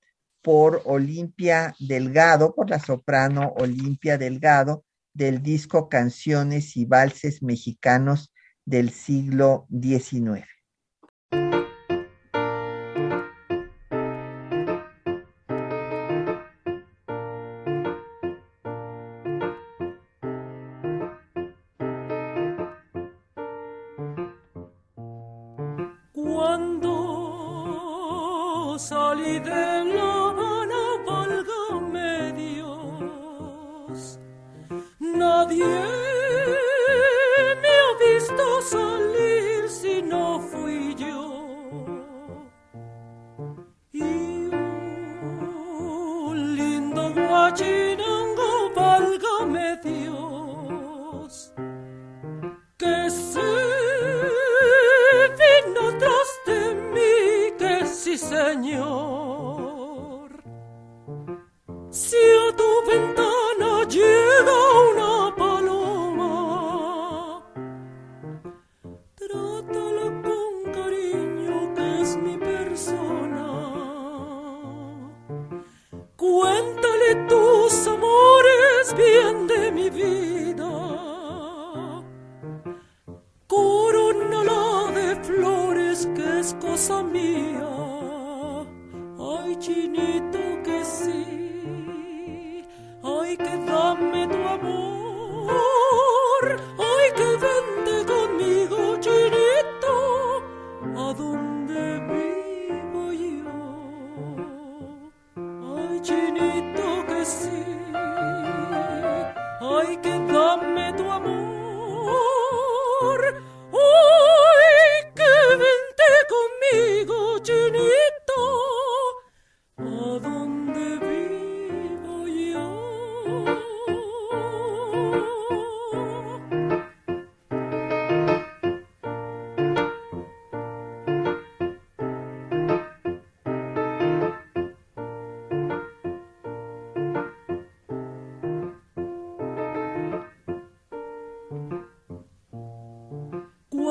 por 0.42 0.82
Olimpia 0.84 1.74
Delgado, 1.78 2.54
por 2.54 2.70
la 2.70 2.78
soprano 2.78 3.52
Olimpia 3.56 4.18
Delgado, 4.18 4.84
del 5.12 5.42
disco 5.42 5.88
Canciones 5.88 6.76
y 6.76 6.84
Valses 6.84 7.42
Mexicanos 7.42 8.32
del 8.64 8.90
siglo 8.90 9.66
XIX. 9.70 10.46
y 29.22 29.36
el 29.36 29.42
cura 29.42 30.09
se 35.56 36.19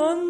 olan 0.00 0.29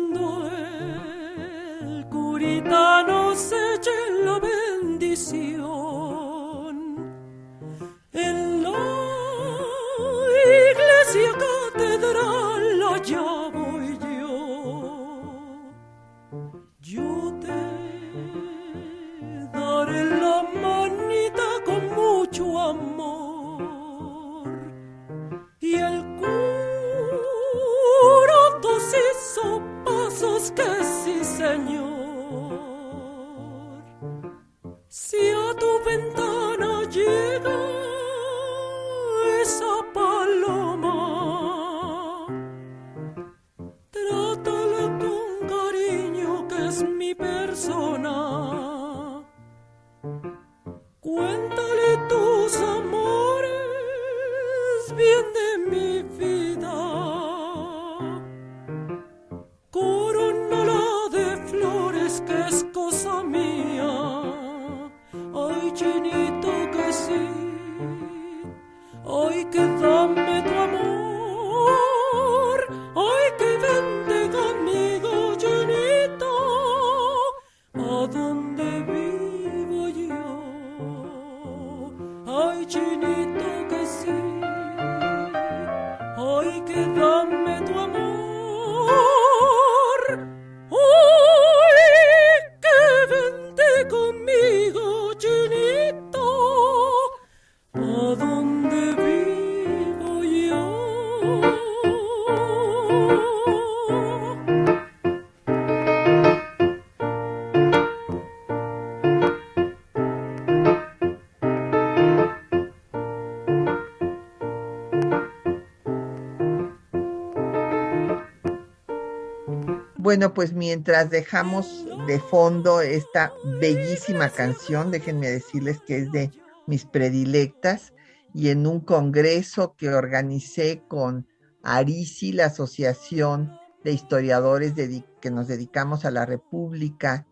Bueno, 120.10 120.34
pues 120.34 120.54
mientras 120.54 121.08
dejamos 121.08 121.86
de 122.08 122.18
fondo 122.18 122.80
esta 122.80 123.32
bellísima 123.60 124.28
canción, 124.28 124.90
déjenme 124.90 125.30
decirles 125.30 125.80
que 125.86 125.98
es 125.98 126.10
de 126.10 126.32
mis 126.66 126.84
predilectas 126.84 127.92
y 128.34 128.48
en 128.48 128.66
un 128.66 128.80
congreso 128.80 129.76
que 129.78 129.90
organicé 129.90 130.82
con 130.88 131.28
ARISI, 131.62 132.32
la 132.32 132.46
Asociación 132.46 133.56
de 133.84 133.92
Historiadores 133.92 134.72
que 135.20 135.30
nos 135.30 135.46
dedicamos 135.46 136.04
a 136.04 136.10
la 136.10 136.26
República, 136.26 137.28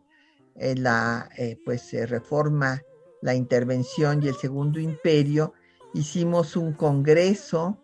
la 0.55 1.29
eh, 1.37 1.59
pues 1.65 1.91
reforma, 2.09 2.81
la 3.23 3.35
intervención 3.35 4.23
y 4.23 4.29
el 4.29 4.37
Segundo 4.37 4.79
Imperio, 4.79 5.53
hicimos 5.95 6.55
un 6.55 6.75
congreso 6.75 7.77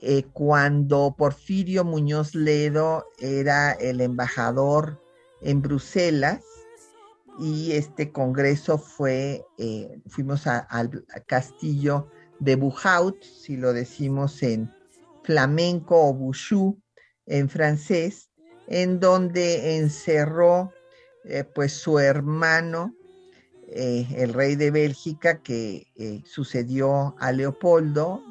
eh, 0.00 0.24
cuando 0.32 1.14
Porfirio 1.16 1.82
Muñoz 1.82 2.34
Ledo 2.34 3.06
era 3.18 3.72
el 3.72 4.02
embajador 4.02 5.02
en 5.40 5.62
Bruselas 5.62 6.44
y 7.38 7.72
este 7.72 8.12
congreso 8.12 8.76
fue, 8.76 9.44
eh, 9.56 9.98
fuimos 10.06 10.46
al 10.46 11.04
castillo 11.26 12.08
de 12.40 12.56
Buhaut, 12.56 13.22
si 13.22 13.56
lo 13.56 13.72
decimos 13.72 14.42
en 14.42 14.70
flamenco 15.22 16.08
o 16.08 16.14
Bouchou 16.14 16.78
en 17.24 17.48
francés, 17.48 18.30
en 18.68 19.00
donde 19.00 19.78
encerró 19.78 20.72
eh, 21.24 21.44
pues 21.44 21.72
su 21.72 21.98
hermano, 21.98 22.94
el 23.68 24.32
rey 24.32 24.54
de 24.54 24.70
Bélgica, 24.70 25.42
que 25.42 25.88
sucedió 26.24 27.16
a 27.18 27.32
Leopoldo, 27.32 28.22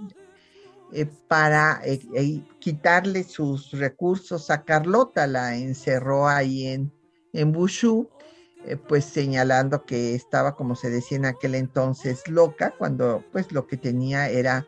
eh, 0.97 1.07
para 1.27 1.81
eh, 1.83 2.41
quitarle 2.59 3.25
sus 3.25 3.71
recursos 3.71 4.49
a 4.49 4.63
Carlota, 4.63 5.27
la 5.27 5.57
encerró 5.57 6.29
ahí 6.29 6.67
en, 6.67 6.89
en 7.33 7.53
eh, 7.53 8.77
pues 8.77 9.03
señalando 9.03 9.83
que 9.83 10.15
estaba, 10.15 10.55
como 10.55 10.77
se 10.77 10.89
decía 10.89 11.17
en 11.17 11.25
aquel 11.25 11.55
entonces, 11.55 12.25
loca, 12.29 12.73
cuando 12.77 13.25
pues 13.33 13.51
lo 13.51 13.67
que 13.67 13.75
tenía 13.75 14.29
era 14.29 14.65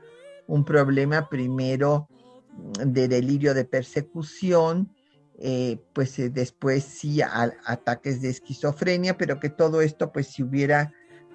un 0.47 0.65
problema 0.65 1.29
primero 1.29 2.09
mm, 2.51 2.91
de 2.91 3.07
delirio 3.07 3.53
de 3.53 3.63
persecución, 3.63 4.93
pues 5.93 6.15
después 6.33 6.83
sí 6.83 7.21
a- 7.21 7.53
ataques 7.65 8.21
de 8.21 8.31
esquizofrenia, 8.31 9.17
pero 9.17 9.39
que 9.39 9.49
todo 9.49 9.79
esto 9.81 10.11
pues 10.11 10.27
si 10.27 10.43
hubiera 10.43 10.91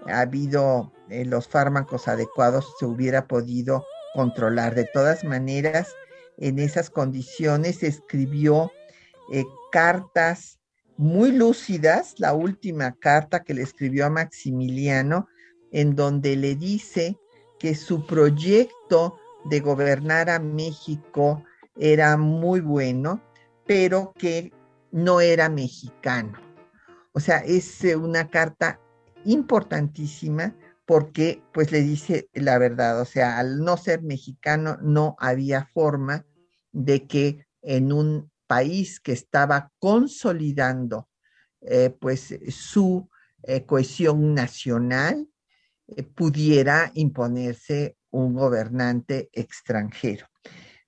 habido 0.06 0.92
los 1.08 1.48
fármacos 1.48 2.08
adecuados 2.08 2.74
se 2.78 2.84
hubiera 2.84 3.26
podido 3.26 3.86
controlar. 4.14 4.74
De 4.74 4.84
todas 4.84 5.24
maneras, 5.24 5.94
en 6.38 6.58
esas 6.58 6.90
condiciones 6.90 7.82
escribió 7.82 8.72
eh, 9.32 9.44
cartas 9.70 10.58
muy 10.96 11.32
lúcidas, 11.32 12.14
la 12.18 12.32
última 12.32 12.94
carta 12.96 13.42
que 13.42 13.54
le 13.54 13.62
escribió 13.62 14.06
a 14.06 14.10
Maximiliano, 14.10 15.28
en 15.72 15.96
donde 15.96 16.36
le 16.36 16.54
dice 16.54 17.18
que 17.58 17.74
su 17.74 18.06
proyecto 18.06 19.18
de 19.44 19.60
gobernar 19.60 20.30
a 20.30 20.38
México 20.38 21.42
era 21.76 22.16
muy 22.16 22.60
bueno, 22.60 23.22
pero 23.66 24.12
que 24.18 24.52
no 24.90 25.20
era 25.20 25.48
mexicano. 25.48 26.38
O 27.12 27.20
sea, 27.20 27.38
es 27.38 27.82
eh, 27.84 27.96
una 27.96 28.28
carta 28.28 28.80
importantísima 29.24 30.54
porque 30.92 31.42
pues 31.54 31.72
le 31.72 31.80
dice 31.80 32.28
la 32.34 32.58
verdad, 32.58 33.00
o 33.00 33.06
sea, 33.06 33.38
al 33.38 33.60
no 33.60 33.78
ser 33.78 34.02
mexicano 34.02 34.76
no 34.82 35.16
había 35.18 35.64
forma 35.64 36.26
de 36.70 37.06
que 37.06 37.46
en 37.62 37.94
un 37.94 38.30
país 38.46 39.00
que 39.00 39.12
estaba 39.12 39.72
consolidando 39.78 41.08
eh, 41.62 41.96
pues 41.98 42.38
su 42.50 43.08
eh, 43.42 43.64
cohesión 43.64 44.34
nacional 44.34 45.26
eh, 45.86 46.02
pudiera 46.02 46.90
imponerse 46.92 47.96
un 48.10 48.34
gobernante 48.34 49.30
extranjero. 49.32 50.26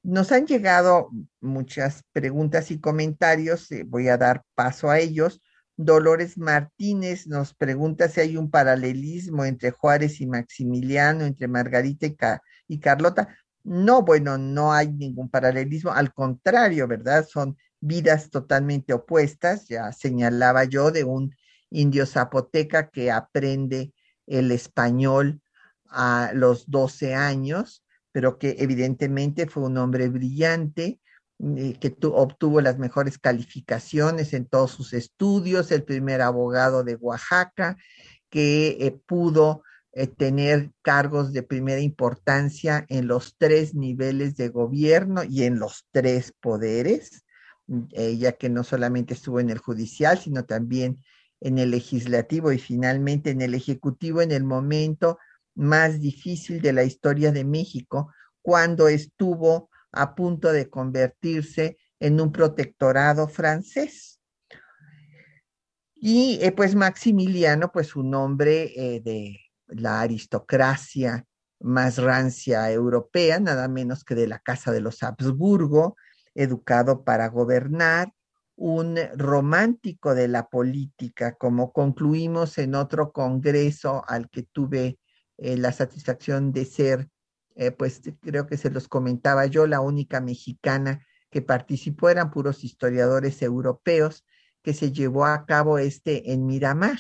Nos 0.03 0.33
han 0.33 0.47
llegado 0.47 1.09
muchas 1.41 2.05
preguntas 2.13 2.71
y 2.71 2.79
comentarios, 2.79 3.71
voy 3.87 4.09
a 4.09 4.19
dar 4.19 4.43
paso 4.55 4.91
a 4.91 4.99
ellos. 4.99 5.41
Dolores 5.77 6.39
Martínez 6.39 7.27
nos 7.27 7.55
pregunta 7.55 8.09
si 8.09 8.20
hay 8.20 8.37
un 8.37 8.51
paralelismo 8.51 9.45
entre 9.45 9.72
Juárez 9.72 10.20
y 10.20 10.27
Maximiliano, 10.27 11.25
entre 11.25 11.49
Margarita 11.49 12.07
y, 12.07 12.16
y 12.68 12.79
Carlota. 12.79 13.37
No, 13.64 14.03
bueno, 14.03 14.39
no 14.39 14.72
hay 14.72 14.93
ningún 14.93 15.29
paralelismo, 15.31 15.91
al 15.93 16.12
contrario, 16.12 16.87
¿verdad? 16.87 17.27
Son 17.29 17.57
vidas 17.81 18.31
totalmente 18.31 18.93
opuestas. 18.93 19.66
Ya 19.68 19.91
señalaba 19.93 20.64
yo 20.64 20.91
de 20.91 21.05
un 21.05 21.35
indio 21.70 22.07
zapoteca 22.07 22.89
que 22.91 23.11
aprende 23.11 23.93
el 24.27 24.53
español 24.53 25.41
a 25.89 26.31
los 26.35 26.70
12 26.70 27.14
años, 27.14 27.85
pero 28.12 28.39
que 28.39 28.57
evidentemente 28.59 29.47
fue 29.47 29.64
un 29.64 29.79
hombre 29.79 30.09
brillante, 30.09 31.01
eh, 31.41 31.74
que 31.80 31.91
tu- 31.91 32.12
obtuvo 32.14 32.61
las 32.61 32.78
mejores 32.78 33.18
calificaciones 33.18 34.32
en 34.35 34.47
todos 34.47 34.70
sus 34.72 34.93
estudios, 34.93 35.70
el 35.72 35.85
primer 35.85 36.22
abogado 36.22 36.85
de 36.85 36.97
Oaxaca, 36.97 37.76
que 38.30 38.76
eh, 38.80 38.99
pudo 39.07 39.62
eh, 39.93 40.07
tener 40.07 40.72
cargos 40.82 41.32
de 41.32 41.43
primera 41.43 41.80
importancia 41.80 42.85
en 42.89 43.07
los 43.09 43.37
tres 43.39 43.74
niveles 43.74 44.37
de 44.37 44.49
gobierno 44.49 45.22
y 45.24 45.45
en 45.45 45.59
los 45.59 45.87
tres 45.93 46.32
poderes, 46.41 47.24
ya 47.66 48.32
que 48.32 48.51
no 48.51 48.62
solamente 48.62 49.14
estuvo 49.14 49.41
en 49.41 49.49
el 49.51 49.59
judicial, 49.59 50.18
sino 50.18 50.45
también 50.45 50.99
en 51.41 51.59
el 51.59 51.70
legislativo 51.70 52.53
y 52.53 52.59
finalmente 52.59 53.30
en 53.30 53.41
el 53.41 53.55
ejecutivo 53.55 54.20
en 54.20 54.32
el 54.32 54.45
momento 54.45 55.18
más 55.55 56.01
difícil 56.01 56.61
de 56.61 56.72
la 56.72 56.85
historia 56.85 57.32
de 57.32 57.45
México, 57.45 58.12
cuando 58.43 58.89
estuvo 58.89 59.70
a 59.95 60.14
punto 60.14 60.53
de 60.53 60.68
convertirse 60.68 61.78
en 62.01 62.20
un 62.20 62.32
protectorado 62.32 63.28
francés. 63.28 64.20
Y 65.95 66.38
eh, 66.42 66.53
pues 66.53 66.74
Maximiliano, 66.74 67.72
pues 67.72 67.97
un 67.97 68.14
hombre 68.14 68.72
eh, 68.76 69.01
de 69.01 69.40
la 69.68 70.01
aristocracia 70.01 71.24
más 71.61 71.97
rancia 71.99 72.70
europea, 72.70 73.40
nada 73.40 73.68
menos 73.68 74.05
que 74.05 74.14
de 74.14 74.26
la 74.26 74.38
Casa 74.38 74.70
de 74.70 74.82
los 74.82 75.03
Habsburgo, 75.03 75.97
educado 76.34 77.05
para 77.05 77.28
gobernar, 77.28 78.12
un 78.57 78.99
romántico 79.16 80.14
de 80.14 80.28
la 80.28 80.49
política, 80.49 81.34
como 81.34 81.72
concluimos 81.72 82.59
en 82.59 82.74
otro 82.74 83.12
congreso 83.12 84.05
al 84.07 84.28
que 84.30 84.42
tuve 84.42 84.99
eh, 85.38 85.57
la 85.57 85.72
satisfacción 85.72 86.53
de 86.53 86.64
ser, 86.64 87.09
eh, 87.55 87.71
pues 87.71 88.03
creo 88.21 88.47
que 88.47 88.57
se 88.57 88.71
los 88.71 88.89
comentaba 88.89 89.47
yo, 89.47 89.67
la 89.67 89.81
única 89.81 90.21
mexicana 90.21 91.07
que 91.31 91.43
participó, 91.43 92.09
eran 92.11 92.31
puros 92.31 92.65
historiadores 92.65 93.43
europeos, 93.43 94.25
que 94.63 94.75
se 94.75 94.93
llevó 94.93 95.27
a 95.27 95.47
cabo 95.47 95.79
este 95.79 96.33
en 96.33 96.47
Miramar. 96.47 96.99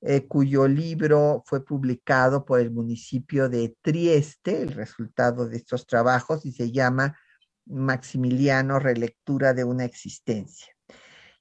eh, 0.00 0.26
cuyo 0.26 0.68
libro 0.68 1.42
fue 1.46 1.64
publicado 1.64 2.44
por 2.44 2.60
el 2.60 2.70
municipio 2.70 3.48
de 3.48 3.76
Trieste, 3.82 4.62
el 4.62 4.72
resultado 4.72 5.48
de 5.48 5.56
estos 5.56 5.86
trabajos, 5.86 6.46
y 6.46 6.52
se 6.52 6.70
llama 6.70 7.18
Maximiliano, 7.66 8.78
relectura 8.78 9.54
de 9.54 9.64
una 9.64 9.84
existencia. 9.84 10.72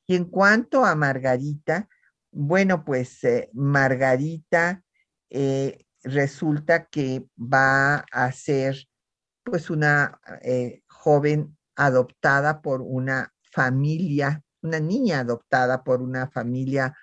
Y 0.07 0.15
en 0.15 0.25
cuanto 0.25 0.85
a 0.85 0.95
Margarita, 0.95 1.87
bueno, 2.31 2.83
pues 2.83 3.23
eh, 3.23 3.49
Margarita 3.53 4.83
resulta 6.07 6.85
que 6.85 7.25
va 7.37 8.05
a 8.11 8.31
ser 8.31 8.87
pues 9.43 9.69
una 9.69 10.19
joven 10.87 11.57
adoptada 11.75 12.61
por 12.61 12.81
una 12.81 13.33
familia, 13.51 14.43
una 14.61 14.79
niña 14.79 15.19
adoptada 15.19 15.83
por 15.83 16.01
una 16.01 16.29
familia 16.29 16.93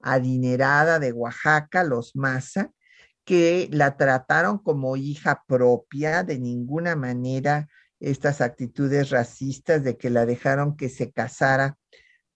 adinerada 0.00 0.98
de 0.98 1.12
Oaxaca, 1.12 1.82
los 1.82 2.14
Maza, 2.14 2.70
que 3.24 3.68
la 3.72 3.96
trataron 3.96 4.58
como 4.58 4.96
hija 4.96 5.42
propia, 5.46 6.22
de 6.22 6.38
ninguna 6.38 6.94
manera 6.94 7.68
estas 8.00 8.42
actitudes 8.42 9.10
racistas 9.10 9.82
de 9.82 9.96
que 9.96 10.10
la 10.10 10.26
dejaron 10.26 10.76
que 10.76 10.90
se 10.90 11.10
casara 11.10 11.78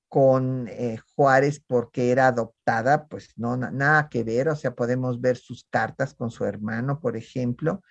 con 0.09 0.69
eh, 0.69 0.99
Juárez 1.15 1.63
porque 1.67 2.11
era 2.11 2.29
adoptada, 2.29 3.07
pues 3.09 3.31
no, 3.37 3.57
nada 3.57 4.09
que 4.09 4.25
ver, 4.25 4.49
o 4.49 4.57
sea, 4.57 4.75
podemos 4.75 5.21
ver 5.21 5.37
sus 5.37 5.65
cartas 5.71 6.15
con 6.15 6.31
su 6.31 6.45
hermano, 6.45 7.01
por 7.01 7.17
ejemplo, 7.17 7.83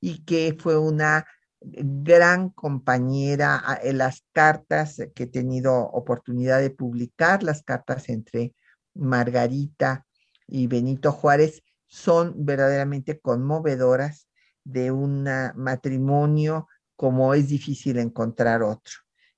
y 0.00 0.24
que 0.24 0.56
fue 0.58 0.78
una 0.78 1.26
gran 1.60 2.50
compañera 2.50 3.62
en 3.82 3.96
ah, 3.96 3.98
las 3.98 4.24
cartas 4.32 4.98
que 5.14 5.24
he 5.24 5.26
tenido 5.26 5.74
oportunidad 5.74 6.60
de 6.60 6.70
publicar, 6.70 7.42
las 7.42 7.62
cartas 7.62 8.08
entre 8.08 8.54
Margarita 8.94 10.06
y 10.46 10.66
Benito 10.66 11.12
Juárez 11.12 11.62
son 11.86 12.34
verdaderamente 12.44 13.20
conmovedoras 13.20 14.28
de 14.64 14.90
un 14.90 15.28
matrimonio 15.54 16.68
como 16.96 17.34
es 17.34 17.48
difícil 17.48 17.98
encontrar 17.98 18.62
otro, 18.62 18.94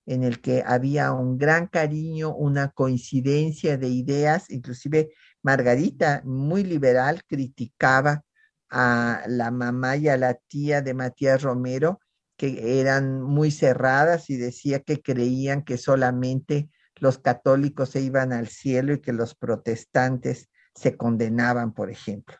en 0.08 0.24
el 0.24 0.40
que 0.40 0.64
había 0.66 1.12
un 1.12 1.36
gran 1.36 1.66
cariño, 1.66 2.34
una 2.34 2.70
coincidencia 2.70 3.76
de 3.76 3.88
ideas, 3.88 4.48
inclusive 4.48 5.10
Margarita, 5.42 6.22
muy 6.24 6.64
liberal, 6.64 7.22
criticaba 7.26 8.24
a 8.70 9.22
la 9.26 9.50
mamá 9.50 9.98
y 9.98 10.08
a 10.08 10.16
la 10.16 10.32
tía 10.34 10.80
de 10.80 10.94
Matías 10.94 11.42
Romero, 11.42 12.00
que 12.38 12.80
eran 12.80 13.20
muy 13.20 13.50
cerradas 13.50 14.30
y 14.30 14.38
decía 14.38 14.80
que 14.80 15.02
creían 15.02 15.62
que 15.62 15.76
solamente 15.76 16.70
los 16.96 17.18
católicos 17.18 17.90
se 17.90 18.00
iban 18.00 18.32
al 18.32 18.48
cielo 18.48 18.94
y 18.94 19.00
que 19.02 19.12
los 19.12 19.34
protestantes 19.34 20.48
se 20.74 20.96
condenaban, 20.96 21.74
por 21.74 21.90
ejemplo. 21.90 22.36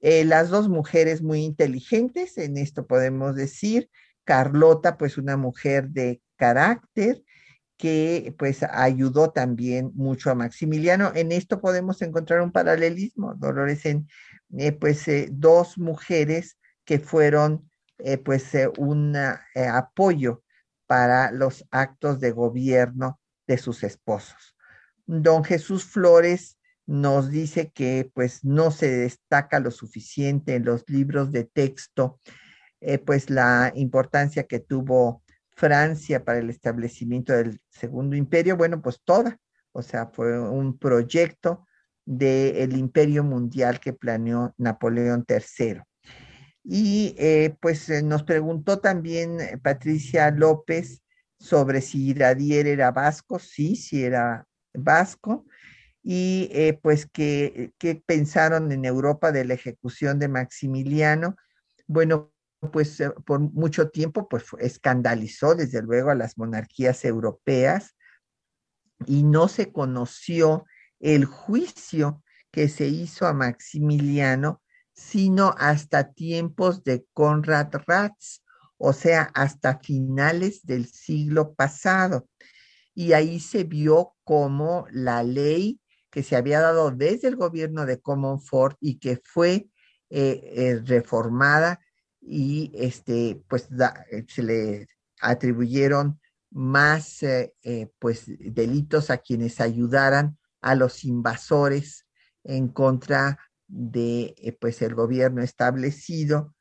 Eh, 0.00 0.24
las 0.24 0.48
dos 0.48 0.70
mujeres 0.70 1.20
muy 1.20 1.40
inteligentes, 1.40 2.38
en 2.38 2.56
esto 2.56 2.86
podemos 2.86 3.34
decir, 3.34 3.90
Carlota, 4.24 4.96
pues 4.96 5.18
una 5.18 5.36
mujer 5.36 5.90
de 5.90 6.22
carácter 6.36 7.22
que 7.76 8.34
pues 8.38 8.62
ayudó 8.62 9.30
también 9.30 9.92
mucho 9.94 10.30
a 10.30 10.34
Maximiliano. 10.34 11.12
En 11.14 11.32
esto 11.32 11.60
podemos 11.60 12.00
encontrar 12.02 12.40
un 12.40 12.52
paralelismo, 12.52 13.34
Dolores, 13.34 13.84
en 13.84 14.08
eh, 14.56 14.72
pues 14.72 15.06
eh, 15.08 15.28
dos 15.30 15.76
mujeres 15.78 16.58
que 16.84 16.98
fueron 16.98 17.68
pues 18.24 18.52
un 18.76 19.16
apoyo 19.16 20.42
para 20.86 21.30
los 21.30 21.64
actos 21.70 22.20
de 22.20 22.30
gobierno 22.30 23.18
de 23.46 23.58
sus 23.58 23.82
esposos. 23.84 24.56
Don 25.06 25.44
Jesús 25.44 25.84
Flores 25.84 26.58
nos 26.86 27.30
dice 27.30 27.70
que 27.72 28.10
pues 28.14 28.44
no 28.44 28.70
se 28.70 28.88
destaca 28.88 29.60
lo 29.60 29.70
suficiente 29.70 30.54
en 30.54 30.64
los 30.64 30.88
libros 30.88 31.32
de 31.32 31.44
texto, 31.44 32.20
eh, 32.80 32.98
pues 32.98 33.30
la 33.30 33.72
importancia 33.74 34.44
que 34.44 34.60
tuvo 34.60 35.22
Francia 35.56 36.24
para 36.24 36.38
el 36.38 36.50
establecimiento 36.50 37.32
del 37.32 37.60
Segundo 37.70 38.14
Imperio, 38.14 38.56
bueno, 38.56 38.80
pues 38.82 39.00
toda, 39.02 39.38
o 39.72 39.82
sea, 39.82 40.06
fue 40.06 40.38
un 40.38 40.78
proyecto 40.78 41.66
del 42.04 42.76
imperio 42.76 43.24
mundial 43.24 43.80
que 43.80 43.92
planeó 43.92 44.54
Napoleón 44.58 45.24
III. 45.26 45.80
Y 46.62 47.14
eh, 47.18 47.56
pues 47.60 47.88
eh, 47.88 48.02
nos 48.02 48.22
preguntó 48.22 48.80
también 48.80 49.38
Patricia 49.62 50.30
López 50.30 51.02
sobre 51.38 51.80
si 51.80 52.10
Iradier 52.10 52.66
era 52.66 52.90
vasco, 52.90 53.38
sí, 53.38 53.76
sí 53.76 54.04
era 54.04 54.46
vasco, 54.74 55.46
y 56.02 56.48
eh, 56.52 56.78
pues 56.80 57.06
que, 57.06 57.72
pensaron 58.06 58.70
en 58.72 58.84
Europa 58.84 59.32
de 59.32 59.44
la 59.44 59.54
ejecución 59.54 60.18
de 60.18 60.28
Maximiliano. 60.28 61.34
Bueno, 61.86 62.32
pues 62.72 63.00
eh, 63.00 63.10
por 63.24 63.40
mucho 63.40 63.90
tiempo 63.90 64.28
pues 64.28 64.44
escandalizó 64.58 65.54
desde 65.54 65.82
luego 65.82 66.10
a 66.10 66.14
las 66.14 66.38
monarquías 66.38 67.04
europeas 67.04 67.96
y 69.06 69.22
no 69.22 69.48
se 69.48 69.72
conoció 69.72 70.64
el 71.00 71.24
juicio 71.26 72.22
que 72.50 72.68
se 72.68 72.86
hizo 72.86 73.26
a 73.26 73.34
Maximiliano, 73.34 74.62
sino 74.94 75.54
hasta 75.58 76.12
tiempos 76.12 76.82
de 76.84 77.04
Conrad 77.12 77.68
Ratz, 77.86 78.42
o 78.78 78.94
sea, 78.94 79.30
hasta 79.34 79.78
finales 79.78 80.64
del 80.64 80.86
siglo 80.86 81.54
pasado. 81.54 82.28
Y 82.94 83.12
ahí 83.12 83.40
se 83.40 83.64
vio 83.64 84.14
cómo 84.24 84.86
la 84.90 85.22
ley 85.22 85.80
que 86.10 86.22
se 86.22 86.34
había 86.34 86.60
dado 86.60 86.90
desde 86.90 87.28
el 87.28 87.36
gobierno 87.36 87.84
de 87.84 88.00
Comonfort 88.00 88.78
y 88.80 88.98
que 88.98 89.20
fue 89.22 89.68
eh, 90.08 90.40
eh, 90.54 90.80
reformada 90.82 91.80
y 92.26 92.72
este, 92.74 93.42
pues 93.48 93.68
eh, 94.10 94.24
se 94.28 94.42
le 94.42 94.88
atribuyeron 95.20 96.20
más 96.50 97.20
pues 97.98 98.24
delitos 98.26 99.10
a 99.10 99.18
quienes 99.18 99.60
ayudaran 99.60 100.38
a 100.60 100.74
los 100.74 101.04
invasores 101.04 102.06
en 102.44 102.68
contra 102.68 103.38
de 103.66 104.56
pues 104.60 104.80
el 104.80 104.94
gobierno 104.94 105.42
establecido 105.42 106.54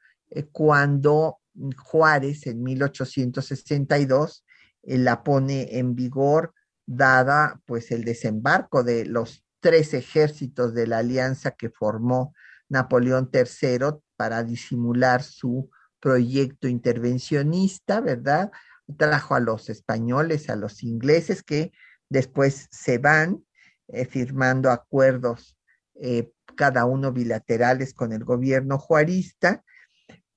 cuando 0.51 1.39
Juárez 1.77 2.47
en 2.47 2.63
1862 2.63 4.45
eh, 4.83 4.97
la 4.97 5.23
pone 5.23 5.77
en 5.77 5.95
vigor 5.95 6.53
dada 6.85 7.61
pues 7.65 7.91
el 7.91 8.03
desembarco 8.03 8.83
de 8.83 9.05
los 9.05 9.43
tres 9.59 9.93
ejércitos 9.93 10.73
de 10.73 10.87
la 10.87 10.99
alianza 10.99 11.51
que 11.51 11.69
formó 11.69 12.33
Napoleón 12.69 13.29
III 13.33 13.99
para 14.15 14.43
disimular 14.43 15.23
su 15.23 15.69
proyecto 15.99 16.67
intervencionista, 16.67 18.01
¿verdad? 18.01 18.51
Trajo 18.97 19.35
a 19.35 19.39
los 19.39 19.69
españoles, 19.69 20.49
a 20.49 20.55
los 20.55 20.83
ingleses 20.83 21.43
que 21.43 21.71
después 22.09 22.67
se 22.71 22.97
van 22.97 23.43
eh, 23.87 24.05
firmando 24.05 24.71
acuerdos 24.71 25.57
eh, 25.95 26.31
cada 26.55 26.85
uno 26.85 27.11
bilaterales 27.11 27.93
con 27.93 28.13
el 28.13 28.23
gobierno 28.23 28.77
juarista 28.77 29.63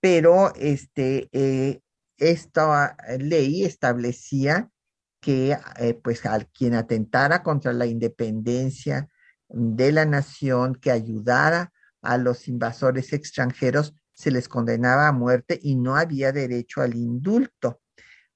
pero 0.00 0.54
este, 0.54 1.28
eh, 1.32 1.80
esta 2.18 2.96
ley 3.18 3.64
establecía 3.64 4.70
que 5.20 5.58
pues 6.02 6.24
al 6.26 6.46
quien 6.48 6.74
atentara 6.74 7.42
contra 7.42 7.72
la 7.72 7.86
independencia 7.86 9.08
de 9.48 9.90
la 9.90 10.04
nación, 10.04 10.76
que 10.76 10.92
ayudara 10.92 11.72
a 12.02 12.16
los 12.18 12.48
invasores 12.48 13.12
extranjeros, 13.12 13.94
se 14.12 14.30
les 14.30 14.48
condenaba 14.48 15.08
a 15.08 15.12
muerte 15.12 15.58
y 15.62 15.76
no 15.76 15.96
había 15.96 16.32
derecho 16.32 16.80
al 16.82 16.96
indulto. 16.96 17.80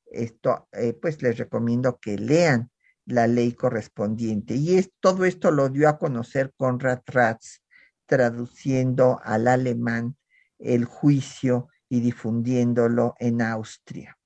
Esto, 0.06 0.68
eh, 0.72 0.92
pues 0.92 1.22
les 1.22 1.38
recomiendo 1.38 1.98
que 1.98 2.16
lean 2.18 2.70
la 3.04 3.26
ley 3.26 3.52
correspondiente. 3.52 4.54
Y 4.54 4.78
es, 4.78 4.92
todo 5.00 5.24
esto 5.24 5.50
lo 5.50 5.68
dio 5.68 5.88
a 5.88 5.98
conocer 5.98 6.52
Conrad 6.56 7.00
Ratz, 7.06 7.62
traduciendo 8.06 9.20
al 9.24 9.48
alemán 9.48 10.16
el 10.58 10.84
juicio 10.84 11.68
y 11.88 12.00
difundiéndolo 12.00 13.14
en 13.18 13.42
Austria. 13.42 14.16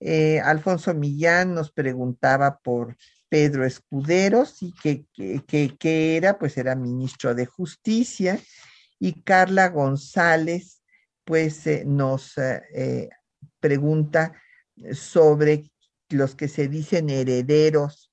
Eh, 0.00 0.40
Alfonso 0.40 0.94
Millán 0.94 1.54
nos 1.54 1.70
preguntaba 1.70 2.58
por 2.58 2.96
Pedro 3.28 3.64
Escuderos 3.64 4.62
y 4.62 4.72
qué 4.72 6.16
era, 6.16 6.38
pues 6.38 6.56
era 6.56 6.74
ministro 6.74 7.34
de 7.34 7.46
Justicia, 7.46 8.38
y 9.04 9.20
Carla 9.20 9.68
González, 9.68 10.82
pues 11.24 11.66
eh, 11.66 11.84
nos 11.84 12.38
eh, 12.38 13.10
pregunta 13.60 14.32
sobre 14.92 15.70
los 16.08 16.34
que 16.34 16.48
se 16.48 16.68
dicen 16.68 17.10
herederos 17.10 18.10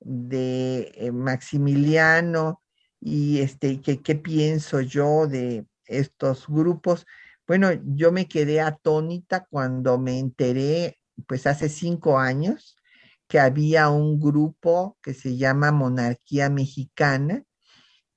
de 0.00 1.10
Maximiliano 1.12 2.62
y 3.02 3.40
este, 3.40 3.82
qué 3.82 4.14
pienso 4.14 4.80
yo 4.80 5.26
de 5.26 5.66
estos 5.84 6.46
grupos. 6.48 7.04
Bueno, 7.46 7.68
yo 7.84 8.10
me 8.10 8.26
quedé 8.26 8.62
atónita 8.62 9.46
cuando 9.50 9.98
me 9.98 10.18
enteré, 10.18 10.98
pues 11.26 11.46
hace 11.46 11.68
cinco 11.68 12.18
años, 12.18 12.78
que 13.28 13.40
había 13.40 13.90
un 13.90 14.18
grupo 14.18 14.96
que 15.02 15.12
se 15.12 15.36
llama 15.36 15.70
Monarquía 15.70 16.48
Mexicana 16.48 17.44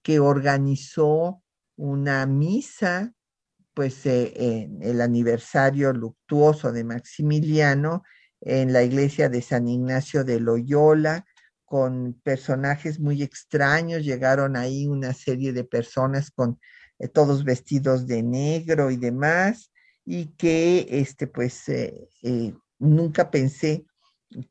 que 0.01 0.19
organizó 0.19 1.42
una 1.83 2.25
misa, 2.25 3.13
pues 3.73 4.05
eh, 4.05 4.31
en 4.37 4.81
el 4.81 5.01
aniversario 5.01 5.91
luctuoso 5.91 6.71
de 6.71 6.85
Maximiliano 6.85 8.03
en 8.39 8.71
la 8.71 8.83
iglesia 8.83 9.27
de 9.27 9.41
San 9.41 9.67
Ignacio 9.67 10.23
de 10.23 10.39
Loyola, 10.39 11.25
con 11.65 12.13
personajes 12.23 13.01
muy 13.01 13.21
extraños, 13.21 14.05
llegaron 14.05 14.55
ahí 14.55 14.87
una 14.87 15.13
serie 15.13 15.51
de 15.51 15.65
personas 15.65 16.31
con 16.31 16.57
eh, 16.99 17.09
todos 17.09 17.43
vestidos 17.43 18.07
de 18.07 18.23
negro 18.23 18.89
y 18.89 18.95
demás, 18.95 19.73
y 20.05 20.27
que 20.37 20.87
este, 20.89 21.27
pues 21.27 21.67
eh, 21.67 22.07
nunca 22.79 23.29
pensé 23.29 23.85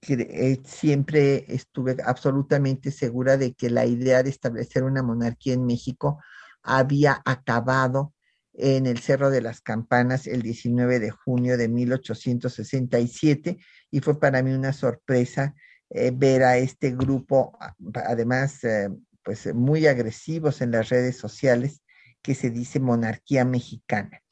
que 0.02 0.60
siempre 0.66 1.46
estuve 1.48 1.96
absolutamente 2.04 2.90
segura 2.90 3.38
de 3.38 3.54
que 3.54 3.70
la 3.70 3.86
idea 3.86 4.22
de 4.22 4.28
establecer 4.28 4.84
una 4.84 5.02
monarquía 5.02 5.54
en 5.54 5.64
México 5.64 6.18
había 6.62 7.22
acabado 7.24 8.14
en 8.54 8.86
el 8.86 8.98
Cerro 8.98 9.30
de 9.30 9.40
las 9.40 9.60
Campanas 9.60 10.26
el 10.26 10.42
19 10.42 11.00
de 11.00 11.10
junio 11.10 11.56
de 11.56 11.68
1867 11.68 13.58
y 13.90 14.00
fue 14.00 14.20
para 14.20 14.42
mí 14.42 14.52
una 14.52 14.72
sorpresa 14.72 15.54
eh, 15.90 16.10
ver 16.14 16.42
a 16.42 16.56
este 16.56 16.92
grupo, 16.92 17.58
además, 18.06 18.64
eh, 18.64 18.88
pues 19.22 19.54
muy 19.54 19.86
agresivos 19.86 20.62
en 20.62 20.70
las 20.70 20.88
redes 20.88 21.16
sociales, 21.18 21.82
que 22.22 22.34
se 22.34 22.50
dice 22.50 22.80
monarquía 22.80 23.44
mexicana. 23.44 24.22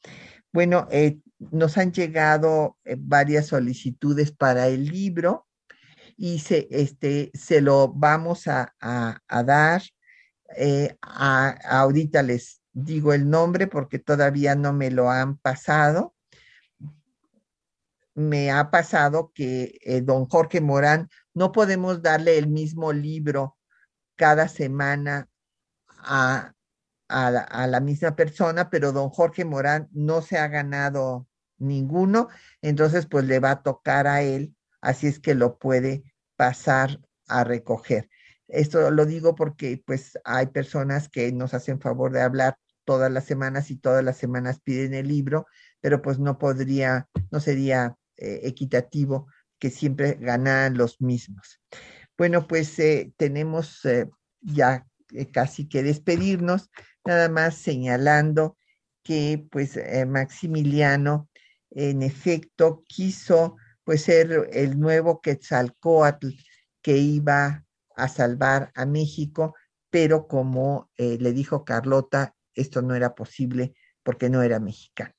Bueno, 0.51 0.87
eh, 0.91 1.19
nos 1.37 1.77
han 1.77 1.91
llegado 1.91 2.77
varias 2.97 3.47
solicitudes 3.47 4.31
para 4.31 4.67
el 4.67 4.85
libro 4.85 5.47
y 6.17 6.39
se, 6.39 6.67
este, 6.71 7.31
se 7.33 7.61
lo 7.61 7.89
vamos 7.89 8.47
a, 8.47 8.73
dar. 9.29 9.81
Ahorita 11.01 12.23
les 12.23 12.61
digo 12.73 13.13
el 13.13 13.29
nombre 13.29 13.67
porque 13.67 13.99
todavía 13.99 14.55
no 14.55 14.73
me 14.73 14.91
lo 14.91 15.09
han 15.09 15.37
pasado. 15.37 16.15
Me 18.13 18.51
ha 18.51 18.71
pasado 18.71 19.31
que 19.33 19.79
eh, 19.83 20.01
don 20.01 20.25
Jorge 20.25 20.61
Morán, 20.61 21.09
no 21.33 21.51
podemos 21.51 22.01
darle 22.01 22.37
el 22.37 22.47
mismo 22.47 22.91
libro 22.93 23.57
cada 24.15 24.47
semana 24.47 25.29
a, 25.87 26.53
a, 27.07 27.67
la, 27.67 27.79
misma 27.79 28.15
persona, 28.15 28.69
pero 28.69 28.91
don 28.91 29.09
Jorge 29.09 29.45
Morán 29.45 29.89
no 29.91 30.21
se 30.21 30.37
ha 30.37 30.47
ganado 30.47 31.27
ninguno, 31.57 32.29
entonces 32.61 33.05
pues 33.05 33.25
le 33.25 33.39
va 33.39 33.51
a 33.51 33.63
tocar 33.63 34.07
a 34.07 34.21
él, 34.21 34.55
así 34.81 35.07
es 35.07 35.19
que 35.19 35.35
lo 35.35 35.57
puede 35.57 36.03
pasar 36.35 36.99
a 37.27 37.43
recoger. 37.43 38.09
Esto 38.51 38.91
lo 38.91 39.05
digo 39.05 39.35
porque 39.35 39.81
pues 39.85 40.19
hay 40.25 40.47
personas 40.47 41.09
que 41.09 41.31
nos 41.31 41.53
hacen 41.53 41.79
favor 41.79 42.11
de 42.11 42.21
hablar 42.21 42.57
todas 42.83 43.11
las 43.11 43.25
semanas 43.25 43.71
y 43.71 43.77
todas 43.77 44.03
las 44.03 44.17
semanas 44.17 44.59
piden 44.61 44.93
el 44.93 45.07
libro, 45.07 45.47
pero 45.79 46.01
pues 46.01 46.19
no 46.19 46.37
podría, 46.37 47.07
no 47.31 47.39
sería 47.39 47.95
eh, 48.17 48.41
equitativo 48.43 49.27
que 49.59 49.69
siempre 49.69 50.17
ganaran 50.19 50.77
los 50.77 50.99
mismos. 50.99 51.61
Bueno, 52.17 52.47
pues 52.47 52.77
eh, 52.79 53.13
tenemos 53.17 53.85
eh, 53.85 54.09
ya 54.41 54.85
casi 55.31 55.67
que 55.67 55.83
despedirnos, 55.83 56.69
nada 57.05 57.29
más 57.29 57.55
señalando 57.55 58.57
que 59.03 59.47
pues 59.49 59.79
Maximiliano 60.07 61.29
en 61.71 62.03
efecto 62.03 62.83
quiso 62.87 63.55
pues 63.83 64.03
ser 64.03 64.49
el 64.53 64.79
nuevo 64.79 65.21
Quetzalcoatl 65.21 66.29
que 66.81 66.97
iba 66.97 67.65
a 68.03 68.07
salvar 68.07 68.71
a 68.75 68.85
México, 68.85 69.55
pero 69.89 70.27
como 70.27 70.89
le 70.97 71.33
dijo 71.33 71.65
Carlota, 71.65 72.35
esto 72.53 72.81
no 72.81 72.95
era 72.95 73.15
posible 73.15 73.73
porque 74.03 74.29
no 74.29 74.41
era 74.41 74.59
mexicano. 74.59 75.13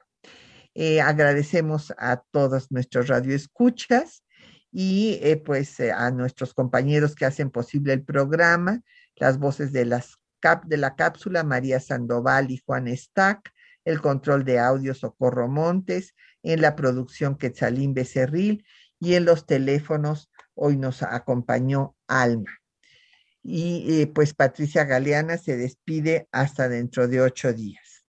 Eh, 0.75 1.01
agradecemos 1.01 1.93
a 1.99 2.23
todos 2.31 2.73
nuestros 2.73 3.09
radioescuchas 3.09 4.25
y 4.71 5.19
eh, 5.23 5.37
pues 5.37 5.79
eh, 5.81 5.93
a 5.93 6.11
nuestros 6.11 6.55
compañeros 6.55 7.15
que 7.15 7.27
hacen 7.27 7.51
posible 7.51 7.93
el 7.93 8.03
programa, 8.03 8.81
las 9.17 9.39
voces 9.39 9.73
de, 9.73 9.85
de 9.85 10.77
la 10.79 10.97
cápsula, 10.97 11.45
María 11.45 11.79
Sandoval 11.79 12.51
y 12.51 12.63
Juan 12.65 12.89
Stack, 12.89 13.53
el 13.85 14.01
control 14.01 14.45
de 14.45 14.61
audio 14.61 14.95
Socorro 14.95 15.49
Montes, 15.49 16.15
en 16.43 16.63
la 16.63 16.75
producción 16.75 17.37
Quetzalín 17.37 17.93
Becerril 17.93 18.65
y 18.99 19.15
en 19.15 19.27
los 19.27 19.47
teléfonos 19.47 20.31
hoy 20.55 20.77
nos 20.77 21.03
acompañó 21.03 21.97
Alma. 22.07 22.62
Y 23.43 24.03
eh, 24.03 24.07
pues 24.07 24.35
Patricia 24.35 24.85
Galeana 24.85 25.37
se 25.37 25.57
despide 25.57 26.29
hasta 26.33 26.69
dentro 26.69 27.09
de 27.09 27.21
ocho 27.21 27.53
días. 27.53 28.05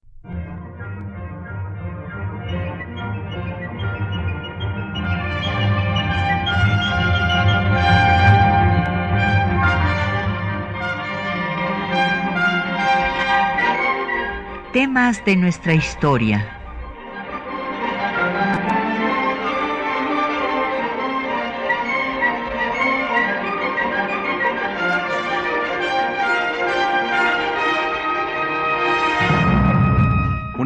Temas 14.74 15.26
de 15.26 15.36
nuestra 15.36 15.74
historia 15.74 16.59